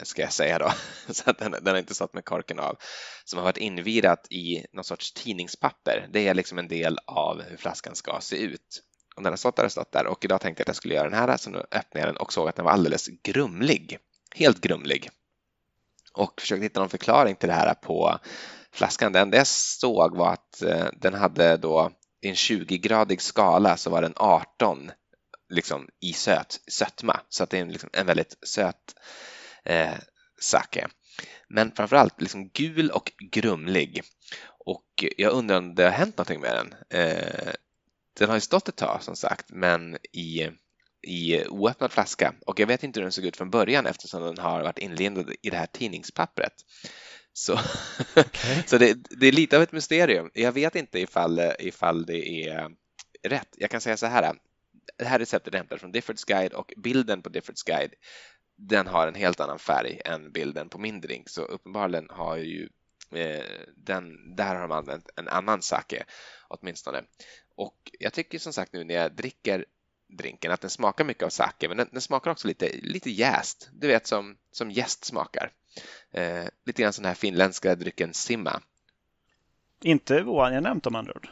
ska 0.03 0.21
jag 0.21 0.33
säga 0.33 0.59
då, 0.59 0.71
så 1.13 1.29
att 1.29 1.37
den, 1.37 1.51
den 1.51 1.67
har 1.67 1.77
inte 1.77 1.95
satt 1.95 2.13
med 2.13 2.25
korken 2.25 2.59
av, 2.59 2.77
som 3.25 3.37
har 3.37 3.43
varit 3.43 3.57
invirat 3.57 4.27
i 4.29 4.65
någon 4.73 4.83
sorts 4.83 5.13
tidningspapper. 5.13 6.07
Det 6.13 6.27
är 6.27 6.33
liksom 6.33 6.57
en 6.57 6.67
del 6.67 6.97
av 7.05 7.41
hur 7.41 7.57
flaskan 7.57 7.95
ska 7.95 8.19
se 8.21 8.35
ut. 8.37 8.83
Och 9.15 9.23
den 9.23 9.31
har 9.31 9.37
stått 9.37 9.55
där 9.55 9.65
och 9.65 9.71
stått 9.71 9.91
där 9.91 10.07
och 10.07 10.25
idag 10.25 10.41
tänkte 10.41 10.61
jag 10.61 10.63
att 10.63 10.67
jag 10.67 10.75
skulle 10.75 10.93
göra 10.93 11.09
den 11.09 11.19
här, 11.19 11.37
så 11.37 11.49
nu 11.49 11.57
öppnade 11.57 11.99
jag 11.99 12.07
den 12.07 12.17
och 12.17 12.33
såg 12.33 12.49
att 12.49 12.55
den 12.55 12.65
var 12.65 12.71
alldeles 12.71 13.07
grumlig. 13.23 13.99
Helt 14.35 14.61
grumlig. 14.61 15.09
Och 16.13 16.41
försökte 16.41 16.63
hitta 16.63 16.79
någon 16.79 16.89
förklaring 16.89 17.35
till 17.35 17.49
det 17.49 17.55
här 17.55 17.73
på 17.73 18.19
flaskan. 18.71 19.11
Det 19.13 19.19
enda 19.19 19.37
jag 19.37 19.47
såg 19.47 20.17
var 20.17 20.33
att 20.33 20.61
eh, 20.61 20.87
den 20.93 21.13
hade 21.13 21.57
då 21.57 21.91
i 22.21 22.29
en 22.29 22.35
20-gradig 22.35 23.21
skala 23.21 23.77
så 23.77 23.89
var 23.89 24.01
den 24.01 24.13
18 24.15 24.91
liksom 25.49 25.89
i 25.99 26.13
söt, 26.13 26.59
sötma, 26.67 27.19
så 27.29 27.43
att 27.43 27.49
det 27.49 27.57
är 27.57 27.61
en, 27.61 27.71
liksom, 27.71 27.89
en 27.93 28.05
väldigt 28.05 28.37
söt 28.47 28.95
eh, 29.65 29.93
sake. 30.39 30.87
Men 31.47 31.71
framförallt 31.71 32.21
liksom 32.21 32.49
gul 32.49 32.89
och 32.89 33.11
grumlig. 33.31 34.03
Och 34.65 35.05
jag 35.17 35.33
undrar 35.33 35.57
om 35.57 35.75
det 35.75 35.83
har 35.83 35.91
hänt 35.91 36.17
någonting 36.17 36.41
med 36.41 36.55
den. 36.55 36.73
Eh, 36.99 37.53
den 38.13 38.29
har 38.29 38.35
ju 38.35 38.41
stått 38.41 38.69
ett 38.69 38.75
tag 38.75 39.03
som 39.03 39.15
sagt, 39.15 39.45
men 39.49 39.97
i, 40.11 40.49
i 41.01 41.47
oöppnad 41.47 41.91
flaska 41.91 42.33
och 42.45 42.59
jag 42.59 42.67
vet 42.67 42.83
inte 42.83 42.99
hur 42.99 43.05
den 43.05 43.11
såg 43.11 43.25
ut 43.25 43.37
från 43.37 43.49
början 43.49 43.85
eftersom 43.85 44.23
den 44.23 44.37
har 44.37 44.63
varit 44.63 44.77
inlindad 44.77 45.33
i 45.41 45.49
det 45.49 45.57
här 45.57 45.65
tidningspappret. 45.65 46.53
Så, 47.33 47.53
okay. 48.15 48.63
så 48.65 48.77
det, 48.77 48.97
det, 49.19 49.27
är 49.27 49.31
lite 49.31 49.57
av 49.57 49.63
ett 49.63 49.71
mysterium. 49.71 50.31
Jag 50.33 50.51
vet 50.51 50.75
inte 50.75 50.99
ifall, 50.99 51.41
ifall 51.59 52.05
det 52.05 52.47
är 52.47 52.69
rätt. 53.23 53.49
Jag 53.57 53.69
kan 53.69 53.81
säga 53.81 53.97
så 53.97 54.05
här. 54.05 54.35
Det 54.97 55.05
här 55.05 55.19
receptet 55.19 55.53
är 55.53 55.57
hämtat 55.57 55.79
från 55.79 55.91
Diffords 55.91 56.23
Guide 56.23 56.53
och 56.53 56.73
bilden 56.77 57.21
på 57.21 57.29
Diffords 57.29 57.63
Guide 57.63 57.93
den 58.67 58.87
har 58.87 59.07
en 59.07 59.15
helt 59.15 59.39
annan 59.39 59.59
färg 59.59 60.01
än 60.05 60.31
bilden 60.31 60.69
på 60.69 60.77
min 60.77 61.01
drink 61.01 61.29
så 61.29 61.41
uppenbarligen 61.41 62.07
har 62.09 62.37
ju 62.37 62.69
eh, 63.11 63.65
den, 63.75 64.35
där 64.35 64.55
har 64.55 64.61
de 64.61 64.71
använt 64.71 65.09
en 65.15 65.27
annan 65.27 65.61
sake 65.61 66.03
åtminstone. 66.51 67.03
Och 67.55 67.91
jag 67.99 68.13
tycker 68.13 68.39
som 68.39 68.53
sagt 68.53 68.73
nu 68.73 68.83
när 68.83 68.95
jag 68.95 69.15
dricker 69.15 69.65
drinken 70.07 70.51
att 70.51 70.61
den 70.61 70.69
smakar 70.69 71.03
mycket 71.03 71.23
av 71.23 71.29
sake 71.29 71.67
men 71.67 71.77
den, 71.77 71.89
den 71.91 72.01
smakar 72.01 72.31
också 72.31 72.47
lite, 72.47 72.69
lite 72.81 73.11
jäst. 73.11 73.69
Du 73.73 73.87
vet 73.87 74.07
som, 74.07 74.37
som 74.51 74.71
jäst 74.71 75.05
smakar. 75.05 75.51
Eh, 76.11 76.45
lite 76.65 76.81
grann 76.81 76.93
sån 76.93 77.05
här 77.05 77.13
finländska 77.13 77.75
drycken 77.75 78.13
simma. 78.13 78.61
Inte 79.83 80.23
oangenämt 80.23 80.85
om 80.85 80.95
andra 80.95 81.13
ord. 81.13 81.29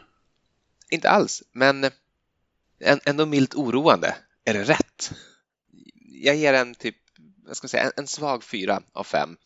Inte 0.90 1.10
alls, 1.10 1.44
men 1.52 1.92
ändå 2.80 3.26
milt 3.26 3.56
oroande. 3.56 4.16
Är 4.46 4.54
det 4.54 4.64
rätt? 4.64 5.12
Jag 6.02 6.36
ger 6.36 6.54
en 6.54 6.76
typ, 6.76 6.96
jag 7.48 7.58
ska 7.58 7.68
säga, 7.68 7.84
en, 7.84 7.92
en 7.96 8.08
svag 8.08 8.44
fyra 8.44 8.82
av 8.94 9.04
fem. 9.04 9.38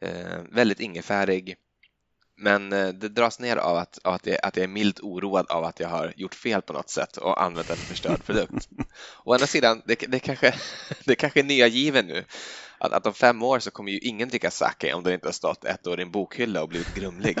Eh, 0.00 0.42
väldigt 0.50 0.80
ingefärig. 0.80 1.56
Men 2.40 2.72
eh, 2.72 2.88
det 2.88 3.08
dras 3.08 3.40
ner 3.40 3.56
av 3.56 3.76
att, 3.76 3.98
av 4.04 4.14
att, 4.14 4.26
jag, 4.26 4.38
att 4.42 4.56
jag 4.56 4.64
är 4.64 4.68
milt 4.68 5.00
oroad 5.00 5.46
av 5.50 5.64
att 5.64 5.80
jag 5.80 5.88
har 5.88 6.12
gjort 6.16 6.34
fel 6.34 6.62
på 6.62 6.72
något 6.72 6.90
sätt 6.90 7.16
och 7.16 7.42
använt 7.42 7.70
en 7.70 7.76
förstörd 7.76 8.24
produkt. 8.24 8.68
Å 9.24 9.32
andra 9.32 9.46
sidan, 9.46 9.82
det, 9.84 9.94
det, 10.08 10.18
kanske, 10.18 10.54
det 11.04 11.14
kanske 11.14 11.40
är 11.40 11.44
nya 11.44 11.66
given 11.66 12.06
nu 12.06 12.24
att, 12.78 12.92
att 12.92 13.06
om 13.06 13.14
fem 13.14 13.42
år 13.42 13.58
så 13.58 13.70
kommer 13.70 13.92
ju 13.92 13.98
ingen 13.98 14.28
dricka 14.28 14.50
sake 14.50 14.94
om 14.94 15.02
den 15.02 15.12
inte 15.12 15.28
har 15.28 15.32
stått 15.32 15.64
ett 15.64 15.86
år 15.86 16.00
i 16.00 16.02
en 16.02 16.10
bokhylla 16.10 16.62
och 16.62 16.68
blivit 16.68 16.94
grumlig. 16.94 17.38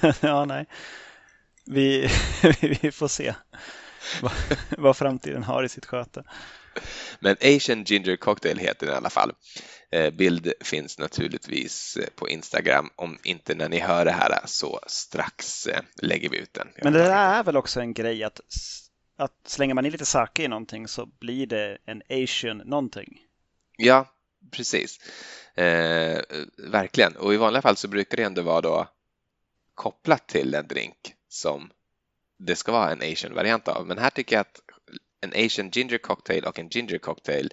ja, 0.20 0.44
nej. 0.44 0.66
Vi, 1.66 2.10
vi 2.82 2.92
får 2.92 3.08
se 3.08 3.34
vad, 4.22 4.32
vad 4.78 4.96
framtiden 4.96 5.42
har 5.42 5.64
i 5.64 5.68
sitt 5.68 5.86
sköte. 5.86 6.24
Men 7.20 7.36
Asian 7.40 7.84
Ginger 7.84 8.16
Cocktail 8.16 8.58
heter 8.58 8.86
den 8.86 8.94
i 8.94 8.98
alla 8.98 9.10
fall. 9.10 9.32
Eh, 9.92 10.10
bild 10.10 10.52
finns 10.60 10.98
naturligtvis 10.98 11.96
eh, 11.96 12.08
på 12.14 12.28
Instagram. 12.28 12.90
Om 12.96 13.18
inte 13.22 13.54
när 13.54 13.68
ni 13.68 13.78
hör 13.78 14.04
det 14.04 14.10
här 14.10 14.40
så 14.46 14.80
strax 14.86 15.66
eh, 15.66 15.80
lägger 15.96 16.28
vi 16.28 16.38
ut 16.38 16.54
den. 16.54 16.68
Men 16.82 16.92
det 16.92 16.98
där 16.98 17.38
är 17.38 17.44
väl 17.44 17.56
också 17.56 17.80
en 17.80 17.94
grej 17.94 18.24
att 18.24 18.40
att 19.16 19.32
slänger 19.46 19.74
man 19.74 19.86
in 19.86 19.92
lite 19.92 20.04
sake 20.04 20.42
i 20.42 20.48
någonting 20.48 20.88
så 20.88 21.06
blir 21.06 21.46
det 21.46 21.78
en 21.84 22.02
Asian 22.10 22.58
någonting. 22.58 23.18
Ja, 23.76 24.12
precis. 24.50 24.98
Eh, 25.54 26.20
verkligen. 26.58 27.16
Och 27.16 27.34
i 27.34 27.36
vanliga 27.36 27.62
fall 27.62 27.76
så 27.76 27.88
brukar 27.88 28.16
det 28.16 28.22
ändå 28.22 28.42
vara 28.42 28.60
då 28.60 28.88
kopplat 29.74 30.28
till 30.28 30.54
en 30.54 30.68
drink 30.68 31.14
som 31.28 31.70
det 32.38 32.56
ska 32.56 32.72
vara 32.72 32.92
en 32.92 33.12
Asian 33.12 33.34
variant 33.34 33.68
av. 33.68 33.86
Men 33.86 33.98
här 33.98 34.10
tycker 34.10 34.36
jag 34.36 34.40
att 34.40 34.60
en 35.20 35.46
Asian 35.46 35.70
ginger 35.70 35.98
cocktail 35.98 36.44
och 36.44 36.58
en 36.58 36.68
ginger 36.68 36.98
cocktail 36.98 37.52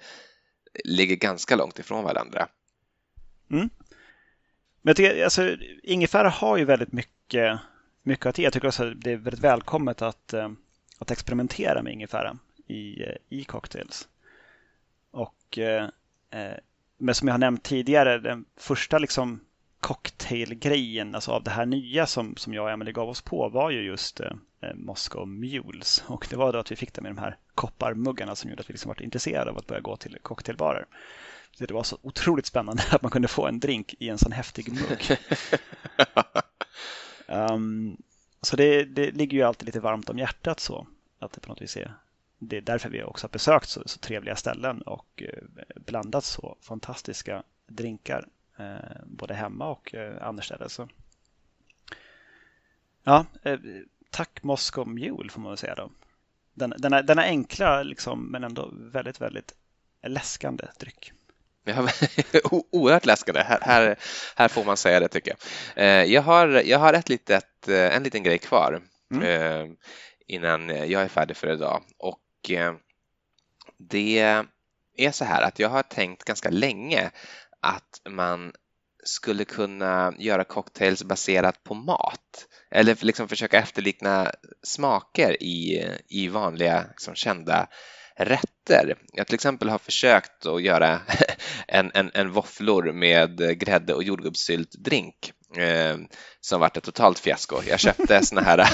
ligger 0.85 1.15
ganska 1.15 1.55
långt 1.55 1.79
ifrån 1.79 2.03
varandra. 2.03 2.47
Mm. 3.51 3.69
Men 4.81 4.89
jag 4.89 4.95
tycker, 4.95 5.23
alltså, 5.23 5.57
ingefära 5.83 6.29
har 6.29 6.57
ju 6.57 6.65
väldigt 6.65 6.91
mycket, 6.91 7.59
mycket 8.03 8.25
att 8.25 8.37
ge. 8.37 8.43
Jag 8.43 8.53
tycker 8.53 8.67
också 8.67 8.83
att 8.83 9.01
det 9.01 9.11
är 9.11 9.17
väldigt 9.17 9.43
välkommet 9.43 10.01
att 10.01 10.33
eh, 10.33 10.49
att 10.99 11.11
experimentera 11.11 11.83
med 11.83 11.93
ingefära 11.93 12.37
i, 12.67 13.03
eh, 13.03 13.15
i 13.29 13.43
cocktails. 13.43 14.07
Och, 15.11 15.57
eh, 15.57 15.89
eh, 16.29 16.57
men 16.97 17.15
som 17.15 17.27
jag 17.27 17.33
har 17.33 17.39
nämnt 17.39 17.63
tidigare, 17.63 18.19
den 18.19 18.45
första 18.57 18.97
liksom 18.97 19.39
cocktailgrejen 19.79 21.15
alltså 21.15 21.31
av 21.31 21.43
det 21.43 21.51
här 21.51 21.65
nya 21.65 22.05
som, 22.05 22.35
som 22.35 22.53
jag 22.53 22.63
och 22.63 22.71
Emily 22.71 22.91
gav 22.91 23.09
oss 23.09 23.21
på 23.21 23.49
var 23.49 23.69
ju 23.69 23.81
just 23.81 24.19
eh, 24.19 24.31
Moscow 24.75 25.27
Mules. 25.27 26.03
Och 26.07 26.27
det 26.29 26.35
var 26.35 26.53
då 26.53 26.59
att 26.59 26.71
vi 26.71 26.75
fick 26.75 26.93
det 26.93 27.01
med 27.01 27.11
de 27.11 27.17
här 27.17 27.37
kopparmuggarna 27.55 28.35
som 28.35 28.49
gjorde 28.49 28.61
att 28.61 28.69
vi 28.69 28.73
liksom 28.73 28.89
var 28.89 29.01
intresserade 29.01 29.51
av 29.51 29.57
att 29.57 29.67
börja 29.67 29.81
gå 29.81 29.97
till 29.97 30.17
cocktailbarer. 30.21 30.85
Så 31.51 31.65
det 31.65 31.73
var 31.73 31.83
så 31.83 31.97
otroligt 32.01 32.45
spännande 32.45 32.83
att 32.91 33.01
man 33.01 33.11
kunde 33.11 33.27
få 33.27 33.47
en 33.47 33.59
drink 33.59 33.95
i 33.99 34.09
en 34.09 34.17
sån 34.17 34.31
häftig 34.31 34.71
mugg. 34.71 35.17
um, 37.27 37.97
Så 38.41 38.55
det, 38.55 38.85
det 38.85 39.11
ligger 39.11 39.37
ju 39.37 39.43
alltid 39.43 39.65
lite 39.65 39.79
varmt 39.79 40.09
om 40.09 40.17
hjärtat 40.17 40.59
så. 40.59 40.87
Att 41.19 41.31
det 41.31 41.39
på 41.39 41.49
något 41.49 41.61
vis 41.61 41.77
är, 41.77 41.93
det 42.37 42.57
är 42.57 42.61
därför 42.61 42.89
vi 42.89 43.03
också 43.03 43.27
har 43.27 43.29
besökt 43.31 43.69
så, 43.69 43.83
så 43.85 43.99
trevliga 43.99 44.35
ställen 44.35 44.81
och 44.81 45.23
eh, 45.23 45.43
blandat 45.75 46.23
så 46.23 46.57
fantastiska 46.61 47.43
drinkar. 47.67 48.27
Eh, 48.57 49.01
både 49.05 49.33
hemma 49.33 49.69
och 49.69 49.95
eh, 49.95 50.27
annorstädes. 50.27 50.73
Så. 50.73 50.89
Ja, 53.03 53.25
eh, 53.43 53.59
tack 54.09 54.43
Moscow 54.43 54.87
Mule 54.87 55.29
får 55.29 55.41
man 55.41 55.51
väl 55.51 55.57
säga 55.57 55.75
då. 55.75 55.91
Den, 56.53 56.73
denna, 56.77 57.01
denna 57.01 57.21
enkla 57.21 57.83
liksom, 57.83 58.31
men 58.31 58.43
ändå 58.43 58.69
väldigt, 58.73 59.21
väldigt 59.21 59.53
läskande 60.07 60.67
dryck. 60.79 61.13
Ja, 61.63 61.87
oerhört 62.71 63.05
läskande. 63.05 63.41
Här, 63.41 63.59
här, 63.61 63.97
här, 64.35 64.47
får 64.47 64.63
man 64.63 64.77
säga 64.77 64.99
det 64.99 65.07
tycker 65.07 65.31
jag. 65.31 65.83
Eh, 65.85 66.13
jag 66.13 66.21
har, 66.21 66.47
jag 66.47 66.79
har 66.79 66.93
ett 66.93 67.09
litet, 67.09 67.67
eh, 67.67 67.95
en 67.95 68.03
liten 68.03 68.23
grej 68.23 68.37
kvar 68.37 68.81
mm. 69.11 69.23
Eh, 69.23 69.75
innan 70.27 70.69
jag 70.69 71.01
är 71.01 71.07
färdig 71.07 71.37
för 71.37 71.53
idag 71.53 71.83
och 71.97 72.19
det 73.77 74.19
är 74.97 75.11
så 75.11 75.25
här 75.25 75.41
att 75.41 75.59
jag 75.59 75.69
har 75.69 75.83
tänkt 75.83 76.23
ganska 76.23 76.49
länge 76.49 77.11
att 77.59 78.01
man 78.09 78.53
skulle 79.03 79.45
kunna 79.45 80.13
göra 80.17 80.43
cocktails 80.43 81.03
baserat 81.03 81.63
på 81.63 81.73
mat 81.73 82.47
eller 82.71 82.97
liksom 83.01 83.27
försöka 83.27 83.59
efterlikna 83.59 84.31
smaker 84.63 85.43
i, 85.43 85.87
i 86.07 86.27
vanliga 86.27 86.85
liksom, 86.89 87.15
kända 87.15 87.67
rätter. 88.19 88.95
Jag 89.13 89.27
till 89.27 89.35
exempel 89.35 89.69
har 89.69 89.77
försökt 89.77 90.45
att 90.45 90.61
göra 90.61 91.01
en, 91.67 91.91
en, 91.93 92.11
en 92.13 92.31
våfflor 92.31 92.91
med 92.91 93.59
grädde 93.59 93.93
och 93.93 94.03
jordgubbssyltdrink 94.03 95.33
eh, 95.57 95.97
som 96.41 96.59
vart 96.59 96.77
ett 96.77 96.83
totalt 96.83 97.19
fiasko. 97.19 97.61
Jag 97.67 97.79
köpte 97.79 98.21
såna 98.25 98.41
här, 98.41 98.69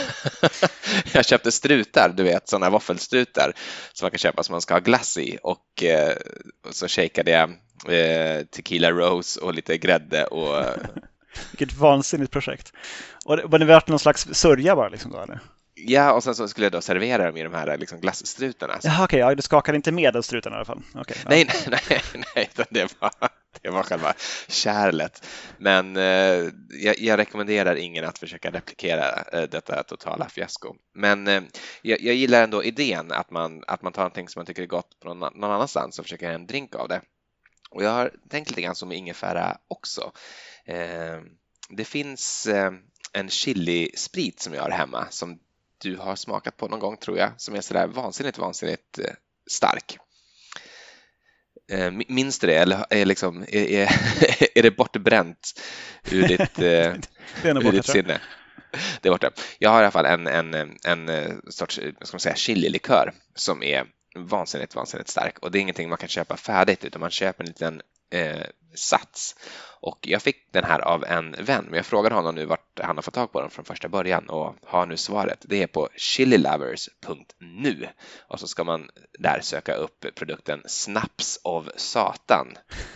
jag 1.13 1.25
köpte 1.25 1.51
strutar, 1.51 2.09
du 2.09 2.23
vet 2.23 2.49
sådana 2.49 2.69
våffelstrutar 2.69 3.53
som 3.93 4.05
man 4.05 4.11
kan 4.11 4.17
köpa 4.17 4.43
som 4.43 4.53
man 4.53 4.61
ska 4.61 4.73
ha 4.73 4.79
glass 4.79 5.17
i 5.17 5.37
och, 5.43 5.83
eh, 5.83 6.15
och 6.67 6.75
så 6.75 6.87
shakade 6.87 7.31
jag 7.31 7.53
eh, 7.89 8.45
tequila 8.45 8.91
rose 8.91 9.39
och 9.39 9.53
lite 9.53 9.77
grädde 9.77 10.25
och 10.25 10.65
Vilket 11.51 11.77
vansinnigt 11.77 12.31
projekt. 12.31 12.73
Och 13.25 13.39
var 13.43 13.59
det 13.59 13.65
värt 13.65 13.87
någon 13.87 13.99
slags 13.99 14.27
sörja 14.31 14.75
bara? 14.75 14.89
Liksom 14.89 15.11
då, 15.11 15.21
eller? 15.21 15.39
Ja, 15.77 16.13
och 16.13 16.23
sen 16.23 16.35
så 16.35 16.47
skulle 16.47 16.65
jag 16.65 16.71
då 16.71 16.81
servera 16.81 17.25
dem 17.25 17.37
i 17.37 17.43
de 17.43 17.53
här 17.53 17.77
liksom 17.77 17.99
glasstrutarna. 17.99 18.79
Jaha, 18.83 18.93
okej, 18.93 19.03
okay, 19.03 19.19
ja, 19.19 19.35
du 19.35 19.41
skakade 19.41 19.75
inte 19.75 19.91
med 19.91 20.13
den 20.13 20.23
struten 20.23 20.53
i 20.53 20.55
alla 20.55 20.65
fall? 20.65 20.81
Okay, 20.93 21.17
ja. 21.23 21.29
Nej, 21.29 21.47
nej, 21.67 21.81
nej, 21.89 22.01
nej 22.35 22.49
det, 22.69 22.95
var, 22.99 23.11
det 23.61 23.69
var 23.69 23.83
själva 23.83 24.13
kärlet. 24.47 25.27
Men 25.57 25.97
eh, 25.97 26.51
jag, 26.69 26.99
jag, 26.99 27.19
rekommenderar 27.19 27.75
ingen 27.75 28.05
att 28.05 28.17
försöka 28.17 28.51
replikera 28.51 29.23
eh, 29.33 29.43
detta 29.43 29.83
totala 29.83 30.29
fiasko. 30.29 30.75
Men 30.93 31.27
eh, 31.27 31.41
jag, 31.81 32.01
jag, 32.01 32.15
gillar 32.15 32.43
ändå 32.43 32.63
idén 32.63 33.11
att 33.11 33.31
man, 33.31 33.63
att 33.67 33.81
man 33.81 33.93
tar 33.93 34.01
någonting 34.01 34.29
som 34.29 34.39
man 34.39 34.45
tycker 34.45 34.63
är 34.63 34.67
gott 34.67 34.99
på 34.99 35.13
någon, 35.13 35.39
någon 35.39 35.51
annanstans 35.51 35.99
och 35.99 36.05
försöker 36.05 36.25
göra 36.25 36.35
en 36.35 36.47
drink 36.47 36.75
av 36.75 36.87
det. 36.87 37.01
Och 37.75 37.83
jag 37.83 37.89
har 37.89 38.11
tänkt 38.29 38.49
lite 38.49 38.61
grann 38.61 38.75
som 38.75 38.91
ingefära 38.91 39.57
också. 39.67 40.11
Eh, 40.65 41.19
det 41.69 41.85
finns 41.85 42.47
eh, 42.47 42.71
en 43.13 43.29
chilisprit 43.29 44.39
som 44.39 44.53
jag 44.53 44.61
har 44.61 44.69
hemma 44.69 45.07
som 45.09 45.39
du 45.77 45.97
har 45.97 46.15
smakat 46.15 46.57
på 46.57 46.67
någon 46.67 46.79
gång 46.79 46.97
tror 46.97 47.17
jag, 47.17 47.31
som 47.37 47.55
är 47.55 47.61
sådär 47.61 47.87
vansinnigt, 47.87 48.37
vansinnigt 48.37 48.99
eh, 48.99 49.13
stark. 49.51 49.97
Eh, 51.71 51.91
minns 52.07 52.39
du 52.39 52.47
det 52.47 52.55
eller 52.55 52.85
är, 52.89 53.05
liksom, 53.05 53.41
är, 53.41 53.65
är, 53.65 53.89
är 54.57 54.63
det 54.63 54.71
bortbränt 54.71 55.61
ur 56.11 56.27
ditt, 56.27 56.59
eh, 56.59 56.93
ur 57.43 57.71
ditt 57.71 57.85
sinne? 57.85 58.21
Det 59.01 59.09
är 59.09 59.11
borta. 59.11 59.31
Jag 59.59 59.69
har 59.69 59.81
i 59.81 59.83
alla 59.83 59.91
fall 59.91 60.05
en, 60.05 60.27
en, 60.27 60.77
en 60.83 61.41
sorts 61.51 61.75
ska 61.75 62.13
man 62.15 62.19
säga, 62.19 62.35
chililikör 62.35 63.13
som 63.35 63.63
är 63.63 63.85
vansinnigt, 64.15 64.75
vansinnigt 64.75 65.09
stark 65.09 65.39
och 65.39 65.51
det 65.51 65.59
är 65.59 65.61
ingenting 65.61 65.89
man 65.89 65.97
kan 65.97 66.09
köpa 66.09 66.37
färdigt 66.37 66.85
utan 66.85 67.01
man 67.01 67.11
köper 67.11 67.43
en 67.43 67.47
liten 67.47 67.81
eh, 68.09 68.45
sats. 68.75 69.35
Och 69.79 69.99
jag 70.01 70.21
fick 70.21 70.51
den 70.51 70.63
här 70.63 70.79
av 70.79 71.03
en 71.03 71.31
vän, 71.31 71.65
men 71.65 71.73
jag 71.73 71.85
frågade 71.85 72.15
honom 72.15 72.35
nu 72.35 72.45
vart 72.45 72.79
han 72.79 72.97
har 72.97 73.01
fått 73.01 73.13
tag 73.13 73.31
på 73.31 73.41
den 73.41 73.49
från 73.49 73.65
första 73.65 73.89
början 73.89 74.29
och 74.29 74.55
har 74.65 74.85
nu 74.85 74.97
svaret. 74.97 75.39
Det 75.41 75.63
är 75.63 75.67
på 75.67 75.89
chililovers.nu 75.95 77.87
och 78.27 78.39
så 78.39 78.47
ska 78.47 78.63
man 78.63 78.89
där 79.19 79.39
söka 79.41 79.73
upp 79.73 80.05
produkten 80.15 80.61
Snaps 80.65 81.39
of 81.43 81.67
Satan. 81.75 82.47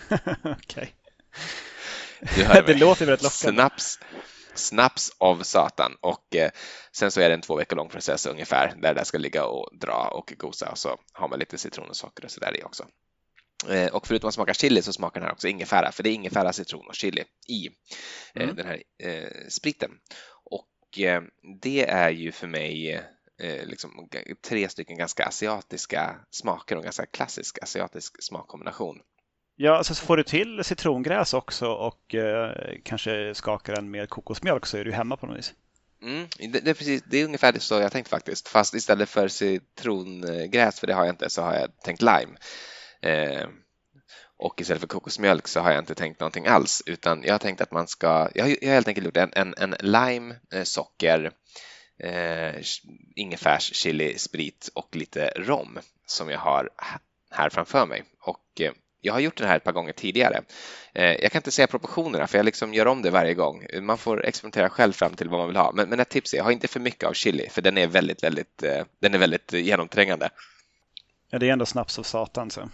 Okej. 0.43 0.93
det 2.65 2.79
låter 2.79 3.05
väldigt 3.05 3.23
lockande. 3.23 3.61
Snaps, 3.61 3.99
snaps 4.53 5.11
av 5.17 5.43
Satan 5.43 5.97
och 6.01 6.35
eh, 6.35 6.51
sen 6.91 7.11
så 7.11 7.21
är 7.21 7.29
det 7.29 7.35
en 7.35 7.41
två 7.41 7.55
veckor 7.55 7.75
lång 7.75 7.89
process 7.89 8.25
ungefär 8.25 8.73
där 8.81 8.93
det 8.93 9.05
ska 9.05 9.17
ligga 9.17 9.45
och 9.45 9.69
dra 9.77 10.11
och 10.13 10.33
gosa 10.37 10.71
och 10.71 10.77
så 10.77 10.99
har 11.13 11.27
man 11.27 11.39
lite 11.39 11.57
citron 11.57 11.89
och 11.89 11.95
socker 11.95 12.25
och 12.25 12.31
så 12.31 12.39
där 12.39 12.57
i 12.57 12.63
också. 12.63 12.85
Eh, 13.69 13.87
och 13.87 14.07
förutom 14.07 14.27
att 14.27 14.33
smaka 14.33 14.53
chili 14.53 14.81
så 14.81 14.93
smakar 14.93 15.19
den 15.19 15.27
här 15.27 15.33
också 15.33 15.47
ingefära, 15.47 15.91
för 15.91 16.03
det 16.03 16.09
är 16.09 16.13
ingefära, 16.13 16.53
citron 16.53 16.87
och 16.87 16.95
chili 16.95 17.23
i 17.47 17.69
eh, 18.33 18.43
mm. 18.43 18.55
den 18.55 18.65
här 18.65 18.83
spriten. 19.49 19.91
Och 20.43 20.99
det 21.61 21.89
är 21.89 22.09
ju 22.09 22.31
för 22.31 22.47
mig 22.47 23.03
liksom, 23.63 24.09
tre 24.47 24.69
stycken 24.69 24.97
ganska 24.97 25.25
asiatiska 25.25 26.19
smaker 26.31 26.75
och 26.75 26.83
ganska 26.83 27.05
klassisk 27.05 27.63
asiatisk 27.63 28.23
smakkombination. 28.23 28.99
Ja, 29.61 29.77
alltså 29.77 29.95
så 29.95 30.05
får 30.05 30.17
du 30.17 30.23
till 30.23 30.63
citrongräs 30.63 31.33
också 31.33 31.67
och 31.67 32.15
eh, 32.15 32.51
kanske 32.83 33.35
skakar 33.35 33.75
den 33.75 33.91
med 33.91 34.09
kokosmjölk 34.09 34.65
så 34.65 34.77
är 34.77 34.85
du 34.85 34.91
hemma 34.91 35.17
på 35.17 35.25
något 35.25 35.37
vis. 35.37 35.53
Mm, 36.01 36.27
det, 36.37 36.59
det, 36.59 36.69
är 36.69 36.73
precis, 36.73 37.03
det 37.05 37.17
är 37.17 37.25
ungefär 37.25 37.59
så 37.59 37.75
jag 37.75 37.91
tänkt 37.91 38.09
faktiskt, 38.09 38.47
fast 38.47 38.73
istället 38.73 39.09
för 39.09 39.27
citrongräs, 39.27 40.79
för 40.79 40.87
det 40.87 40.93
har 40.93 41.05
jag 41.05 41.13
inte, 41.13 41.29
så 41.29 41.41
har 41.41 41.53
jag 41.53 41.79
tänkt 41.83 42.01
lime. 42.01 42.37
Eh, 43.01 43.47
och 44.37 44.61
istället 44.61 44.81
för 44.81 44.87
kokosmjölk 44.87 45.47
så 45.47 45.59
har 45.59 45.71
jag 45.71 45.81
inte 45.81 45.95
tänkt 45.95 46.19
någonting 46.19 46.47
alls 46.47 46.83
utan 46.85 47.23
jag 47.23 47.33
har 47.33 47.39
tänkt 47.39 47.61
att 47.61 47.71
man 47.71 47.87
ska, 47.87 48.29
jag 48.35 48.43
har, 48.43 48.55
jag 48.61 48.67
har 48.67 48.73
helt 48.73 48.87
enkelt 48.87 49.05
gjort 49.05 49.17
en, 49.17 49.31
en, 49.33 49.53
en 49.57 49.75
lime, 49.79 50.35
eh, 50.53 50.63
socker, 50.63 51.31
eh, 52.03 52.55
ingefärs, 53.15 53.73
chili, 53.73 54.17
sprit 54.17 54.69
och 54.73 54.95
lite 54.95 55.33
rom 55.35 55.79
som 56.05 56.29
jag 56.29 56.39
har 56.39 56.69
här 57.31 57.49
framför 57.49 57.85
mig. 57.85 58.03
Och 58.19 58.61
eh, 58.61 58.71
jag 59.01 59.13
har 59.13 59.19
gjort 59.19 59.37
den 59.37 59.47
här 59.47 59.57
ett 59.57 59.63
par 59.63 59.71
gånger 59.71 59.93
tidigare. 59.93 60.41
Eh, 60.93 61.13
jag 61.13 61.31
kan 61.31 61.39
inte 61.39 61.51
säga 61.51 61.67
proportionerna 61.67 62.27
för 62.27 62.37
jag 62.37 62.45
liksom 62.45 62.73
gör 62.73 62.85
om 62.85 63.01
det 63.01 63.09
varje 63.09 63.33
gång. 63.33 63.65
Man 63.81 63.97
får 63.97 64.25
experimentera 64.25 64.69
själv 64.69 64.93
fram 64.93 65.13
till 65.13 65.29
vad 65.29 65.39
man 65.39 65.47
vill 65.47 65.57
ha. 65.57 65.71
Men, 65.71 65.89
men 65.89 65.99
ett 65.99 66.09
tips 66.09 66.33
är, 66.33 66.41
ha 66.41 66.51
inte 66.51 66.67
för 66.67 66.79
mycket 66.79 67.09
av 67.09 67.13
chili 67.13 67.49
för 67.49 67.61
den 67.61 67.77
är 67.77 67.87
väldigt, 67.87 68.23
väldigt, 68.23 68.63
den 68.99 69.13
är 69.13 69.17
väldigt 69.17 69.53
genomträngande. 69.53 70.29
Ja, 71.31 71.39
det 71.39 71.49
är 71.49 71.53
ändå 71.53 71.65
snaps 71.65 71.99
av 71.99 72.03
satan 72.03 72.51
så. 72.51 72.69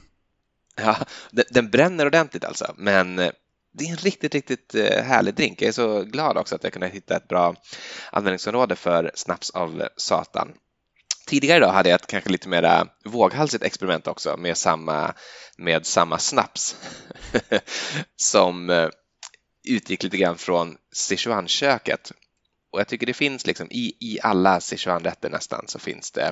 Ja, 0.76 0.98
den, 1.32 1.46
den 1.50 1.70
bränner 1.70 2.06
ordentligt 2.06 2.46
alltså, 2.46 2.74
men 2.78 3.20
eh, 3.20 3.32
det 3.74 3.86
är 3.86 3.90
en 3.90 3.98
riktigt, 3.98 4.36
riktigt 4.36 4.76
eh, 4.76 5.04
härlig 5.04 5.36
drink. 5.36 5.62
Jag 5.62 5.68
är 5.68 5.72
så 5.72 6.04
glad 6.04 6.38
också 6.38 6.56
att 6.56 6.64
jag 6.64 6.74
kunde 6.74 6.88
hitta 6.88 7.16
ett 7.16 7.28
bra 7.28 7.56
användningsområde 8.12 8.76
för 8.76 9.12
snaps 9.16 9.50
av 9.50 9.88
satan. 9.98 10.54
Tidigare 11.26 11.58
idag 11.58 11.72
hade 11.72 11.90
jag 11.90 12.02
ett 12.02 12.08
kanske 12.08 12.30
lite 12.30 12.50
mer 12.50 12.88
våghalsigt 13.06 13.64
experiment 13.64 14.08
också 14.08 14.38
med 14.38 14.58
samma, 14.58 15.14
med 15.58 15.86
samma 15.86 16.20
snaps 16.20 16.76
som 18.16 18.70
eh, 18.70 18.90
utgick 19.64 20.04
lite 20.04 20.18
grann 20.18 20.38
från 20.38 20.78
Sichuan-köket. 20.92 22.12
Och 22.72 22.80
jag 22.80 22.88
tycker 22.88 23.06
det 23.06 23.14
finns 23.14 23.46
liksom 23.46 23.68
i, 23.72 23.94
i 24.00 24.20
alla 24.24 24.60
Sichuan-rätter 24.60 25.30
nästan 25.30 25.68
så 25.68 25.80
finns 25.80 26.12
det 26.12 26.32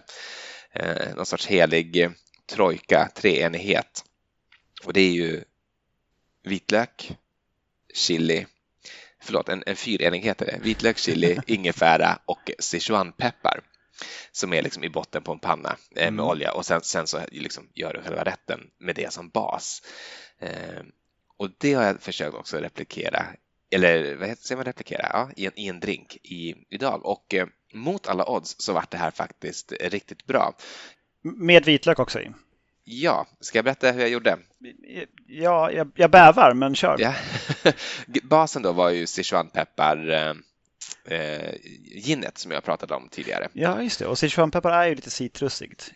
eh, 0.73 1.15
någon 1.15 1.25
sorts 1.25 1.47
helig 1.47 2.09
trojka, 2.49 3.09
treenighet 3.15 4.03
och 4.83 4.93
det 4.93 5.01
är 5.01 5.11
ju 5.11 5.43
vitlök, 6.43 7.11
chili, 7.93 8.45
förlåt, 9.21 9.49
en, 9.49 9.63
en 9.65 9.75
fyrenighet 9.75 10.41
är 10.41 10.45
det. 10.45 10.59
Vitlök, 10.61 10.97
chili, 10.97 11.39
ingefära 11.47 12.19
och 12.25 12.51
sichuanpeppar 12.59 13.61
som 14.31 14.53
är 14.53 14.61
liksom 14.61 14.83
i 14.83 14.89
botten 14.89 15.23
på 15.23 15.31
en 15.31 15.39
panna 15.39 15.69
eh, 15.69 15.95
med 15.95 16.07
mm. 16.07 16.25
olja 16.25 16.53
och 16.53 16.65
sen, 16.65 16.81
sen 16.81 17.07
så 17.07 17.19
liksom 17.31 17.69
gör 17.73 17.93
du 17.93 18.01
själva 18.01 18.23
rätten 18.23 18.59
med 18.79 18.95
det 18.95 19.13
som 19.13 19.29
bas. 19.29 19.81
Eh, 20.39 20.81
och 21.37 21.49
det 21.57 21.73
har 21.73 21.83
jag 21.83 22.01
försökt 22.01 22.35
också 22.35 22.57
replikera, 22.57 23.25
eller 23.71 24.15
vad 24.15 24.27
heter, 24.27 24.43
säger 24.43 24.57
man 24.57 24.65
replikera? 24.65 25.07
Ja, 25.13 25.29
i 25.35 25.45
en, 25.45 25.59
i 25.59 25.67
en 25.67 25.79
drink 25.79 26.15
i, 26.23 26.55
idag 26.69 27.05
och 27.05 27.33
eh, 27.33 27.47
mot 27.73 28.07
alla 28.07 28.29
odds 28.29 28.55
så 28.59 28.73
vart 28.73 28.91
det 28.91 28.97
här 28.97 29.11
faktiskt 29.11 29.71
riktigt 29.71 30.25
bra. 30.25 30.55
Med 31.21 31.65
vitlök 31.65 31.99
också 31.99 32.19
i? 32.19 32.31
Ja, 32.85 33.27
ska 33.39 33.57
jag 33.57 33.65
berätta 33.65 33.91
hur 33.91 34.01
jag 34.01 34.09
gjorde? 34.09 34.37
Ja, 35.27 35.71
jag, 35.71 35.91
jag 35.95 36.11
bävar, 36.11 36.53
men 36.53 36.75
kör. 36.75 36.97
Ja. 36.99 37.13
Basen 38.23 38.61
då 38.61 38.71
var 38.71 38.89
ju 38.89 39.07
Sichuanpeppar 39.07 40.11
eh, 41.07 41.53
ginnet 41.83 42.37
som 42.37 42.51
jag 42.51 42.63
pratade 42.63 42.93
om 42.95 43.09
tidigare. 43.09 43.49
Ja, 43.53 43.81
just 43.81 43.99
det. 43.99 44.07
Och 44.07 44.19
Sichuanpeppar 44.19 44.71
är 44.71 44.87
ju 44.87 44.95
lite 44.95 45.09
citrusigt 45.09 45.91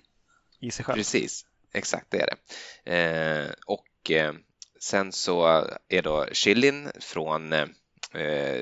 i 0.59 0.71
sig 0.71 0.85
själv. 0.85 0.95
Precis, 0.95 1.45
exakt 1.73 2.05
det 2.09 2.21
är 2.21 2.27
det. 2.27 2.93
Eh, 2.93 3.53
och 3.65 4.11
eh, 4.11 4.33
sen 4.79 5.11
så 5.11 5.67
är 5.89 6.01
då 6.01 6.25
chilin 6.31 6.91
från 6.99 7.53
eh, 7.53 7.67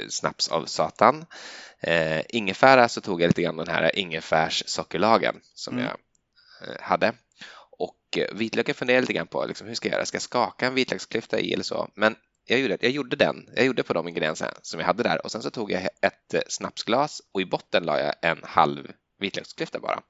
Snaps 0.10 0.50
av 0.50 0.66
Satan. 0.66 1.26
Eh, 1.80 2.22
ingefära 2.30 2.90
så 2.90 3.02
tog 3.02 3.22
jag 3.22 3.28
lite 3.28 3.42
grann 3.42 3.58
den 3.58 3.68
här 3.68 4.00
ingefärs 4.00 4.64
sockerlagen 4.68 5.42
som 5.54 5.74
mm. 5.74 5.86
jag 5.86 5.98
eh, 6.70 6.82
hade 6.82 7.14
vitlöken 8.34 8.76
funderade 8.76 9.02
lite 9.02 9.14
grann 9.14 9.28
på 9.28 9.46
liksom, 9.46 9.68
hur 9.68 9.76
ska 9.76 9.88
jag 9.88 9.94
göra? 9.94 10.06
Ska 10.06 10.16
jag 10.16 10.22
skaka 10.22 10.68
en 10.68 10.74
vitlöksklyfta 10.74 11.40
i 11.40 11.54
eller 11.54 11.64
så? 11.64 11.90
Men 11.96 12.16
jag 12.46 12.60
gjorde, 12.60 12.78
jag 12.82 12.92
gjorde 12.92 13.16
den. 13.16 13.50
Jag 13.56 13.66
gjorde 13.66 13.84
på 13.84 13.94
de 13.94 14.08
ingredienserna 14.08 14.52
som 14.62 14.80
jag 14.80 14.88
hade 14.88 15.04
där 15.04 15.26
och 15.26 15.32
sen 15.32 15.42
så 15.42 15.52
tog 15.52 15.72
jag 15.72 15.84
ett 16.02 16.34
eh, 16.34 16.42
snapsglas 16.48 17.22
och 17.32 17.42
i 17.42 17.46
botten 17.46 17.84
la 17.84 18.00
jag 18.00 18.14
en 18.22 18.40
halv 18.44 18.92
vitlöksklyfta 19.20 19.80
bara. 19.80 20.02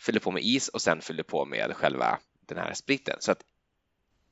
Fyllde 0.00 0.20
på 0.20 0.30
med 0.30 0.42
is 0.42 0.68
och 0.68 0.82
sen 0.82 1.00
fyllde 1.00 1.24
på 1.24 1.44
med 1.44 1.76
själva 1.76 2.18
den 2.46 2.58
här 2.58 2.74
spriten. 2.74 3.16
Så 3.20 3.32
att 3.32 3.42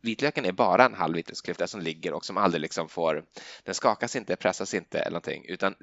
vitlöken 0.01 0.45
är 0.45 0.53
bara 0.53 0.85
en 0.85 0.95
halv 0.95 1.15
vitlöksklyfta 1.15 1.67
som 1.67 1.81
ligger 1.81 2.13
och 2.13 2.25
som 2.25 2.37
aldrig 2.37 2.61
liksom 2.61 2.89
får, 2.89 3.25
den 3.63 3.75
skakas 3.75 4.17
inte, 4.17 4.37
pressas 4.37 4.75
inte 4.75 4.99
eller 4.99 5.11
någonting 5.11 5.45
utan 5.49 5.75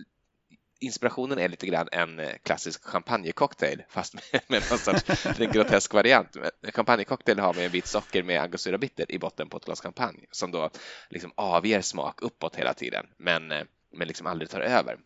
inspirationen 0.79 1.39
är 1.39 1.49
lite 1.49 1.67
grann 1.67 1.87
en 1.91 2.19
eh, 2.19 2.29
klassisk 2.43 2.83
champagnecocktail 2.83 3.83
fast 3.89 4.13
med, 4.31 4.41
med 4.47 4.63
någon 4.69 4.79
sorts 4.79 5.25
en 5.39 5.51
grotesk 5.51 5.93
variant. 5.93 6.35
En 6.35 6.71
champagnecocktail 6.71 7.39
har 7.39 7.53
med 7.53 7.65
en 7.65 7.71
bit 7.71 7.87
socker 7.87 8.23
med 8.23 8.41
angostura 8.41 8.77
bitter 8.77 9.11
i 9.11 9.19
botten 9.19 9.49
på 9.49 9.57
ett 9.57 9.65
glas 9.65 9.81
champagne 9.81 10.25
som 10.31 10.51
då 10.51 10.69
liksom 11.09 11.31
avger 11.35 11.81
smak 11.81 12.21
uppåt 12.21 12.55
hela 12.55 12.73
tiden 12.73 13.05
men, 13.17 13.51
eh, 13.51 13.63
men 13.91 14.07
liksom 14.07 14.27
aldrig 14.27 14.49
tar 14.49 14.61
över. 14.61 14.97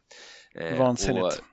Eh, 0.55 0.77
Vansinnigt. 0.77 1.43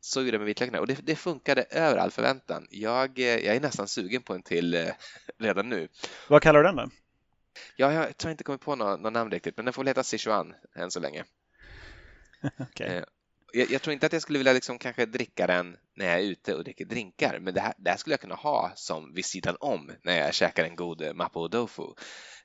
så 0.00 0.20
gjorde 0.20 0.30
det 0.30 0.38
med 0.38 0.46
vitlökarna 0.46 0.80
och 0.80 0.86
det, 0.86 0.98
det, 1.02 1.16
funkade 1.16 1.62
över 1.62 1.96
all 1.96 2.10
förväntan. 2.10 2.66
Jag, 2.70 3.18
jag 3.18 3.56
är 3.56 3.60
nästan 3.60 3.88
sugen 3.88 4.22
på 4.22 4.34
en 4.34 4.42
till 4.42 4.92
redan 5.38 5.68
nu. 5.68 5.88
Vad 6.28 6.42
kallar 6.42 6.62
du 6.62 6.66
den 6.66 6.76
då? 6.76 6.90
Ja, 7.76 7.92
jag 7.92 8.16
tror 8.16 8.30
inte 8.30 8.44
kommit 8.44 8.60
på 8.60 8.76
något, 8.76 9.00
något 9.00 9.12
namn 9.12 9.30
riktigt, 9.30 9.56
men 9.56 9.64
den 9.64 9.72
får 9.72 9.82
väl 9.82 9.88
heta 9.88 10.02
Sichuan 10.02 10.54
än 10.74 10.90
så 10.90 11.00
länge. 11.00 11.24
okay 12.70 13.02
jag, 13.52 13.70
jag, 13.70 13.82
tror 13.82 13.92
inte 13.92 14.06
att 14.06 14.12
jag 14.12 14.22
skulle 14.22 14.38
vilja 14.38 14.52
liksom 14.52 14.78
kanske 14.78 15.06
dricka 15.06 15.46
den 15.46 15.76
när 15.96 16.06
jag 16.06 16.18
är 16.18 16.22
ute 16.22 16.54
och 16.54 16.64
dricker 16.64 16.84
drinkar, 16.84 17.38
men 17.40 17.54
det 17.54 17.60
här, 17.60 17.74
det 17.78 17.90
här 17.90 17.96
skulle 17.96 18.12
jag 18.12 18.20
kunna 18.20 18.34
ha 18.34 18.72
som 18.74 19.14
vid 19.14 19.24
sidan 19.24 19.56
om 19.60 19.90
när 20.04 20.16
jag 20.16 20.34
käkar 20.34 20.64
en 20.64 20.76
god 20.76 21.02
eh, 21.02 21.14
mapo 21.14 21.48
tofu 21.48 21.82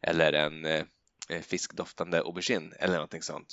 eller 0.01 0.33
en 0.33 0.65
eh, 0.65 0.83
eh, 1.29 1.41
fiskdoftande 1.41 2.19
aubergine 2.19 2.73
eller 2.79 2.93
någonting 2.93 3.21
sånt. 3.21 3.47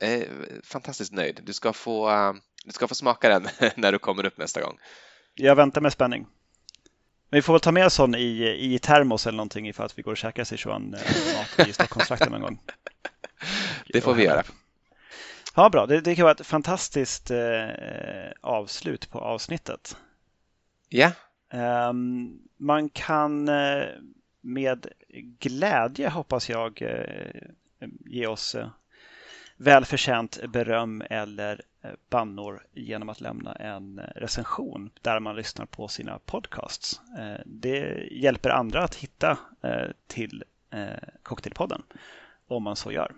Eh, 0.00 0.22
fantastiskt 0.64 1.12
nöjd. 1.12 1.40
Du 1.44 1.52
ska 1.52 1.72
få, 1.72 2.10
uh, 2.10 2.34
du 2.64 2.72
ska 2.72 2.88
få 2.88 2.94
smaka 2.94 3.28
den 3.28 3.48
när 3.76 3.92
du 3.92 3.98
kommer 3.98 4.26
upp 4.26 4.38
nästa 4.38 4.60
gång. 4.60 4.78
Jag 5.34 5.56
väntar 5.56 5.80
med 5.80 5.92
spänning. 5.92 6.26
Men 7.30 7.38
vi 7.38 7.42
får 7.42 7.52
väl 7.52 7.60
ta 7.60 7.72
med 7.72 7.92
sån 7.92 8.14
i, 8.14 8.56
i 8.74 8.78
termos 8.78 9.26
eller 9.26 9.36
någonting 9.36 9.68
ifall 9.68 9.86
att 9.86 9.98
vi 9.98 10.02
går 10.02 10.10
och 10.10 10.16
käkar 10.16 10.44
Sichuan-mat 10.44 11.68
i 11.68 11.72
Stockholmstrakten 11.72 12.32
någon 12.32 12.40
gång. 12.40 12.60
Det 13.88 14.00
får 14.00 14.14
vi 14.14 14.24
göra. 14.24 14.42
Ja, 15.56 15.70
bra. 15.70 15.86
Det, 15.86 16.00
det 16.00 16.14
kan 16.14 16.22
vara 16.22 16.34
ett 16.34 16.46
fantastiskt 16.46 17.30
eh, 17.30 18.30
avslut 18.40 19.10
på 19.10 19.18
avsnittet. 19.18 19.96
Ja. 20.88 21.10
Um, 21.52 22.42
man 22.56 22.88
kan 22.88 23.48
eh, 23.48 23.84
med 24.40 24.86
glädje, 25.38 26.08
hoppas 26.08 26.50
jag, 26.50 26.82
eh, 26.82 27.88
ge 28.06 28.26
oss 28.26 28.54
eh, 28.54 28.68
välförtjänt 29.56 30.40
beröm 30.48 31.02
eller 31.10 31.60
bannor 32.10 32.66
genom 32.72 33.08
att 33.08 33.20
lämna 33.20 33.52
en 33.52 34.00
recension 34.16 34.90
där 35.02 35.20
man 35.20 35.36
lyssnar 35.36 35.66
på 35.66 35.88
sina 35.88 36.18
podcasts. 36.18 37.00
Det 37.46 38.08
hjälper 38.10 38.50
andra 38.50 38.84
att 38.84 38.94
hitta 38.94 39.38
till 40.06 40.44
Cocktailpodden 41.22 41.82
om 42.48 42.62
man 42.62 42.76
så 42.76 42.92
gör. 42.92 43.12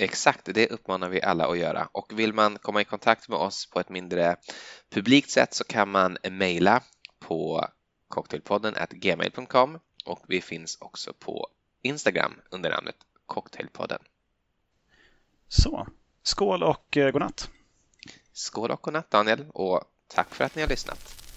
Exakt, 0.00 0.44
det 0.44 0.68
uppmanar 0.70 1.08
vi 1.08 1.22
alla 1.22 1.46
att 1.46 1.58
göra. 1.58 1.88
Och 1.92 2.18
vill 2.18 2.32
man 2.32 2.58
komma 2.58 2.80
i 2.80 2.84
kontakt 2.84 3.28
med 3.28 3.38
oss 3.38 3.66
på 3.66 3.80
ett 3.80 3.88
mindre 3.88 4.36
publikt 4.90 5.30
sätt 5.30 5.54
så 5.54 5.64
kan 5.64 5.88
man 5.88 6.18
mejla 6.30 6.82
på 7.18 7.68
cocktailpodden 8.08 8.74
gmail.com 8.90 9.78
och 10.04 10.24
vi 10.28 10.40
finns 10.40 10.78
också 10.80 11.12
på 11.12 11.48
Instagram 11.82 12.40
under 12.50 12.70
namnet 12.70 12.96
Cocktailpodden. 13.26 13.98
Så, 15.48 15.86
skål 16.22 16.62
och 16.62 16.96
eh, 16.96 17.10
godnatt! 17.10 17.50
Skål 18.32 18.70
och 18.70 18.82
godnatt 18.82 19.10
Daniel 19.10 19.46
och 19.54 19.84
tack 20.06 20.34
för 20.34 20.44
att 20.44 20.54
ni 20.54 20.62
har 20.62 20.68
lyssnat! 20.68 21.27